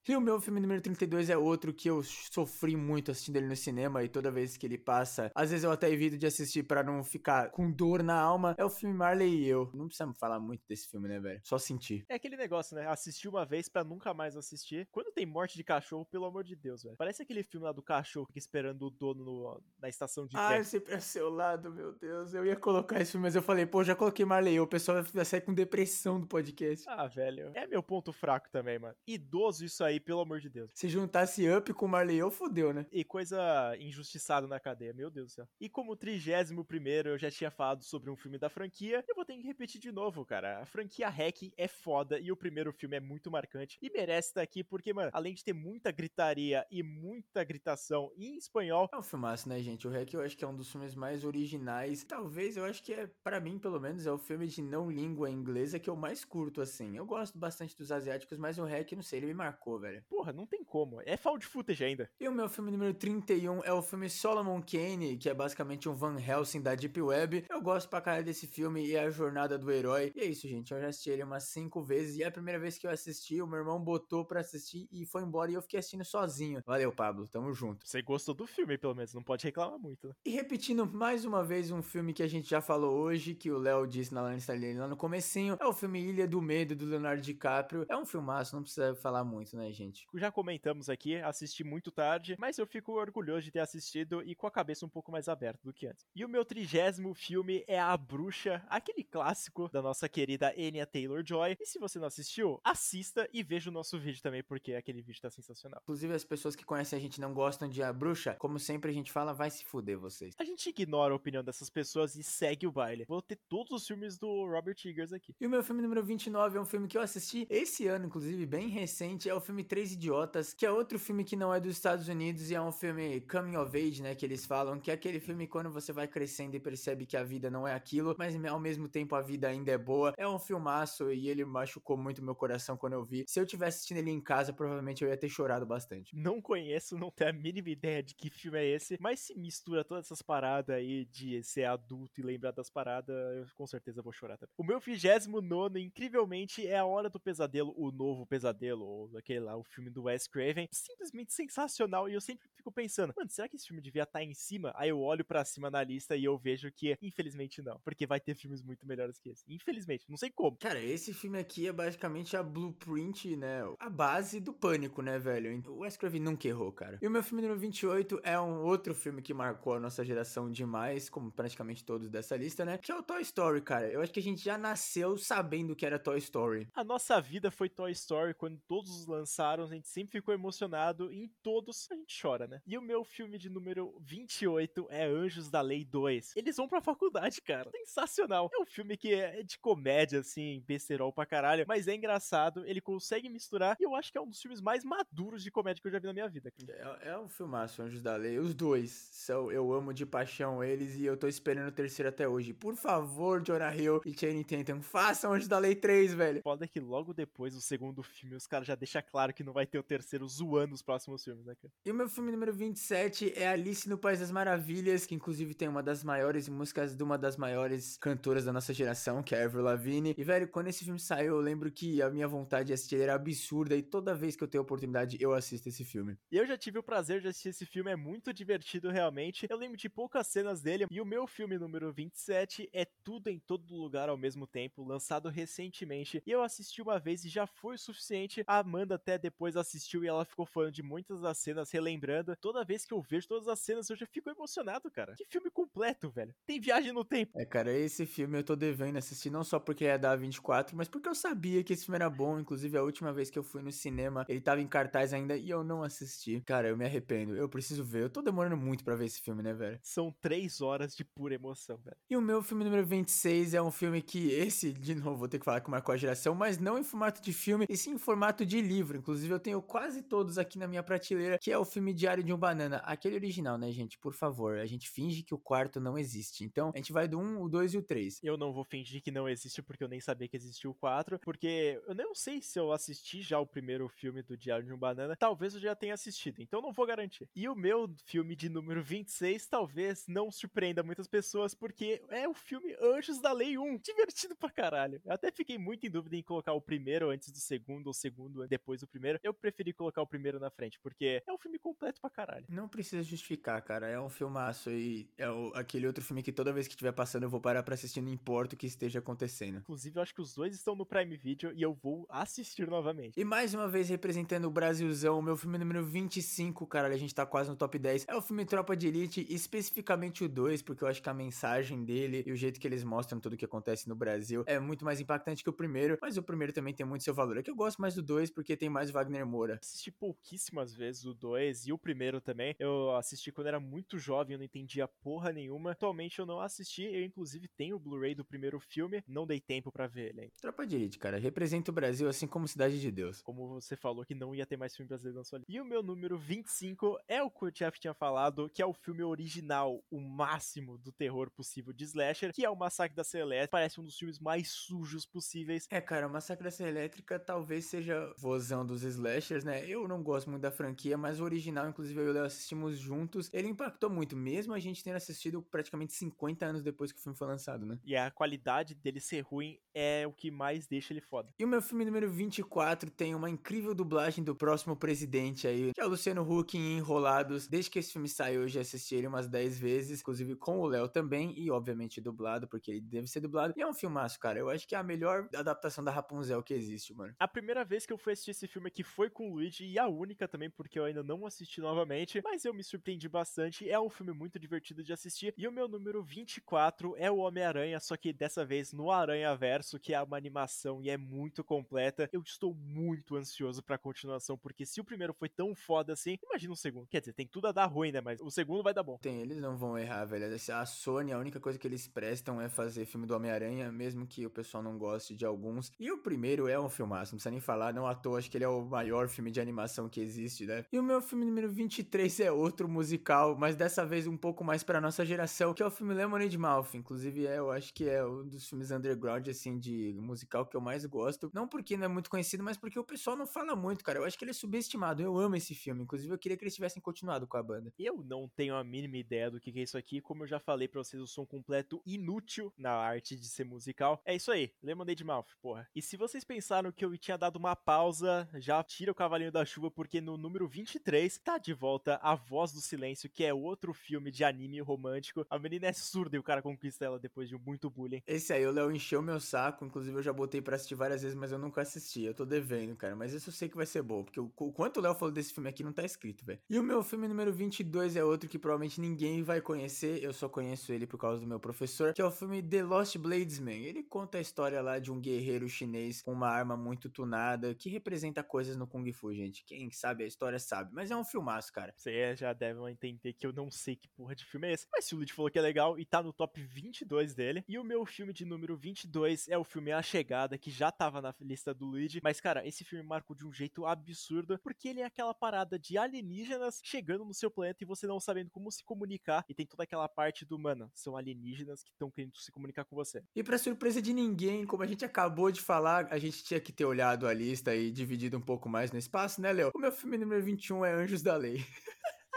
[0.08, 3.56] E o meu filme número 32 é outro que eu sofri muito assistindo ele no
[3.56, 6.84] cinema e toda vez que ele passa, às vezes eu até evito de assistir para
[6.84, 8.56] não ficar com dor na alma.
[8.58, 9.70] É o filme Marley e eu.
[9.74, 11.42] Não precisamos falar muito desse filme, né, velho?
[11.44, 12.06] Só sentir.
[12.10, 12.88] É aquele negócio, né?
[12.88, 14.88] Assistir uma vez para nunca mais assistir.
[14.92, 16.96] Quando tem morte de cachorro, pelo amor de Deus, velho.
[16.98, 20.64] Parece aquele filme lá do cachorro que esperando o dono no, na estação de Ah,
[20.64, 22.34] sempre a seu lado, meu Deus.
[22.34, 24.64] Eu ia colocar esse filme, mas eu falei, pô, já coloquei Marley e eu.
[24.64, 26.86] O pessoal vai sair com depressão do podcast.
[26.88, 27.52] Ah, velho.
[27.54, 28.96] É meu ponto fraco também, mano.
[29.08, 30.72] Idoso isso aí, pelo amor de Deus.
[30.74, 32.86] Se juntasse Up com Marley eu, fodeu, né?
[32.92, 35.48] E coisa injustiçada na cadeia, meu Deus do céu.
[35.60, 39.26] E como trigésimo primeiro eu já tinha falado sobre um filme da franquia, eu vou
[39.26, 40.62] ter que repetir de novo, cara.
[40.62, 44.42] A franquia Hack é foda e o primeiro filme é muito marcante e merece estar
[44.42, 48.90] aqui porque, mano, além de ter muita gritaria e muita gritação em espanhol.
[48.92, 49.88] É um filmaço, né, gente?
[49.88, 52.04] O Hack eu acho que é um dos filmes mais originais.
[52.04, 55.30] Talvez eu acho que é, para mim, pelo menos, é o filme de não língua
[55.30, 56.96] inglesa que eu mais curto, assim.
[56.98, 60.04] Eu gosto bastante dos asiáticos, mas o Hack, não sei, ele me marcou, velho.
[60.10, 61.02] Porra, não tem como.
[61.06, 62.10] É found footage ainda.
[62.20, 65.94] E o meu filme número 31 é o filme Solomon Kane, que é basicamente um
[65.94, 67.46] Van Helsing da Deep Web.
[67.50, 70.14] Eu gosto pra caralho desse filme e é a jornada do herói.
[70.16, 70.74] E é isso, gente.
[70.74, 73.42] Eu já assisti ele umas cinco vezes e é a primeira vez que eu assisti,
[73.42, 76.62] o meu irmão botou pra assistir e foi embora e eu fiquei assistindo sozinho.
[76.66, 77.28] Valeu, Pablo.
[77.28, 77.86] Tamo junto.
[77.88, 79.14] Você gostou do filme, pelo menos.
[79.14, 80.14] Não pode reclamar muito, né?
[80.26, 83.58] E repetindo mais uma vez um filme que a gente já falou hoje, que o
[83.58, 86.86] Léo disse na lista dele lá no comecinho, é o filme Ilha do Medo, do
[86.86, 87.86] Leonardo DiCaprio.
[87.90, 90.06] É um filmaço, não precisa falar muito, né, gente?
[90.16, 94.48] Já comentamos aqui, assisti muito tarde, mas eu fico orgulhoso de ter assistido e com
[94.48, 96.06] a cabeça um pouco mais aberta do que antes.
[96.16, 101.58] E o meu trigésimo filme é A Bruxa, aquele clássico da nossa querida Anya Taylor-Joy.
[101.60, 105.22] E se você não assistiu, assista e veja o nosso vídeo também, porque aquele vídeo
[105.22, 105.80] tá sensacional.
[105.84, 108.94] Inclusive, as pessoas que conhecem a gente não gostam de A Bruxa, como sempre a
[108.94, 110.36] gente fala, vai se fuder vocês.
[110.38, 113.06] A gente ignora a opinião dessas pessoas e segue o baile.
[113.08, 115.36] Vou ter todos os filmes do Robert Eggers aqui.
[115.40, 118.46] E o meu filme número 29 é um filme que eu assisti esse ano, inclusive,
[118.46, 121.72] bem recente, é o filme Três Idiotas, que é outro filme que não é dos
[121.72, 124.94] Estados Unidos e é um filme coming of age, né, que eles falam, que é
[124.94, 128.36] aquele filme quando você vai crescendo e percebe que a vida não é aquilo, mas
[128.46, 130.14] ao mesmo tempo a vida ainda é boa.
[130.18, 133.26] É um filmaço e ele machucou muito meu coração quando eu vi.
[133.28, 136.16] Se eu tivesse assistindo ele em casa, provavelmente eu ia ter chorado bastante.
[136.16, 139.84] Não conheço, não tenho a mínima ideia de que filme é esse, mas se mistura
[139.84, 144.12] todas essas paradas aí de ser adulto e lembrar das paradas, eu com certeza vou
[144.12, 144.54] chorar também.
[144.58, 149.56] O meu 29 incrivelmente, é A Hora do Pesadelo, o novo pesadelo, ou aquele lá,
[149.56, 150.68] o filme do Wes Craven.
[150.72, 154.34] Simplesmente sensacional e eu sempre fico pensando, mano, será que esse filme devia estar em
[154.34, 154.72] cima?
[154.76, 157.80] Aí eu olho para cima na lista e eu vejo que, infelizmente, não.
[157.84, 159.44] Porque vai ter filmes muito melhores que esse.
[159.48, 160.58] Infelizmente, não sei como.
[160.58, 163.62] Cara, esse filme aqui é basicamente a blueprint, né?
[163.80, 165.64] A base do pânico, né, velho?
[165.68, 167.00] O Wes Craven nunca errou, cara.
[167.02, 170.52] E o meu filme número 28 é um outro filme que marcou a nossa geração
[170.52, 172.78] demais, como praticamente todos dessa lista, né?
[172.78, 173.90] Que é o Toy Story, cara.
[173.90, 176.68] Eu acho que a gente já nasceu sabendo que era Toy Story.
[176.74, 178.34] A nossa vida foi Toy Story.
[178.34, 181.12] Quando todos os lançaram, a gente sempre ficou emocionado.
[181.12, 182.62] E em todos a gente chora, né?
[182.66, 186.34] E o meu filme de número 28 é Anjos da Lei 2.
[186.36, 187.70] Eles vão pra faculdade, cara.
[187.72, 188.50] Sensacional.
[188.54, 191.66] É um filme que é de comédia, assim, besterol pra caralho.
[191.68, 192.66] Mas é engraçado.
[192.66, 193.78] Ele consegue misturar.
[193.80, 196.00] E eu acho que é um dos filmes mais maduros de comédia que eu já
[196.00, 196.52] vi na minha vida.
[196.68, 198.38] É, é um filmaço, Anjos da Lei.
[198.40, 198.92] Os dois.
[198.92, 202.54] São, eu amo de paixão eles e eu tô esperando o terceiro até hoje.
[202.54, 206.42] Por favor, Jonah Hill e Channing Tatum, façam Anjos da Lei 3, velho.
[206.42, 209.66] Foda que logo depois do segundo filme, os caras já deixam claro que não vai
[209.66, 211.74] ter o terceiro zoando os próximos filmes, né, cara?
[211.86, 215.70] E o meu filme número 27 é Alice no País das Maravilhas, que inclusive tem
[215.70, 219.46] uma das maiores músicas de uma das maiores cantoras da nossa geração, que é a
[219.46, 220.14] Avril Lavigne.
[220.18, 223.16] E, velho, quando esse filme saiu, eu lembro que a minha vontade de assistir era
[223.16, 226.18] absurda e toda vez que eu tenho oportunidade, eu assisto esse filme.
[226.30, 229.48] Eu já tive o prazer de assistir esse filme, é muito divertido realmente.
[229.50, 230.88] Eu lembro de poucas cenas dele.
[230.92, 235.30] E o meu filme número 27 é Tudo em Todo Lugar ao mesmo tempo, lançado
[235.30, 236.22] recentemente.
[236.26, 238.44] E eu assisti uma vez e já foi o suficiente.
[238.46, 242.36] A Amanda até depois assistiu e ela ficou falando de muitas das cenas, relembrando.
[242.36, 245.14] Toda vez que eu vejo todas as cenas, eu já fico emocionado, cara.
[245.16, 246.34] Que filme completo, velho.
[246.48, 247.40] Tem viagem no tempo.
[247.40, 250.88] É, cara, esse filme eu tô devendo assistir, não só porque é da 24, mas
[250.88, 252.40] porque eu sabia que esse filme era bom.
[252.40, 255.52] Inclusive, a última vez que eu fui no cinema, ele tava em cartaz ainda e
[255.52, 256.42] eu não assisti.
[256.42, 257.36] Cara, eu me arrependo.
[257.36, 258.04] Eu preciso ver.
[258.04, 259.80] Eu tô demorando muito para ver esse filme, né, velho?
[259.84, 261.98] São três horas de pura emoção, velho.
[262.10, 265.38] E o meu filme número 26 é um filme que esse, de novo, vou ter
[265.38, 267.98] que falar que marcou a geração, mas não em formato de filme, e sim em
[268.00, 268.98] formato de livro.
[268.98, 272.34] Inclusive, eu tenho quase todos aqui na minha prateleira, que é o filme Diário de
[272.34, 272.78] um Banana.
[272.78, 273.98] Aquele original, né, gente?
[273.98, 276.44] Por favor, a gente finge que o quarto não existe.
[276.44, 278.20] Então, a gente vai do 1, o 2 e o 3.
[278.24, 281.20] Eu não vou fingir que não existe, porque eu nem sabia que existia o 4,
[281.20, 284.78] porque eu não sei se eu assisti já o primeiro filme do Diário de um
[284.78, 285.16] Banana.
[285.16, 287.28] Talvez eu já tenha assistido, então não vou garantir.
[287.36, 292.34] E o meu filme de número 26 talvez não surpreenda muitas pessoas, porque é o
[292.34, 293.78] filme Anjos da Lei 1.
[293.78, 295.02] Divertido pra caralho.
[295.06, 298.48] Eu até fiquei muito em dúvida em colocar o primeiro antes do segundo, ou segundo
[298.54, 299.20] depois do primeiro.
[299.24, 302.46] Eu preferi colocar o primeiro na frente, porque é um filme completo pra caralho.
[302.50, 303.88] Não precisa justificar, cara.
[303.88, 307.24] É um filmaço e é o, aquele outro filme que toda vez que estiver passando
[307.24, 309.58] eu vou parar pra assistir, não importa o que esteja acontecendo.
[309.58, 313.20] Inclusive, eu acho que os dois estão no Prime Video e eu vou assistir novamente.
[313.20, 317.16] E mais uma vez representando o Brasilzão, o meu filme número 25, caralho, a gente
[317.16, 318.06] tá quase no top 10.
[318.08, 321.84] É o filme Tropa de Elite, especificamente o 2, porque eu acho que a mensagem
[321.84, 324.86] dele e o jeito que eles mostram tudo o que acontece no Brasil é muito
[324.86, 327.38] mais impactante que o primeiro, mas o primeiro também tem muito seu valor.
[327.38, 329.60] É que eu gosto mais do 2 porque tem mais Wagner Moura.
[329.62, 332.56] Assisti pouquíssimas vezes o 2 e o primeiro também.
[332.60, 335.72] Eu assisti quando era muito jovem, eu não entendia porra nenhuma.
[335.72, 339.72] Atualmente eu não assisti, eu inclusive tenho o Blu-ray do primeiro filme, não dei tempo
[339.72, 340.32] para ver ele.
[340.42, 343.22] Tropa de Elite, cara, representa o Brasil assim como Cidade de Deus.
[343.22, 345.52] Como você falou que não ia ter mais filme brasileiro na sua lista.
[345.52, 348.74] E o meu número 25 é o que o Jeff tinha falado, que é o
[348.74, 353.52] filme original, o máximo do terror possível de slasher, que é o Massacre da Elétrica.
[353.52, 355.68] Parece um dos filmes mais sujos possíveis.
[355.70, 359.64] É, cara, o Massacre da Serra Elétrica talvez seja vozão dos slashers, né?
[359.68, 362.80] Eu não gosto muito da franquia, mas o original, inclusive eu e o Léo assistimos
[362.80, 367.02] juntos, ele impactou muito, mesmo a gente tendo assistido praticamente 50 anos depois que o
[367.02, 367.78] filme foi lançado, né?
[367.86, 371.30] E a qualidade dele ser ruim é o que mais deixa ele foda.
[371.38, 375.82] E o meu filme número 24 tem uma incrível dublagem do próximo presidente aí, que
[375.82, 377.48] é o Luciano Huck em Enrolados.
[377.48, 380.66] Desde que esse filme saiu, eu já assisti ele umas 10 vezes, inclusive com o
[380.66, 383.54] Léo também, e obviamente dublado, porque ele deve ser dublado.
[383.56, 384.40] E é um filmaço, cara.
[384.40, 387.14] Eu acho que é a melhor adaptação da Rapunzel que existe, mano.
[387.20, 389.80] A primeira vez que eu fui assistir esse filme aqui foi com o Luigi, e
[389.80, 393.70] a única também, porque eu ainda não assisti novamente, mas eu me surpreendi bastante.
[393.70, 395.34] É um filme muito divertido de assistir.
[395.38, 399.80] E o meu número 24 é o Homem-Aranha, só que dessa vez no Aranha Verso,
[399.80, 402.10] que é uma animação e é muito completa.
[402.12, 406.54] Eu estou muito ansioso pra continuação, porque se o primeiro foi tão foda assim, imagina
[406.54, 406.88] o segundo.
[406.88, 408.02] Quer dizer, tem tudo a dar ruim, né?
[408.02, 408.98] Mas o segundo vai dar bom.
[408.98, 410.34] Tem, eles não vão errar, velho.
[410.54, 414.26] A Sony, a única coisa que eles prestam é fazer filme do Homem-Aranha, mesmo que
[414.26, 415.72] o pessoal não goste de alguns.
[415.80, 418.36] E o primeiro é um filmaço, não precisa nem falar, não à toa, acho que
[418.36, 420.66] ele é o maior filme de animação que existe, né?
[420.72, 424.62] E o meu filme número 23 é outro musical, mas dessa vez um pouco mais
[424.62, 426.74] pra nossa geração, que é o filme Lemonade Mouth.
[426.74, 430.62] Inclusive, é, eu acho que é um dos filmes underground, assim, de musical que eu
[430.62, 431.32] mais gosto.
[431.34, 434.00] Não porque não é muito conhecido, mas porque o pessoal não fala muito, cara.
[434.00, 435.02] Eu acho que ele é subestimado.
[435.02, 435.84] Eu amo esse filme.
[435.84, 437.72] Inclusive, eu queria que eles tivessem continuado com a banda.
[437.80, 440.02] Eu não tenho a mínima ideia do que é isso aqui.
[440.02, 444.02] Como eu já falei pra vocês, sou um completo inútil na arte de ser musical.
[444.04, 445.68] É isso aí, Lemonade Mouth, porra.
[445.76, 447.93] E se vocês pensaram que eu tinha dado uma pausa,
[448.36, 452.52] já tira o Cavalinho da Chuva, porque no número 23 tá de volta A Voz
[452.52, 455.26] do Silêncio, que é outro filme de anime romântico.
[455.30, 458.02] A menina é surda e o cara conquista ela depois de muito bullying.
[458.08, 459.66] Esse aí, o Léo encheu meu saco.
[459.66, 462.04] Inclusive, eu já botei pra assistir várias vezes, mas eu nunca assisti.
[462.04, 462.96] Eu tô devendo, cara.
[462.96, 465.34] Mas esse eu sei que vai ser bom, porque o quanto o Léo falou desse
[465.34, 466.40] filme aqui não tá escrito, velho.
[466.50, 470.04] E o meu filme número 22 é outro que provavelmente ninguém vai conhecer.
[470.04, 472.98] Eu só conheço ele por causa do meu professor, que é o filme The Lost
[472.98, 473.64] Bladesman.
[473.64, 477.70] Ele conta a história lá de um guerreiro chinês com uma arma muito tunada que
[477.84, 479.44] representa coisas no Kung Fu, gente.
[479.44, 480.72] Quem sabe a história sabe.
[480.74, 481.74] Mas é um filmaço, cara.
[481.76, 484.68] Você já deve entender que eu não sei que porra de filme é esse.
[484.72, 487.44] Mas se o Lid falou que é legal e tá no top 22 dele.
[487.48, 491.02] E o meu filme de número 22 é o filme A Chegada, que já tava
[491.02, 492.00] na lista do Luigi.
[492.02, 495.78] Mas, cara, esse filme marcou de um jeito absurdo, porque ele é aquela parada de
[495.78, 499.26] alienígenas chegando no seu planeta e você não sabendo como se comunicar.
[499.28, 502.76] E tem toda aquela parte do, mano, são alienígenas que estão querendo se comunicar com
[502.78, 503.04] você.
[503.14, 506.54] E pra surpresa de ninguém, como a gente acabou de falar, a gente tinha que
[506.54, 509.52] ter olhado a lista e dividido um pouco mais no espaço, né, Léo?
[509.54, 511.46] O meu filme número 21 é Anjos da Lei.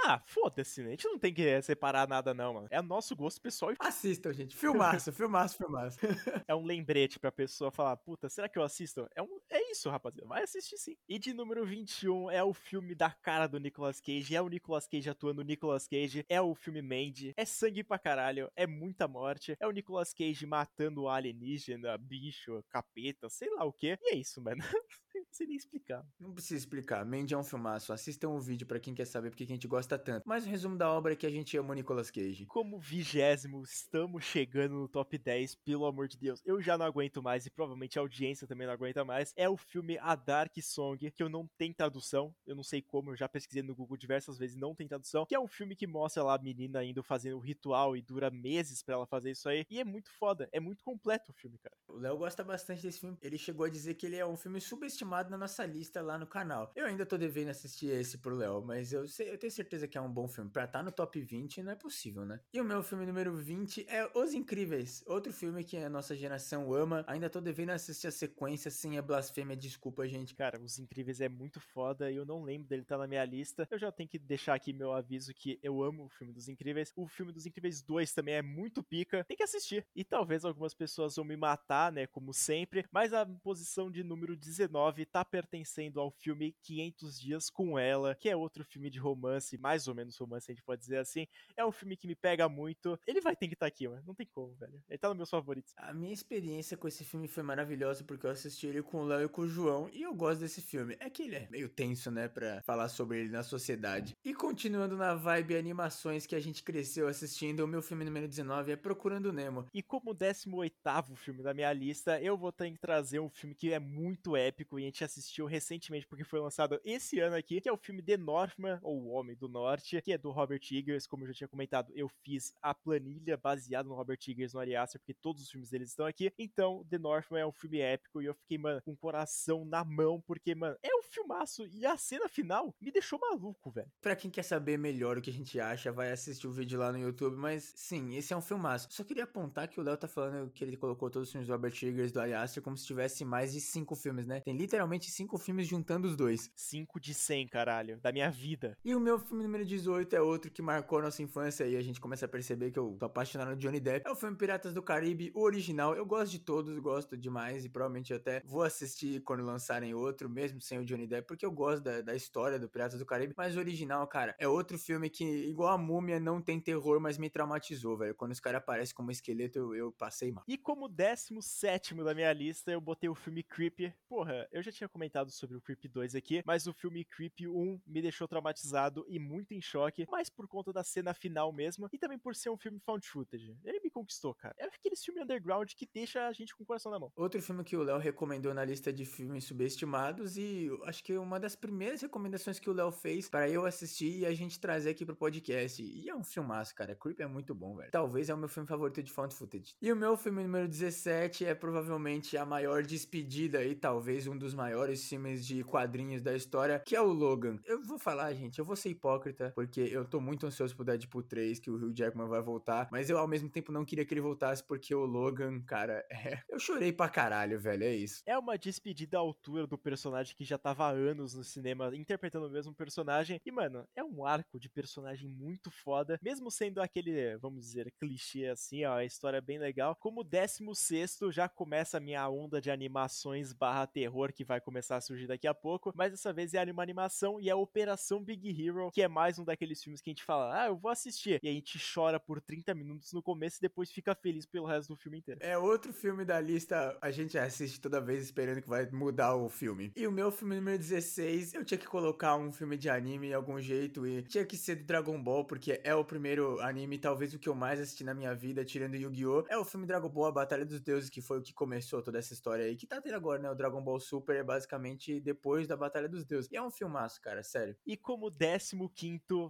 [0.09, 0.89] Ah, foda-se, né?
[0.89, 2.69] A gente não tem que separar nada, não, mano.
[2.71, 3.73] É nosso gosto pessoal.
[3.81, 4.55] Assistam, gente.
[4.55, 5.99] Filmaço, filmaço, filmaço.
[6.47, 9.09] é um lembrete pra pessoa falar, puta, será que eu assisto?
[9.17, 9.41] É, um...
[9.51, 10.29] é isso, rapaziada.
[10.29, 10.97] Vai assistir sim.
[11.09, 14.37] E de número 21 é o filme da cara do Nicolas Cage.
[14.37, 16.25] É o Nicolas Cage atuando o Nicolas Cage.
[16.29, 17.35] É o filme Mandy.
[17.37, 18.49] É sangue pra caralho.
[18.55, 19.57] É muita morte.
[19.59, 23.99] É o Nicolas Cage matando o alienígena, bicho, capeta, sei lá o que.
[24.01, 24.63] E é isso, mano.
[25.37, 26.05] sei nem explicar.
[26.19, 27.05] Não precisa explicar.
[27.05, 27.93] Mandy é um filmaço.
[27.93, 30.25] Assistam o vídeo para quem quer saber porque a gente gosta tanto.
[30.27, 32.47] Mas o resumo da obra é que a gente ama o Nicolas Cage.
[32.47, 36.41] Como vigésimo, estamos chegando no top 10, pelo amor de Deus.
[36.45, 39.33] Eu já não aguento mais e provavelmente a audiência também não aguenta mais.
[39.37, 42.35] É o filme A Dark Song, que eu não tenho tradução.
[42.47, 45.27] Eu não sei como, eu já pesquisei no Google diversas vezes, não tem tradução.
[45.27, 48.31] Que é um filme que mostra lá a menina indo fazendo o ritual e dura
[48.31, 49.67] meses para ela fazer isso aí.
[49.71, 51.77] E é muito foda, é muito completo o filme, cara.
[51.89, 53.19] O Léo gosta bastante desse filme.
[53.21, 56.27] Ele chegou a dizer que ele é um filme subestimado na nossa lista lá no
[56.27, 56.73] canal.
[56.75, 59.97] Eu ainda tô devendo assistir esse pro Léo, mas eu, sei, eu tenho certeza que
[59.97, 60.51] é um bom filme.
[60.51, 62.41] Pra estar tá no top 20 não é possível, né?
[62.53, 65.03] E o meu filme número 20 é Os Incríveis.
[65.07, 67.05] Outro filme que a nossa geração ama.
[67.07, 69.57] Ainda tô devendo assistir a sequência, sem a blasfêmia.
[69.57, 70.35] Desculpa, gente.
[70.35, 73.25] Cara, Os Incríveis é muito foda e eu não lembro dele estar tá na minha
[73.25, 73.67] lista.
[73.71, 76.93] Eu já tenho que deixar aqui meu aviso que eu amo o filme dos Incríveis.
[76.97, 79.25] O filme dos Incríveis 2 também é muito pica.
[79.25, 79.87] Tem que assistir.
[79.95, 82.07] E talvez algumas pessoas vão me matar, né?
[82.07, 82.85] Como sempre.
[82.93, 88.29] Mas a posição de número 19 tá pertencendo ao filme 500 Dias com Ela, que
[88.29, 91.27] é outro filme de romance, mais ou menos romance, a gente pode dizer assim.
[91.57, 92.99] É um filme que me pega muito.
[93.07, 94.03] Ele vai ter que estar tá aqui, mano.
[94.07, 94.83] Não tem como, velho.
[94.89, 95.73] Ele tá nos meus favoritos.
[95.77, 99.27] A minha experiência com esse filme foi maravilhosa porque eu assisti ele com o Léo
[99.27, 100.97] e com o João e eu gosto desse filme.
[101.01, 104.15] É que ele é meio tenso, né, pra falar sobre ele na sociedade.
[104.25, 108.73] E continuando na vibe animações que a gente cresceu assistindo, o meu filme número 19
[108.73, 109.67] é Procurando Nemo.
[109.73, 110.75] E como 18
[111.17, 114.79] filme da minha lista, eu vou ter que trazer um filme que é muito épico
[114.79, 118.03] e a gente assistiu recentemente porque foi lançado esse ano aqui, que é o filme
[118.03, 121.07] The Northman, ou O Homem do Norte, que é do Robert Eggers.
[121.07, 124.77] Como eu já tinha comentado, eu fiz a planilha baseada no Robert Eggers no Ari
[124.77, 126.33] Aster, porque todos os filmes deles estão aqui.
[126.39, 129.85] Então, The Northman é um filme épico e eu fiquei, mano, com o coração na
[129.85, 133.91] mão, porque, mano, é um filmaço e a cena final me deixou maluco, velho.
[134.01, 136.93] Pra quem quer saber melhor o que a gente acha, vai assistir o vídeo lá
[136.93, 138.89] no YouTube, mas sim, esse é um filmaço.
[138.91, 141.53] Só queria apontar que o Léo tá falando que ele colocou todos os filmes do
[141.53, 144.41] Robert Eggers do Ari Aster como se tivesse mais de cinco filmes, né?
[144.41, 146.51] Tem literalmente cinco filmes juntando os dois.
[146.55, 148.77] Cinco de cem, caralho, da minha vida.
[148.85, 152.01] E o meu filme número 18 é outro que marcou nossa infância e a gente
[152.01, 154.07] começa a perceber que eu tô apaixonado no Johnny Depp.
[154.07, 155.95] É o filme Piratas do Caribe, o original.
[155.95, 160.61] Eu gosto de todos, gosto demais e provavelmente até vou assistir quando lançarem outro, mesmo
[160.61, 163.35] sem o Johnny Depp, porque eu gosto da, da história do Piratas do Caribe.
[163.37, 167.19] Mas o original, cara, é outro filme que, igual a Múmia, não tem terror, mas
[167.19, 168.15] me traumatizou, velho.
[168.15, 170.45] Quando os caras aparecem como esqueleto, eu, eu passei mal.
[170.47, 173.93] E como 17 da minha lista, eu botei o filme Creep.
[174.09, 177.81] Porra, eu já tinha comentado sobre o Creep 2 aqui, mas o filme Creep 1
[177.87, 181.99] me deixou traumatizado e muito em choque, mas por conta da cena final mesmo, e
[181.99, 183.57] também por ser um filme found footage.
[183.65, 184.55] Ele me conquistou, cara.
[184.59, 187.13] É aquele filme underground que deixa a gente com o coração na mão.
[187.17, 191.41] Outro filme que o Léo recomendou na lista de filmes subestimados e acho que uma
[191.41, 195.05] das primeiras recomendações que o Léo fez para eu assistir e a gente trazer aqui
[195.05, 195.83] pro podcast.
[195.83, 196.95] E é um filmaço, cara.
[196.95, 197.91] Creep é muito bom, velho.
[197.91, 199.75] Talvez é o meu filme favorito de found footage.
[199.81, 204.55] E o meu filme número 17 é provavelmente a maior despedida e talvez um dos
[204.55, 204.66] maiores
[205.09, 207.59] filmes de quadrinhos da história, que é o Logan.
[207.65, 211.23] Eu vou falar, gente, eu vou ser hipócrita, porque eu tô muito ansioso pro Deadpool
[211.23, 214.15] 3, que o Hugh Jackman vai voltar, mas eu ao mesmo tempo não queria que
[214.15, 216.41] ele voltasse porque o Logan, cara, é...
[216.49, 218.23] eu chorei pra caralho, velho, é isso.
[218.27, 222.47] É uma despedida à altura do personagem que já tava há anos no cinema interpretando
[222.47, 223.41] o mesmo personagem.
[223.45, 228.47] E, mano, é um arco de personagem muito foda, mesmo sendo aquele, vamos dizer, clichê
[228.47, 229.97] assim, ó, a história é bem legal.
[229.97, 235.01] Como 16 já começa a minha onda de animações barra terror que vai começar a
[235.01, 238.91] surgir daqui a pouco, mas dessa vez é uma animação e é Operação Big Hero,
[238.93, 241.49] que é mais um daqueles filmes que a gente fala, ah, eu vou assistir, e
[241.49, 244.97] a gente chora por 30 minutos no começo e depois fica feliz pelo resto do
[244.97, 245.41] filme inteiro.
[245.43, 249.49] É outro filme da lista, a gente assiste toda vez esperando que vai mudar o
[249.49, 249.93] filme.
[249.97, 253.35] E o meu filme número 16, eu tinha que colocar um filme de anime de
[253.35, 257.35] algum jeito e tinha que ser do Dragon Ball, porque é o primeiro anime, talvez
[257.35, 259.45] o que eu mais assisti na minha vida, tirando Yu-Gi-Oh!
[259.49, 262.19] É o filme Dragon Ball, a Batalha dos Deuses, que foi o que começou toda
[262.19, 263.51] essa história aí, que tá tendo agora, né?
[263.51, 266.51] O Dragon Ball Super é basicamente depois da Batalha dos Deuses.
[266.51, 267.77] E é um filmaço, cara, sério.
[267.85, 268.77] E como 15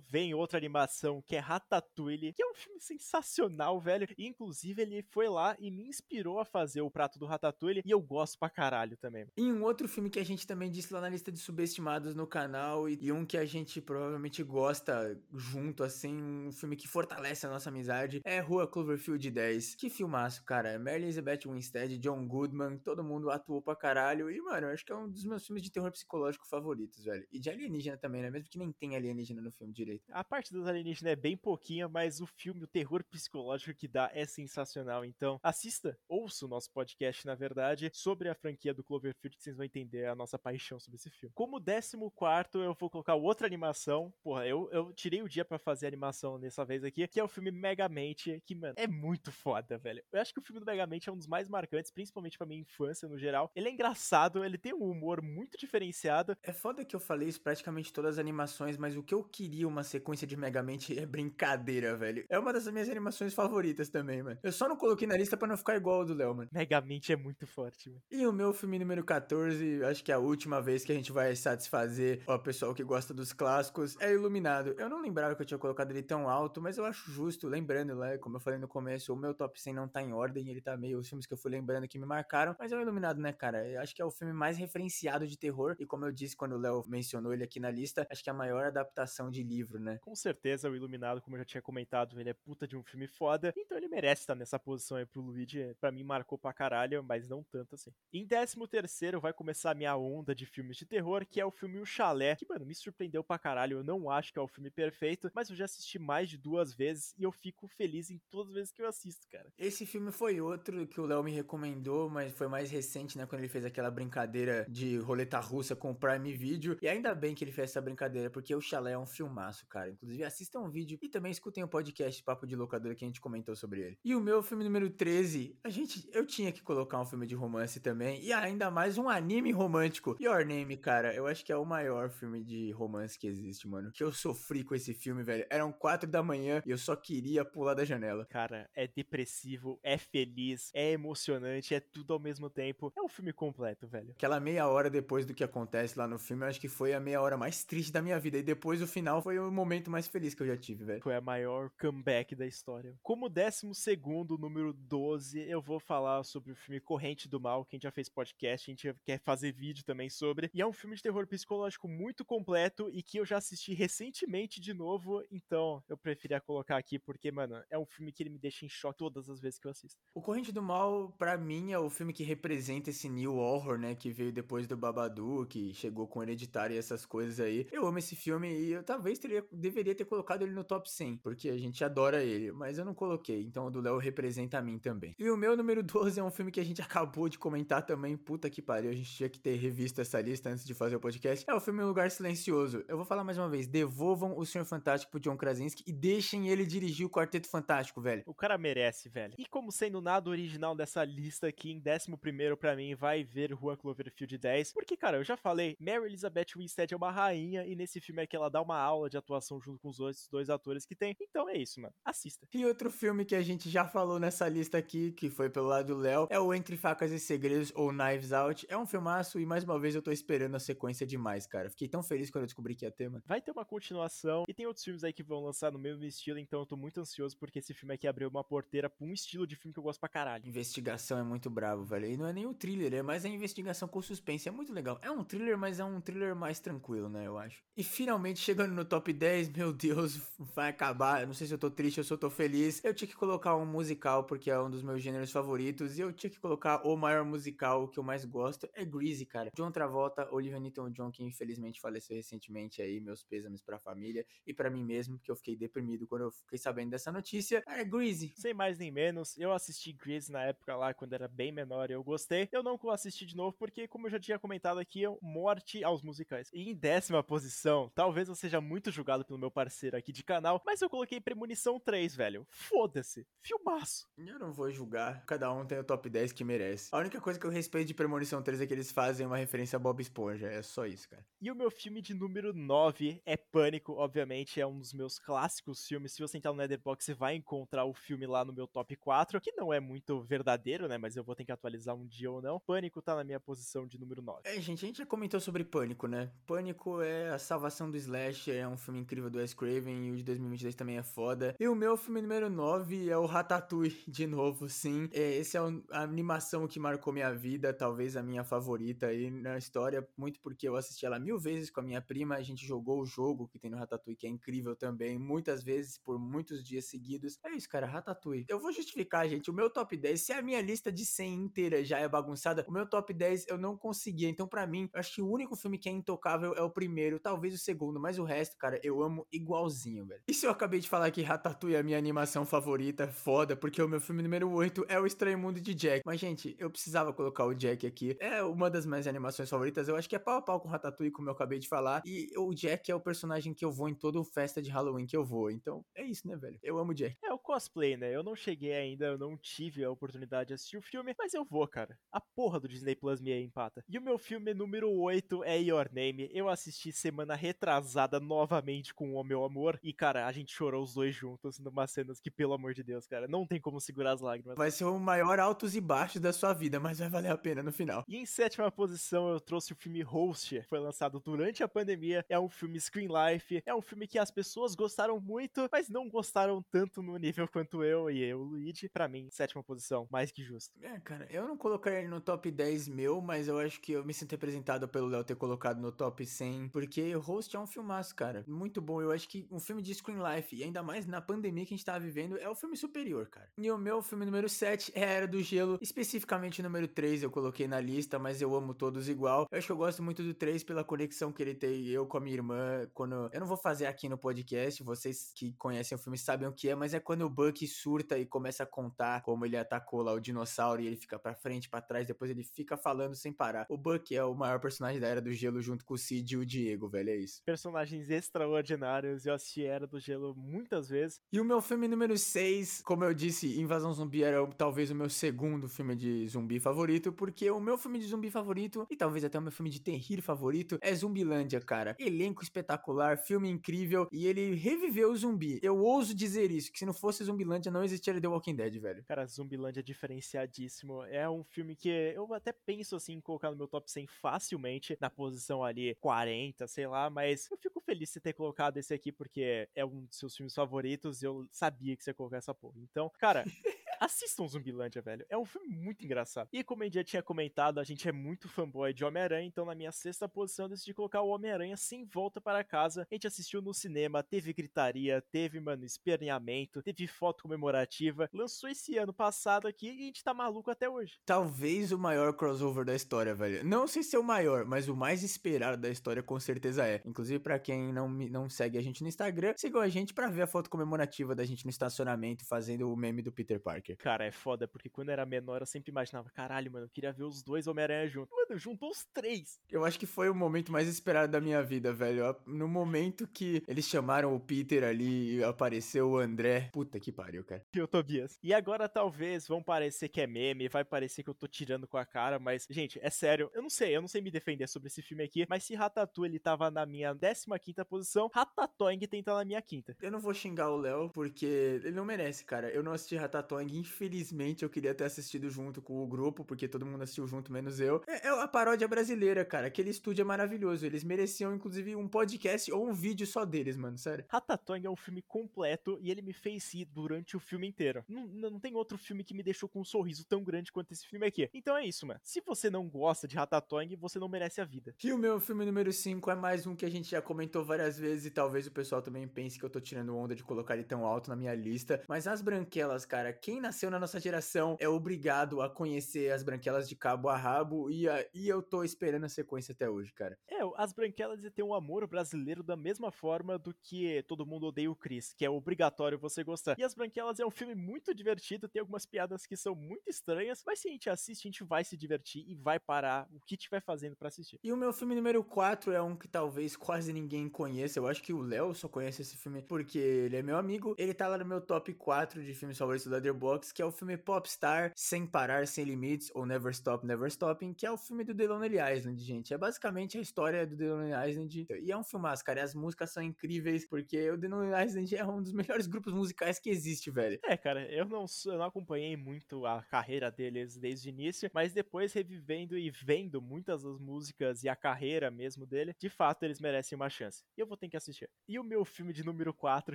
[0.08, 4.08] vem outra animação que é Ratatouille, que é um filme sensacional, velho.
[4.16, 7.90] E, inclusive, ele foi lá e me inspirou a fazer o prato do Ratatouille e
[7.90, 9.26] eu gosto pra caralho também.
[9.36, 12.26] E um outro filme que a gente também disse lá na lista de subestimados no
[12.26, 17.46] canal e, e um que a gente provavelmente gosta junto, assim, um filme que fortalece
[17.46, 19.74] a nossa amizade, é Rua Cloverfield 10.
[19.74, 20.78] Que filmaço, cara.
[20.78, 24.30] Mary Elizabeth Winstead, John Goodman, todo mundo atuou pra caralho.
[24.30, 27.26] E, mano, eu acho que é um dos meus filmes de terror psicológico favoritos, velho.
[27.32, 28.30] E de alienígena também, né?
[28.30, 30.04] Mesmo que nem tem alienígena no filme direito.
[30.10, 34.10] A parte dos alienígenas é bem pouquinha, mas o filme, o terror psicológico que dá
[34.14, 35.04] é sensacional.
[35.04, 39.56] Então, assista, ouça o nosso podcast, na verdade, sobre a franquia do Cloverfield, que vocês
[39.56, 41.32] vão entender a nossa paixão sobre esse filme.
[41.34, 44.14] Como 14, eu vou colocar outra animação.
[44.22, 47.28] Porra, eu, eu tirei o dia para fazer animação dessa vez aqui, que é o
[47.28, 50.02] filme Megamente, que, mano, é muito foda, velho.
[50.12, 52.60] Eu acho que o filme do Megamente é um dos mais marcantes, principalmente pra minha
[52.60, 53.50] infância no geral.
[53.54, 56.36] Ele é engraçado, ele tem um humor muito diferenciado.
[56.42, 59.66] É foda que eu falei isso praticamente todas as animações, mas o que eu queria
[59.66, 62.24] uma sequência de Megamente é brincadeira, velho.
[62.28, 64.38] É uma das minhas animações favoritas também, mano.
[64.42, 66.50] Eu só não coloquei na lista para não ficar igual ao do Léo, mano.
[66.52, 68.02] Megamente é muito forte, mano.
[68.10, 71.12] E o meu filme número 14, acho que é a última vez que a gente
[71.12, 74.74] vai satisfazer o pessoal que gosta dos clássicos, é Iluminado.
[74.78, 77.94] Eu não lembrava que eu tinha colocado ele tão alto, mas eu acho justo, lembrando,
[77.96, 80.60] né, como eu falei no começo, o meu top 100 não tá em ordem, ele
[80.60, 83.20] tá meio os filmes que eu fui lembrando que me marcaram, mas é o Iluminado,
[83.20, 83.66] né, cara?
[83.68, 86.52] Eu acho que é o filme mais referenciado de terror, e como eu disse quando
[86.52, 89.78] o Léo mencionou ele aqui na lista, acho que é a maior adaptação de livro,
[89.78, 89.98] né?
[89.98, 93.06] Com certeza, o Iluminado, como eu já tinha comentado, ele é puta de um filme
[93.06, 95.74] foda, então ele merece estar nessa posição aí pro Luigi.
[95.80, 97.90] Pra mim, marcou pra caralho, mas não tanto assim.
[98.12, 101.50] Em 13 terceiro vai começar a minha onda de filmes de terror, que é o
[101.50, 103.78] filme O Chalé, que, mano, me surpreendeu pra caralho.
[103.78, 106.74] Eu não acho que é o filme perfeito, mas eu já assisti mais de duas
[106.74, 109.52] vezes e eu fico feliz em todas as vezes que eu assisto, cara.
[109.58, 113.26] Esse filme foi outro que o Léo me recomendou, mas foi mais recente, né?
[113.26, 116.78] Quando ele fez aquela brincadeira brincadeira de roleta russa com o Prime Video.
[116.80, 119.90] E ainda bem que ele fez essa brincadeira, porque o Chalé é um filmaço, cara.
[119.90, 123.20] Inclusive, assistam um vídeo e também escutem o podcast Papo de Locadora que a gente
[123.20, 123.98] comentou sobre ele.
[124.04, 127.34] E o meu filme número 13, a gente, eu tinha que colocar um filme de
[127.34, 130.16] romance também, e ainda mais um anime romântico.
[130.20, 133.90] Your Name, cara, eu acho que é o maior filme de romance que existe, mano.
[133.92, 135.46] Que eu sofri com esse filme, velho.
[135.50, 138.26] Eram quatro da manhã e eu só queria pular da janela.
[138.26, 142.92] Cara, é depressivo, é feliz, é emocionante, é tudo ao mesmo tempo.
[142.96, 144.12] É um filme completo, velho.
[144.12, 147.00] Aquela meia hora depois do que acontece lá no filme, eu acho que foi a
[147.00, 148.38] meia hora mais triste da minha vida.
[148.38, 151.02] E depois o final foi o momento mais feliz que eu já tive, velho.
[151.02, 152.98] Foi a maior comeback da história.
[153.02, 157.74] Como décimo segundo, número 12, eu vou falar sobre o filme Corrente do Mal, que
[157.74, 160.50] a gente já fez podcast, a gente quer fazer vídeo também sobre.
[160.52, 164.60] E é um filme de terror psicológico muito completo e que eu já assisti recentemente
[164.60, 168.38] de novo, então eu preferia colocar aqui porque, mano, é um filme que ele me
[168.38, 170.00] deixa em choque todas as vezes que eu assisto.
[170.14, 173.94] O Corrente do Mal, para mim, é o filme que representa esse new horror, né,
[173.94, 177.66] que veio depois do Babadook, que chegou com Hereditário e essas coisas aí.
[177.72, 181.16] Eu amo esse filme e eu talvez teria, deveria ter colocado ele no top 100,
[181.18, 184.62] porque a gente adora ele, mas eu não coloquei, então o do Léo representa a
[184.62, 185.14] mim também.
[185.18, 188.16] E o meu número 12 é um filme que a gente acabou de comentar também,
[188.16, 191.00] puta que pariu, a gente tinha que ter revisto essa lista antes de fazer o
[191.00, 191.44] podcast.
[191.48, 192.84] É o filme Um Lugar Silencioso.
[192.88, 196.48] Eu vou falar mais uma vez, devolvam o Senhor Fantástico pro John Krasinski e deixem
[196.48, 198.22] ele dirigir o Quarteto Fantástico, velho.
[198.26, 199.34] O cara merece, velho.
[199.38, 203.52] E como sendo nada original dessa lista aqui, em 11 primeiro para mim vai ver
[203.52, 207.74] Rua Cloverfield 10, porque, cara, eu já falei, Mary Elizabeth Winstead é uma rainha e
[207.74, 210.48] nesse filme é que ela dá uma aula de atuação junto com os outros dois
[210.48, 211.16] atores que tem.
[211.20, 211.94] Então é isso, mano.
[212.04, 212.46] Assista.
[212.54, 215.88] E outro filme que a gente já falou nessa lista aqui, que foi pelo lado
[215.88, 218.66] do Léo, é o Entre Facas e Segredos ou Knives Out.
[218.68, 221.68] É um filmaço e mais uma vez eu tô esperando a sequência demais, cara.
[221.68, 223.22] Fiquei tão feliz quando eu descobri que ia ter, mano.
[223.26, 226.38] Vai ter uma continuação e tem outros filmes aí que vão lançar no mesmo estilo,
[226.38, 229.46] então eu tô muito ansioso porque esse filme aqui abriu uma porteira pra um estilo
[229.46, 230.46] de filme que eu gosto pra caralho.
[230.46, 232.06] Investigação é muito bravo, velho.
[232.06, 234.48] E não é nem o thriller, é mais a investigação com suspense.
[234.48, 234.98] É muito legal.
[235.02, 237.62] É um thriller, mas é um thriller mais tranquilo, né, eu acho.
[237.76, 240.16] E finalmente chegando no top 10, meu Deus,
[240.54, 241.20] vai acabar.
[241.20, 242.82] Eu não sei se eu tô triste ou se eu tô feliz.
[242.82, 246.12] Eu tinha que colocar um musical porque é um dos meus gêneros favoritos e eu
[246.12, 249.50] tinha que colocar o maior musical que eu mais gosto é Greasy, cara.
[249.54, 254.70] John Travolta, Olivia Newton-John que infelizmente faleceu recentemente aí, meus pêsames pra família e para
[254.70, 257.62] mim mesmo, porque eu fiquei deprimido quando eu fiquei sabendo dessa notícia.
[257.66, 258.32] É Greasy.
[258.36, 262.02] Sem mais nem menos, eu assisti Greasy na época lá quando era bem menor, eu
[262.02, 262.48] gostei.
[262.52, 266.02] Eu não assisti de novo porque como eu já tinha comentado aqui, eu morte aos
[266.02, 266.50] musicais.
[266.52, 270.62] E em décima posição, talvez eu seja muito julgado pelo meu parceiro aqui de canal,
[270.66, 272.46] mas eu coloquei Premonição 3, velho.
[272.50, 273.26] Foda-se.
[273.40, 274.06] Filmaço.
[274.18, 275.24] Eu não vou julgar.
[275.24, 276.90] Cada um tem o top 10 que merece.
[276.92, 279.76] A única coisa que eu respeito de Premonição 3 é que eles fazem uma referência
[279.76, 280.46] a Bob Esponja.
[280.46, 281.24] É só isso, cara.
[281.40, 285.86] E o meu filme de número 9 é Pânico, obviamente, é um dos meus clássicos
[285.86, 286.12] filmes.
[286.12, 289.40] Se você entrar no Netherbox, você vai encontrar o filme lá no meu top 4,
[289.40, 290.98] que não é muito verdadeiro, né?
[290.98, 292.60] Mas eu vou ter que atualizar um dia ou não.
[292.60, 294.40] Pânico tá na minha posição de número 9.
[294.44, 296.30] É, gente, a gente já comentou sobre Pânico, né?
[296.46, 300.16] Pânico é a salvação do Slash, é um filme incrível do Wes Craven e o
[300.16, 301.54] de 2022 também é foda.
[301.58, 305.08] E o meu filme número 9 é o Ratatouille, de novo, sim.
[305.12, 309.58] É, esse é a animação que marcou minha vida, talvez a minha favorita aí na
[309.58, 313.00] história, muito porque eu assisti ela mil vezes com a minha prima, a gente jogou
[313.00, 316.86] o jogo que tem no Ratatouille, que é incrível também, muitas vezes, por muitos dias
[316.86, 317.38] seguidos.
[317.44, 318.46] É isso, cara, Ratatouille.
[318.48, 321.84] Eu vou justificar, gente, o meu top 10, se a minha lista de 100 inteira
[321.84, 324.28] já é bagunçada, o meu top 10 eu não conseguia.
[324.28, 327.54] Então, para mim, acho que o único filme que é intocável é o primeiro, talvez
[327.54, 330.20] o segundo, mas o resto, cara, eu amo igualzinho, velho.
[330.28, 333.80] E se eu acabei de falar que Ratatouille é a minha animação favorita, foda, porque
[333.80, 336.02] o meu filme número 8 é o Estranho Mundo de Jack.
[336.04, 338.14] Mas, gente, eu precisava colocar o Jack aqui.
[338.20, 339.88] É uma das minhas animações favoritas.
[339.88, 342.02] Eu acho que é pau a pau com Ratatouille, como eu acabei de falar.
[342.04, 345.16] E o Jack é o personagem que eu vou em toda festa de Halloween que
[345.16, 345.50] eu vou.
[345.50, 346.58] Então, é isso, né, velho?
[346.62, 347.16] Eu amo Jack.
[347.24, 348.14] É o cosplay, né?
[348.14, 351.44] Eu não cheguei ainda, eu não tive a oportunidade de assistir o filme, mas eu
[351.44, 351.98] vou, cara.
[352.12, 353.82] A porra do Disney Plus me empata.
[353.88, 356.28] E o meu filme número 8 é Your Name.
[356.32, 359.80] Eu assisti semana retrasada novamente com o meu amor.
[359.82, 363.06] E, cara, a gente chorou os dois juntos numa cenas que, pelo amor de Deus,
[363.06, 364.58] cara, não tem como segurar as lágrimas.
[364.58, 367.62] Vai ser o maior altos e baixos da sua vida, mas vai valer a pena
[367.62, 368.04] no final.
[368.06, 370.62] E em sétima posição eu trouxe o filme Host.
[370.68, 372.24] Foi lançado durante a pandemia.
[372.28, 373.62] É um filme Screen Life.
[373.64, 377.82] É um filme que as pessoas gostaram muito, mas não gostaram tanto no nível quanto
[377.82, 378.88] eu e eu, Luigi.
[378.90, 380.76] Pra mim, sétima posição, mais que justo.
[380.82, 384.04] É, cara, eu não colocaria ele no top 10 meu, mas eu acho que eu
[384.04, 388.14] me sinto representado pelo Léo ter colocado no top 100, porque Host é um filmaço,
[388.14, 388.44] cara.
[388.46, 389.00] Muito bom.
[389.00, 391.76] Eu acho que um filme de Screen Life, e ainda mais na pandemia que a
[391.76, 393.48] gente tá vivendo, é o filme superior, cara.
[393.58, 397.30] E o meu filme número 7 é Era do Gelo, especificamente o número 3 eu
[397.30, 399.46] coloquei na lista, mas eu amo todos igual.
[399.50, 402.16] Eu acho que eu gosto muito do 3 pela conexão que ele tem eu com
[402.16, 403.30] a minha irmã, quando...
[403.32, 406.68] Eu não vou fazer aqui no podcast, vocês que conhecem o filme sabem o que
[406.68, 410.12] é, mas é quando o Buck surta e começa a contar como ele atacou lá
[410.12, 413.66] o dinossauro e ele fica para frente, para trás, depois ele fica falando sem parar.
[413.68, 416.36] O Buck é o maior personagem da Era do Gelo junto com o Cid e
[416.36, 417.42] o Diego, velho, é isso.
[417.44, 421.20] Personagens extraordinários, eu assisti Era do Gelo muitas vezes.
[421.32, 425.08] E o meu filme número 6, como eu disse, Invasão Zumbi era talvez o meu
[425.08, 429.38] segundo filme de zumbi favorito, porque o meu filme de zumbi favorito, e talvez até
[429.38, 431.96] o meu filme de terrir favorito, é Zumbilândia, cara.
[431.98, 435.58] Elenco espetacular, filme incrível, e ele reviveu o zumbi.
[435.62, 439.04] Eu ouso dizer isso, que se não fosse Zumbilândia não existiria The Walking Dead, velho.
[439.04, 441.02] Cara, Zumbilândia é diferenciadíssimo.
[441.04, 445.10] É um filme que eu até penso assim colocar no meu top 100 facilmente, na
[445.10, 449.68] posição ali 40, sei lá, mas eu fico feliz de ter colocado esse aqui porque
[449.74, 452.76] é um dos seus filmes favoritos e eu sabia que você ia colocar essa porra.
[452.78, 453.44] Então, cara,
[454.00, 455.24] assistam Zumbilândia, velho.
[455.28, 456.48] É um filme muito engraçado.
[456.52, 459.64] E como a gente já tinha comentado, a gente é muito fanboy de Homem-Aranha, então
[459.64, 463.06] na minha sexta posição eu decidi colocar o Homem-Aranha sem volta para casa.
[463.10, 468.28] A gente assistiu no cinema, teve gritaria, teve, mano, esperneamento, teve foto comemorativa.
[468.32, 471.18] Lançou esse ano passado aqui e a gente tá maluco até hoje.
[471.24, 473.64] Talvez o maior crossover da história, velho.
[473.64, 477.00] Não sei se é o maior, mas o mais esperado da história com certeza é.
[477.04, 480.42] Inclusive, para quem não, não segue a gente no Instagram, sigam a gente para ver
[480.42, 483.96] a foto comemorativa da gente no estacionamento fazendo o meme do Peter Parker.
[483.98, 487.12] Cara, é foda, porque quando eu era menor eu sempre imaginava, caralho, mano, eu queria
[487.12, 488.30] ver os dois Homem-Aranha juntos.
[488.36, 489.58] Mano, juntou os três.
[489.70, 492.36] Eu acho que foi o momento mais esperado da minha vida, velho.
[492.46, 496.70] No momento que eles chamaram o Peter ali e apareceu o André.
[496.72, 497.64] Puta que pariu, cara.
[497.74, 498.38] E o Tobias.
[498.42, 501.96] E agora talvez vão parecer que é meme, vai parecer que eu tô tirando com
[501.96, 504.88] a cara, mas, gente, é sério, eu não sei, eu não sei me defender sobre
[504.88, 509.16] esse filme aqui, mas se Ratatouille ele tava na minha 15 posição, Ratatouille tem que
[509.18, 509.96] estar na minha quinta.
[510.02, 512.68] Eu não vou xingar o Léo, porque ele não merece, cara.
[512.68, 516.84] Eu não assisti Ratatouille, infelizmente eu queria ter assistido junto com o grupo, porque todo
[516.84, 518.02] mundo assistiu junto, menos eu.
[518.08, 519.68] É, é a paródia brasileira, cara.
[519.68, 520.84] Aquele estúdio é maravilhoso.
[520.84, 524.24] Eles mereciam, inclusive, um podcast ou um vídeo só deles, mano, sério.
[524.28, 528.04] Ratatouille é um filme completo e ele me fez rir durante o filme inteiro.
[528.08, 531.06] Não, não tem outro filme que me deixou com um sorriso tão grande quanto esse
[531.06, 531.48] filme aqui.
[531.54, 532.18] Então é isso, mano.
[532.24, 534.94] Se você não gosta de Ratatouille, você não merece a vida.
[535.02, 537.98] E o meu filme número 5 é mais um que a gente já comentou várias
[537.98, 540.84] vezes e talvez o pessoal também pense que eu tô tirando onda de colocar ele
[540.84, 542.02] tão alto na minha lista.
[542.08, 546.88] Mas As Branquelas, cara, quem nasceu na nossa geração é obrigado a conhecer As Branquelas
[546.88, 550.38] de cabo a rabo e, a, e eu tô esperando a sequência até hoje, cara.
[550.48, 554.90] É, As Branquelas tem um amor brasileiro da mesma forma do que Todo Mundo Odeia
[554.90, 556.76] o Chris, que é obrigatório você gostar.
[556.78, 560.62] E As Branquelas é um filme muito divertido, tem algumas piadas que são muito estranhas,
[560.66, 563.56] mas se a gente assiste, a gente vai se divertir e vai parar o que
[563.56, 564.58] tiver fazendo para assistir.
[564.62, 567.98] E o meu filme número 4 é um que talvez quase ninguém conheça.
[567.98, 570.94] Eu acho que o Léo só conhece esse filme porque ele é meu amigo.
[570.98, 573.90] Ele tá lá no meu top 4 de filmes favoritos da Letterboxd, que é o
[573.90, 578.24] filme Popstar, Sem Parar, Sem Limites, ou Never Stop, Never Stopping, que é o filme
[578.24, 579.54] do The Lonely Island, gente.
[579.54, 581.66] É basicamente a história do The Lonely Island.
[581.82, 582.60] E é um filmaço, cara.
[582.60, 586.12] E as músicas são incríveis, porque o The Lonely Island é um dos melhores grupos
[586.12, 587.38] musicais que existe, velho.
[587.44, 591.72] É, cara, eu não, eu não acompanhei muito a carreira deles desde o início, mas
[591.72, 596.58] depois revivendo e vendo muitas das músicas e a carreira mesmo dele, de fato eles
[596.58, 597.44] merecem uma chance.
[597.54, 598.30] E eu vou ter que assistir.
[598.48, 599.94] E o meu filme de número 4,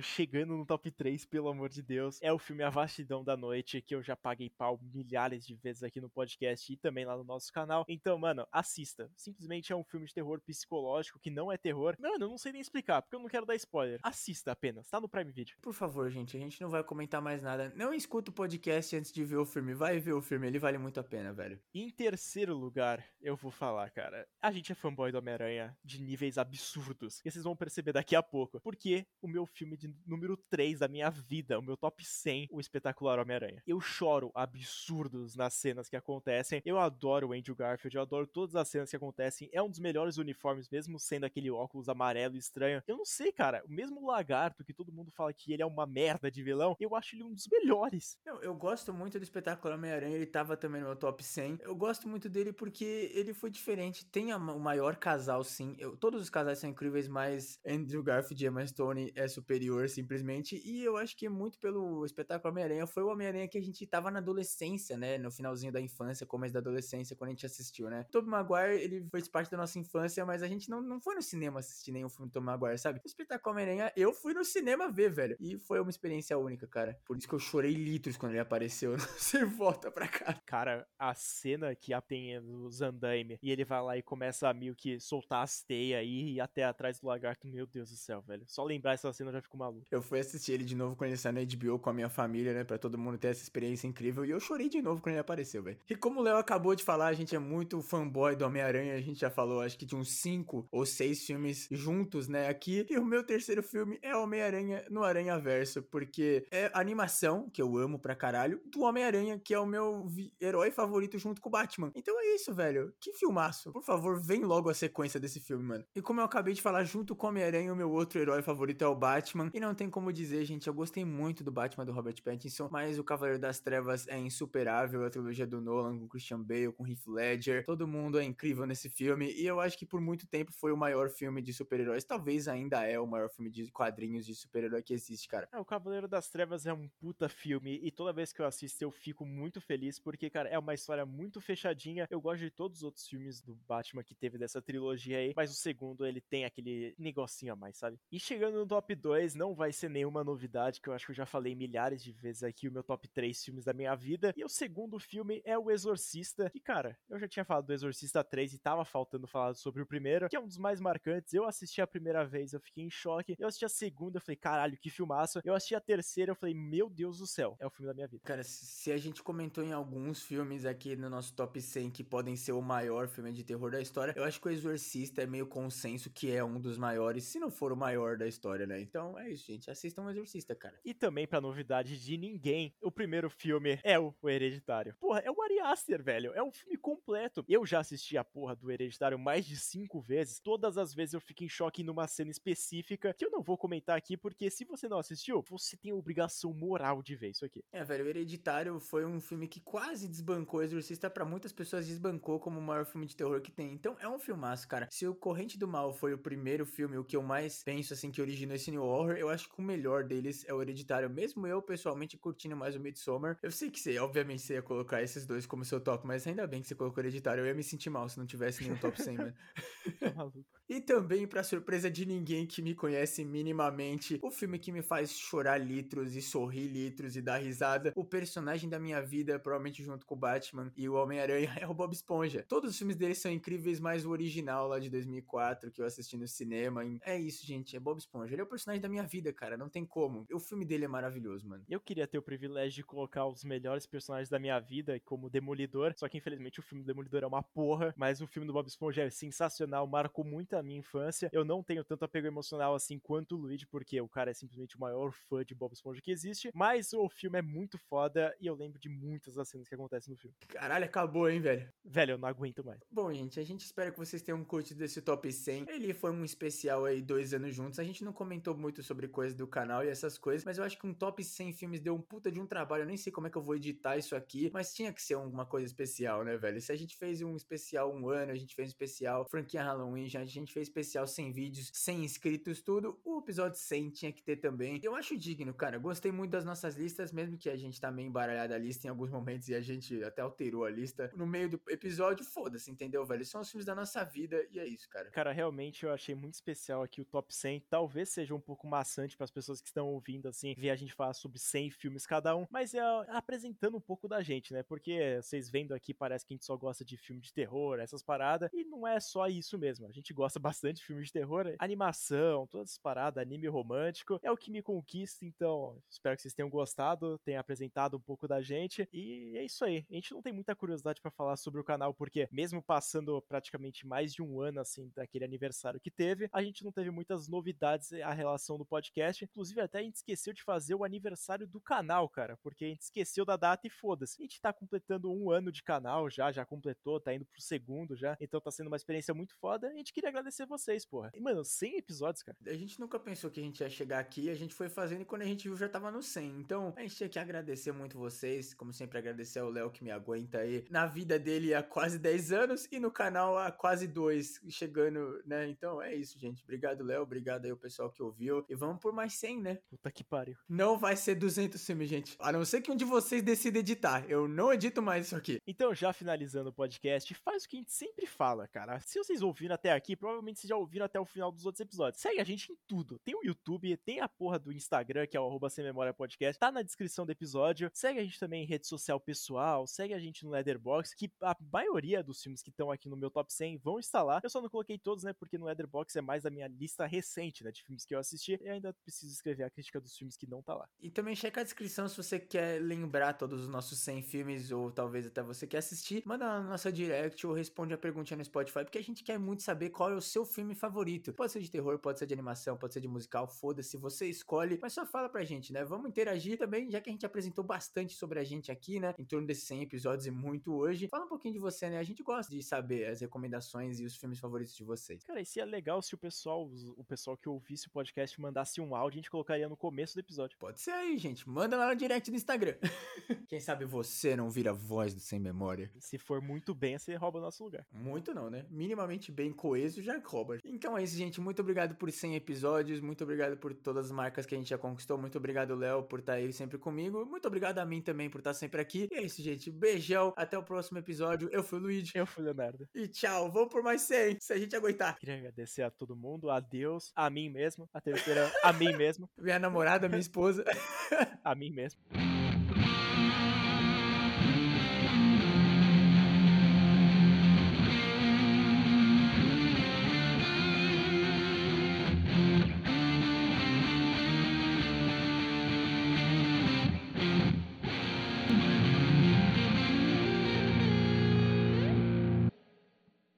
[0.02, 3.82] chegando no top 3, pelo amor de Deus, é o filme A Vastidão da Noite,
[3.82, 7.24] que eu já paguei pau milhares de vezes aqui no podcast e também lá no
[7.24, 7.84] nosso canal.
[7.88, 9.10] Então, mano, assista.
[9.16, 11.96] Simplesmente é um filme de terror psicológico que não é terror.
[11.98, 13.98] Mano, eu não sei nem explicar, porque eu não quero dar spoiler.
[14.02, 15.56] Assista apenas, tá no Prime Video.
[15.60, 17.72] Por favor, gente, a gente não vai comentar mais nada.
[17.74, 19.74] Não escuta o podcast antes de ver o filme.
[19.74, 21.60] Vai ver o filme, ele vale muito a pena, velho.
[21.74, 24.26] Em terceiro lugar, eu vou falar, cara.
[24.40, 27.20] A gente é fanboy do Homem-Aranha de níveis absurdos.
[27.24, 28.60] E vocês vão perceber daqui a pouco.
[28.60, 32.60] Porque o meu filme de número 3 da minha vida, o meu top 100, o
[32.60, 33.62] espetacular Homem-Aranha.
[33.66, 36.62] Eu choro absurdos nas cenas que acontecem.
[36.64, 39.48] Eu adoro o Andrew Garfield, eu adoro todas as cenas que acontecem.
[39.52, 42.82] É um dos melhores uniformes, mesmo sendo aquele óculos amarelo estranho.
[42.86, 43.62] Eu não sei, cara.
[43.66, 46.94] O mesmo lagarto que todo mundo fala que ele é uma merda de vilão, eu
[46.94, 48.18] acho ele um dos melhores.
[48.24, 51.58] Eu, eu gosto muito do espetacular Homem-Aranha, ele tava também no meu top 100.
[51.62, 54.04] Eu gosto muito dele porque ele foi diferente.
[54.06, 55.74] Tem a, o maior casal, sim.
[55.78, 60.60] Eu, todos os casais são incríveis, mas Andrew Garfield e Emma Stone é superior, simplesmente.
[60.64, 64.10] E eu acho que muito pelo espetáculo Homem-Aranha foi o Homem-Aranha que a gente tava
[64.10, 65.18] na adolescência, né?
[65.18, 68.04] No finalzinho da infância, começo da adolescência, quando a gente assistiu, né?
[68.10, 71.22] Tobey Maguire, ele fez parte da nossa infância, mas a gente não, não foi no
[71.22, 73.00] cinema assistir nenhum filme do Tobey Maguire, sabe?
[73.04, 75.36] O espetáculo Homem-Aranha, eu fui no cinema ver, velho.
[75.40, 76.98] E foi uma experiência única, cara.
[77.04, 78.96] Por isso que eu chorei litros quando ele apareceu.
[79.16, 80.40] Você volta pra cá.
[80.46, 84.74] Cara, a cena que tem os andaime e ele vai lá e começa a meio
[84.74, 88.44] que soltar as teias aí e até atrás do lagarto, meu Deus do céu, velho.
[88.46, 89.86] Só lembrar essa cena eu já fico maluco.
[89.90, 92.52] Eu fui assistir ele de novo quando ele saiu na HBO com a minha família,
[92.52, 92.64] né?
[92.64, 94.24] Pra todo mundo ter essa experiência incrível.
[94.24, 95.78] E eu chorei de novo quando ele apareceu, velho.
[95.88, 98.94] E como o Léo acabou de falar, a gente é muito fanboy do Homem-Aranha.
[98.94, 102.86] A gente já falou, acho que de uns cinco ou seis filmes juntos, né, aqui.
[102.88, 107.76] E o meu terceiro filme é Homem-Aranha no Aranha Verso, porque é animação, que eu
[107.76, 110.06] amo pra caralho, do Homem-Aranha, que é o meu
[110.40, 111.92] herói favorito junto com o Batman.
[111.94, 112.92] Então é isso, velho.
[113.00, 113.72] Que filmaço.
[113.72, 115.84] Por favor, vem logo a sequência desse filme, mano.
[115.94, 118.86] E como eu acabei de falar, junto com Homem-Aranha, o meu outro herói favorito é
[118.86, 119.50] o Batman.
[119.52, 122.98] E não tem como dizer, gente, eu gostei muito do Batman do Robert Pattinson, mas
[122.98, 125.04] o Cavaleiro das Trevas é insuperável.
[125.04, 127.64] A trilogia do Nolan com Christian Bale, com Heath Ledger.
[127.64, 129.32] Todo mundo é incrível nesse filme.
[129.32, 132.04] E eu acho que por muito tempo foi o maior filme de super-heróis.
[132.04, 135.48] Talvez ainda é o maior filme de quadrinhos de super-herói que existe, cara.
[135.52, 137.80] É, o Cavaleiro das Trevas é um puta filme.
[137.82, 141.04] E toda vez que eu assisto, eu fico muito feliz, porque, cara, é uma história
[141.04, 142.06] muito fechadinha.
[142.10, 145.50] Eu gosto de todos os outros filmes do Batman que teve dessa trilogia aí, mas
[145.50, 147.98] o segundo ele tem aquele negocinho a mais, sabe?
[148.10, 151.16] E chegando no top 2, não vai ser nenhuma novidade, que eu acho que eu
[151.16, 154.32] já falei milhares de vezes aqui, o meu top 3 filmes da minha vida.
[154.36, 158.22] E o segundo filme é O Exorcista, que, cara, eu já tinha falado do Exorcista
[158.22, 161.32] 3 e tava faltando falar sobre o primeiro, que é um dos mais marcantes.
[161.32, 163.34] Eu assisti a primeira vez, eu fiquei em choque.
[163.38, 165.40] Eu assisti a segunda, eu falei, caralho, que filmaço.
[165.44, 168.06] Eu assisti a terceira, eu falei, meu Deus do céu, é o filme da minha
[168.06, 168.22] vida.
[168.24, 172.36] Cara, se a gente comentou em alguns filmes aqui no nosso top 100 que podem
[172.36, 175.46] ser o maior filme de terror da história, eu acho que o Exorcista é meio
[175.46, 178.78] consenso que é um dos maiores, se não for o maior da história, né?
[178.82, 179.70] Então é isso, gente.
[179.70, 180.78] Assistam o Exorcista, cara.
[180.84, 184.94] E também, pra novidade de ninguém, o primeiro filme é o, o Hereditário.
[185.00, 186.34] Porra, é o Ari Aster, velho.
[186.34, 187.46] É um filme completo.
[187.48, 190.38] Eu já assisti a porra do Hereditário mais de cinco vezes.
[190.38, 193.96] Todas as vezes eu fico em choque numa cena específica que eu não vou comentar
[193.96, 197.64] aqui, porque se você não assistiu, você tem a obrigação moral de ver isso aqui.
[197.72, 201.86] É, velho, o Hereditário foi um filme que quase desbancou o Exorcista para muitas pessoas
[202.02, 203.72] desbancou como o maior filme de terror que tem.
[203.72, 204.88] Então é um filmaço, cara.
[204.90, 208.10] Se o Corrente do Mal foi o primeiro filme, o que eu mais penso assim
[208.10, 211.08] que originou esse new horror, eu acho que o melhor deles é o Hereditário.
[211.08, 215.02] Mesmo eu pessoalmente curtindo mais o Midsommar, eu sei que você, obviamente, você ia colocar
[215.02, 217.42] esses dois como seu top, mas ainda bem que você colocou o Hereditário.
[217.42, 219.34] Eu ia me sentir mal se não tivesse nenhum top 100, mano.
[220.00, 220.61] Tá maluco.
[220.72, 225.10] E também, pra surpresa de ninguém que me conhece minimamente, o filme que me faz
[225.10, 230.06] chorar litros e sorrir litros e dar risada, o personagem da minha vida, provavelmente junto
[230.06, 232.42] com o Batman e o Homem-Aranha, é o Bob Esponja.
[232.48, 236.16] Todos os filmes dele são incríveis, mas o original lá de 2004, que eu assisti
[236.16, 238.32] no cinema, é isso, gente, é Bob Esponja.
[238.32, 240.24] Ele é o personagem da minha vida, cara, não tem como.
[240.32, 241.62] O filme dele é maravilhoso, mano.
[241.68, 245.92] Eu queria ter o privilégio de colocar os melhores personagens da minha vida como Demolidor,
[245.98, 248.66] só que infelizmente o filme do Demolidor é uma porra, mas o filme do Bob
[248.66, 251.28] Esponja é sensacional, marcou muito a minha infância.
[251.32, 254.76] Eu não tenho tanto apego emocional assim quanto o Luigi, porque o cara é simplesmente
[254.76, 258.46] o maior fã de Bob Esponja que existe, mas o filme é muito foda e
[258.46, 260.36] eu lembro de muitas das cenas que acontecem no filme.
[260.48, 261.70] Caralho, acabou, hein, velho?
[261.84, 262.80] Velho, eu não aguento mais.
[262.90, 265.66] Bom, gente, a gente espera que vocês tenham curtido esse top 100.
[265.68, 267.78] Ele foi um especial aí, dois anos juntos.
[267.78, 270.78] A gente não comentou muito sobre coisas do canal e essas coisas, mas eu acho
[270.78, 272.82] que um top 100 filmes deu um puta de um trabalho.
[272.82, 275.14] Eu nem sei como é que eu vou editar isso aqui, mas tinha que ser
[275.14, 276.60] alguma coisa especial, né, velho?
[276.60, 280.08] Se a gente fez um especial um ano, a gente fez um especial franquia Halloween,
[280.08, 282.98] já a gente fez especial 100 vídeos, 100 inscritos, tudo.
[283.04, 284.80] O episódio 100 tinha que ter também.
[284.82, 285.78] Eu acho digno, cara.
[285.78, 288.90] Gostei muito das nossas listas, mesmo que a gente tá meio embaralhado a lista em
[288.90, 292.24] alguns momentos e a gente até alterou a lista no meio do episódio.
[292.24, 293.24] Foda-se, entendeu, velho?
[293.26, 295.10] São os filmes da nossa vida e é isso, cara.
[295.10, 297.60] Cara, realmente eu achei muito especial aqui o top 100.
[297.68, 300.94] Talvez seja um pouco maçante para as pessoas que estão ouvindo, assim, ver a gente
[300.94, 304.62] falar sobre 100 filmes cada um, mas é apresentando um pouco da gente, né?
[304.62, 308.02] Porque vocês vendo aqui parece que a gente só gosta de filme de terror, essas
[308.02, 309.86] paradas, e não é só isso mesmo.
[309.86, 314.30] A gente gosta bastante de filme de terror, animação, todas essas paradas, anime romântico, é
[314.30, 318.40] o que me conquista, então espero que vocês tenham gostado, tenham apresentado um pouco da
[318.40, 319.84] gente, e é isso aí.
[319.90, 323.86] A gente não tem muita curiosidade para falar sobre o canal, porque mesmo passando praticamente
[323.86, 327.92] mais de um ano, assim, daquele aniversário que teve, a gente não teve muitas novidades
[327.92, 332.08] a relação do podcast, inclusive até a gente esqueceu de fazer o aniversário do canal,
[332.08, 334.20] cara, porque a gente esqueceu da data e foda-se.
[334.20, 337.96] A gente tá completando um ano de canal já, já completou, tá indo pro segundo
[337.96, 341.10] já, então tá sendo uma experiência muito foda, a gente queria agradecer vocês, porra.
[341.14, 342.36] E, mano, 100 episódios, cara.
[342.46, 345.04] A gente nunca pensou que a gente ia chegar aqui, a gente foi fazendo e
[345.04, 346.40] quando a gente viu já tava no 100.
[346.40, 349.90] Então, a gente tinha que agradecer muito vocês, como sempre agradecer ao Léo que me
[349.90, 354.40] aguenta aí na vida dele há quase 10 anos e no canal há quase dois,
[354.48, 355.48] chegando, né?
[355.48, 356.42] Então, é isso, gente.
[356.42, 359.58] Obrigado, Léo, obrigado aí ao pessoal que ouviu e vamos por mais 100, né?
[359.68, 360.36] Puta que pariu.
[360.48, 362.16] Não vai ser 200 filmes, gente.
[362.18, 364.04] A não ser que um de vocês decida editar.
[364.08, 365.40] Eu não edito mais isso aqui.
[365.46, 368.80] Então, já finalizando o podcast, faz o que a gente sempre fala, cara.
[368.80, 372.00] Se vocês ouviram até aqui, provavelmente vocês já ouviram até o final dos outros episódios.
[372.02, 372.98] Segue a gente em tudo.
[372.98, 376.38] Tem o YouTube, tem a porra do Instagram, que é o arroba sem memória podcast.
[376.38, 377.70] Tá na descrição do episódio.
[377.72, 379.66] Segue a gente também em rede social pessoal.
[379.66, 383.10] Segue a gente no Leatherbox, que a maioria dos filmes que estão aqui no meu
[383.10, 384.20] top 100 vão estar lá.
[384.22, 385.12] Eu só não coloquei todos, né?
[385.12, 387.50] Porque no Leatherbox é mais da minha lista recente, né?
[387.50, 388.38] De filmes que eu assisti.
[388.42, 390.68] E ainda preciso escrever a crítica dos filmes que não tá lá.
[390.80, 394.70] E também checa a descrição se você quer lembrar todos os nossos 100 filmes, ou
[394.70, 398.64] talvez até você quer assistir, manda na nossa direct ou responde a perguntinha no Spotify,
[398.64, 401.12] porque a gente quer muito saber qual é o seu filme favorito.
[401.12, 404.58] Pode ser de terror, pode ser de animação, pode ser de musical, foda-se, você escolhe,
[404.60, 405.64] mas só fala pra gente, né?
[405.64, 408.94] Vamos interagir também, já que a gente apresentou bastante sobre a gente aqui, né?
[408.98, 410.88] Em torno desses 100 episódios e muito hoje.
[410.88, 411.78] Fala um pouquinho de você, né?
[411.78, 415.04] A gente gosta de saber as recomendações e os filmes favoritos de vocês.
[415.04, 418.60] Cara, e se é legal se o pessoal, o pessoal que ouvisse o podcast mandasse
[418.60, 420.36] um áudio, a gente colocaria no começo do episódio.
[420.38, 421.28] Pode ser aí, gente.
[421.28, 422.56] Manda lá no direct do Instagram.
[423.28, 425.70] Quem sabe você não vira voz do Sem Memória.
[425.78, 427.66] Se for muito bem, você rouba o nosso lugar.
[427.72, 428.46] Muito não, né?
[428.50, 430.38] Minimamente bem coeso já rouba.
[430.44, 431.20] Então é isso, gente.
[431.20, 432.80] Muito obrigado por 100 episódios.
[432.80, 434.98] Muito obrigado por todas as marcas que a gente já conquistou.
[434.98, 437.04] Muito obrigado, Léo, por estar aí sempre comigo.
[437.04, 438.88] Muito obrigado a mim também por estar sempre aqui.
[438.90, 439.50] E é isso, gente.
[439.50, 440.12] Beijão.
[440.16, 441.28] Até o próximo episódio.
[441.32, 441.92] Eu fui o Luigi.
[441.94, 442.68] Eu fui o Leonardo.
[442.74, 443.30] E tchau.
[443.30, 444.98] Vamos por mais 100, se a gente aguentar.
[444.98, 447.68] Queria agradecer a todo mundo, a Deus, a mim mesmo.
[447.72, 449.08] A terceira, a mim mesmo.
[449.18, 450.44] Minha namorada, minha esposa.
[451.24, 451.80] a mim mesmo.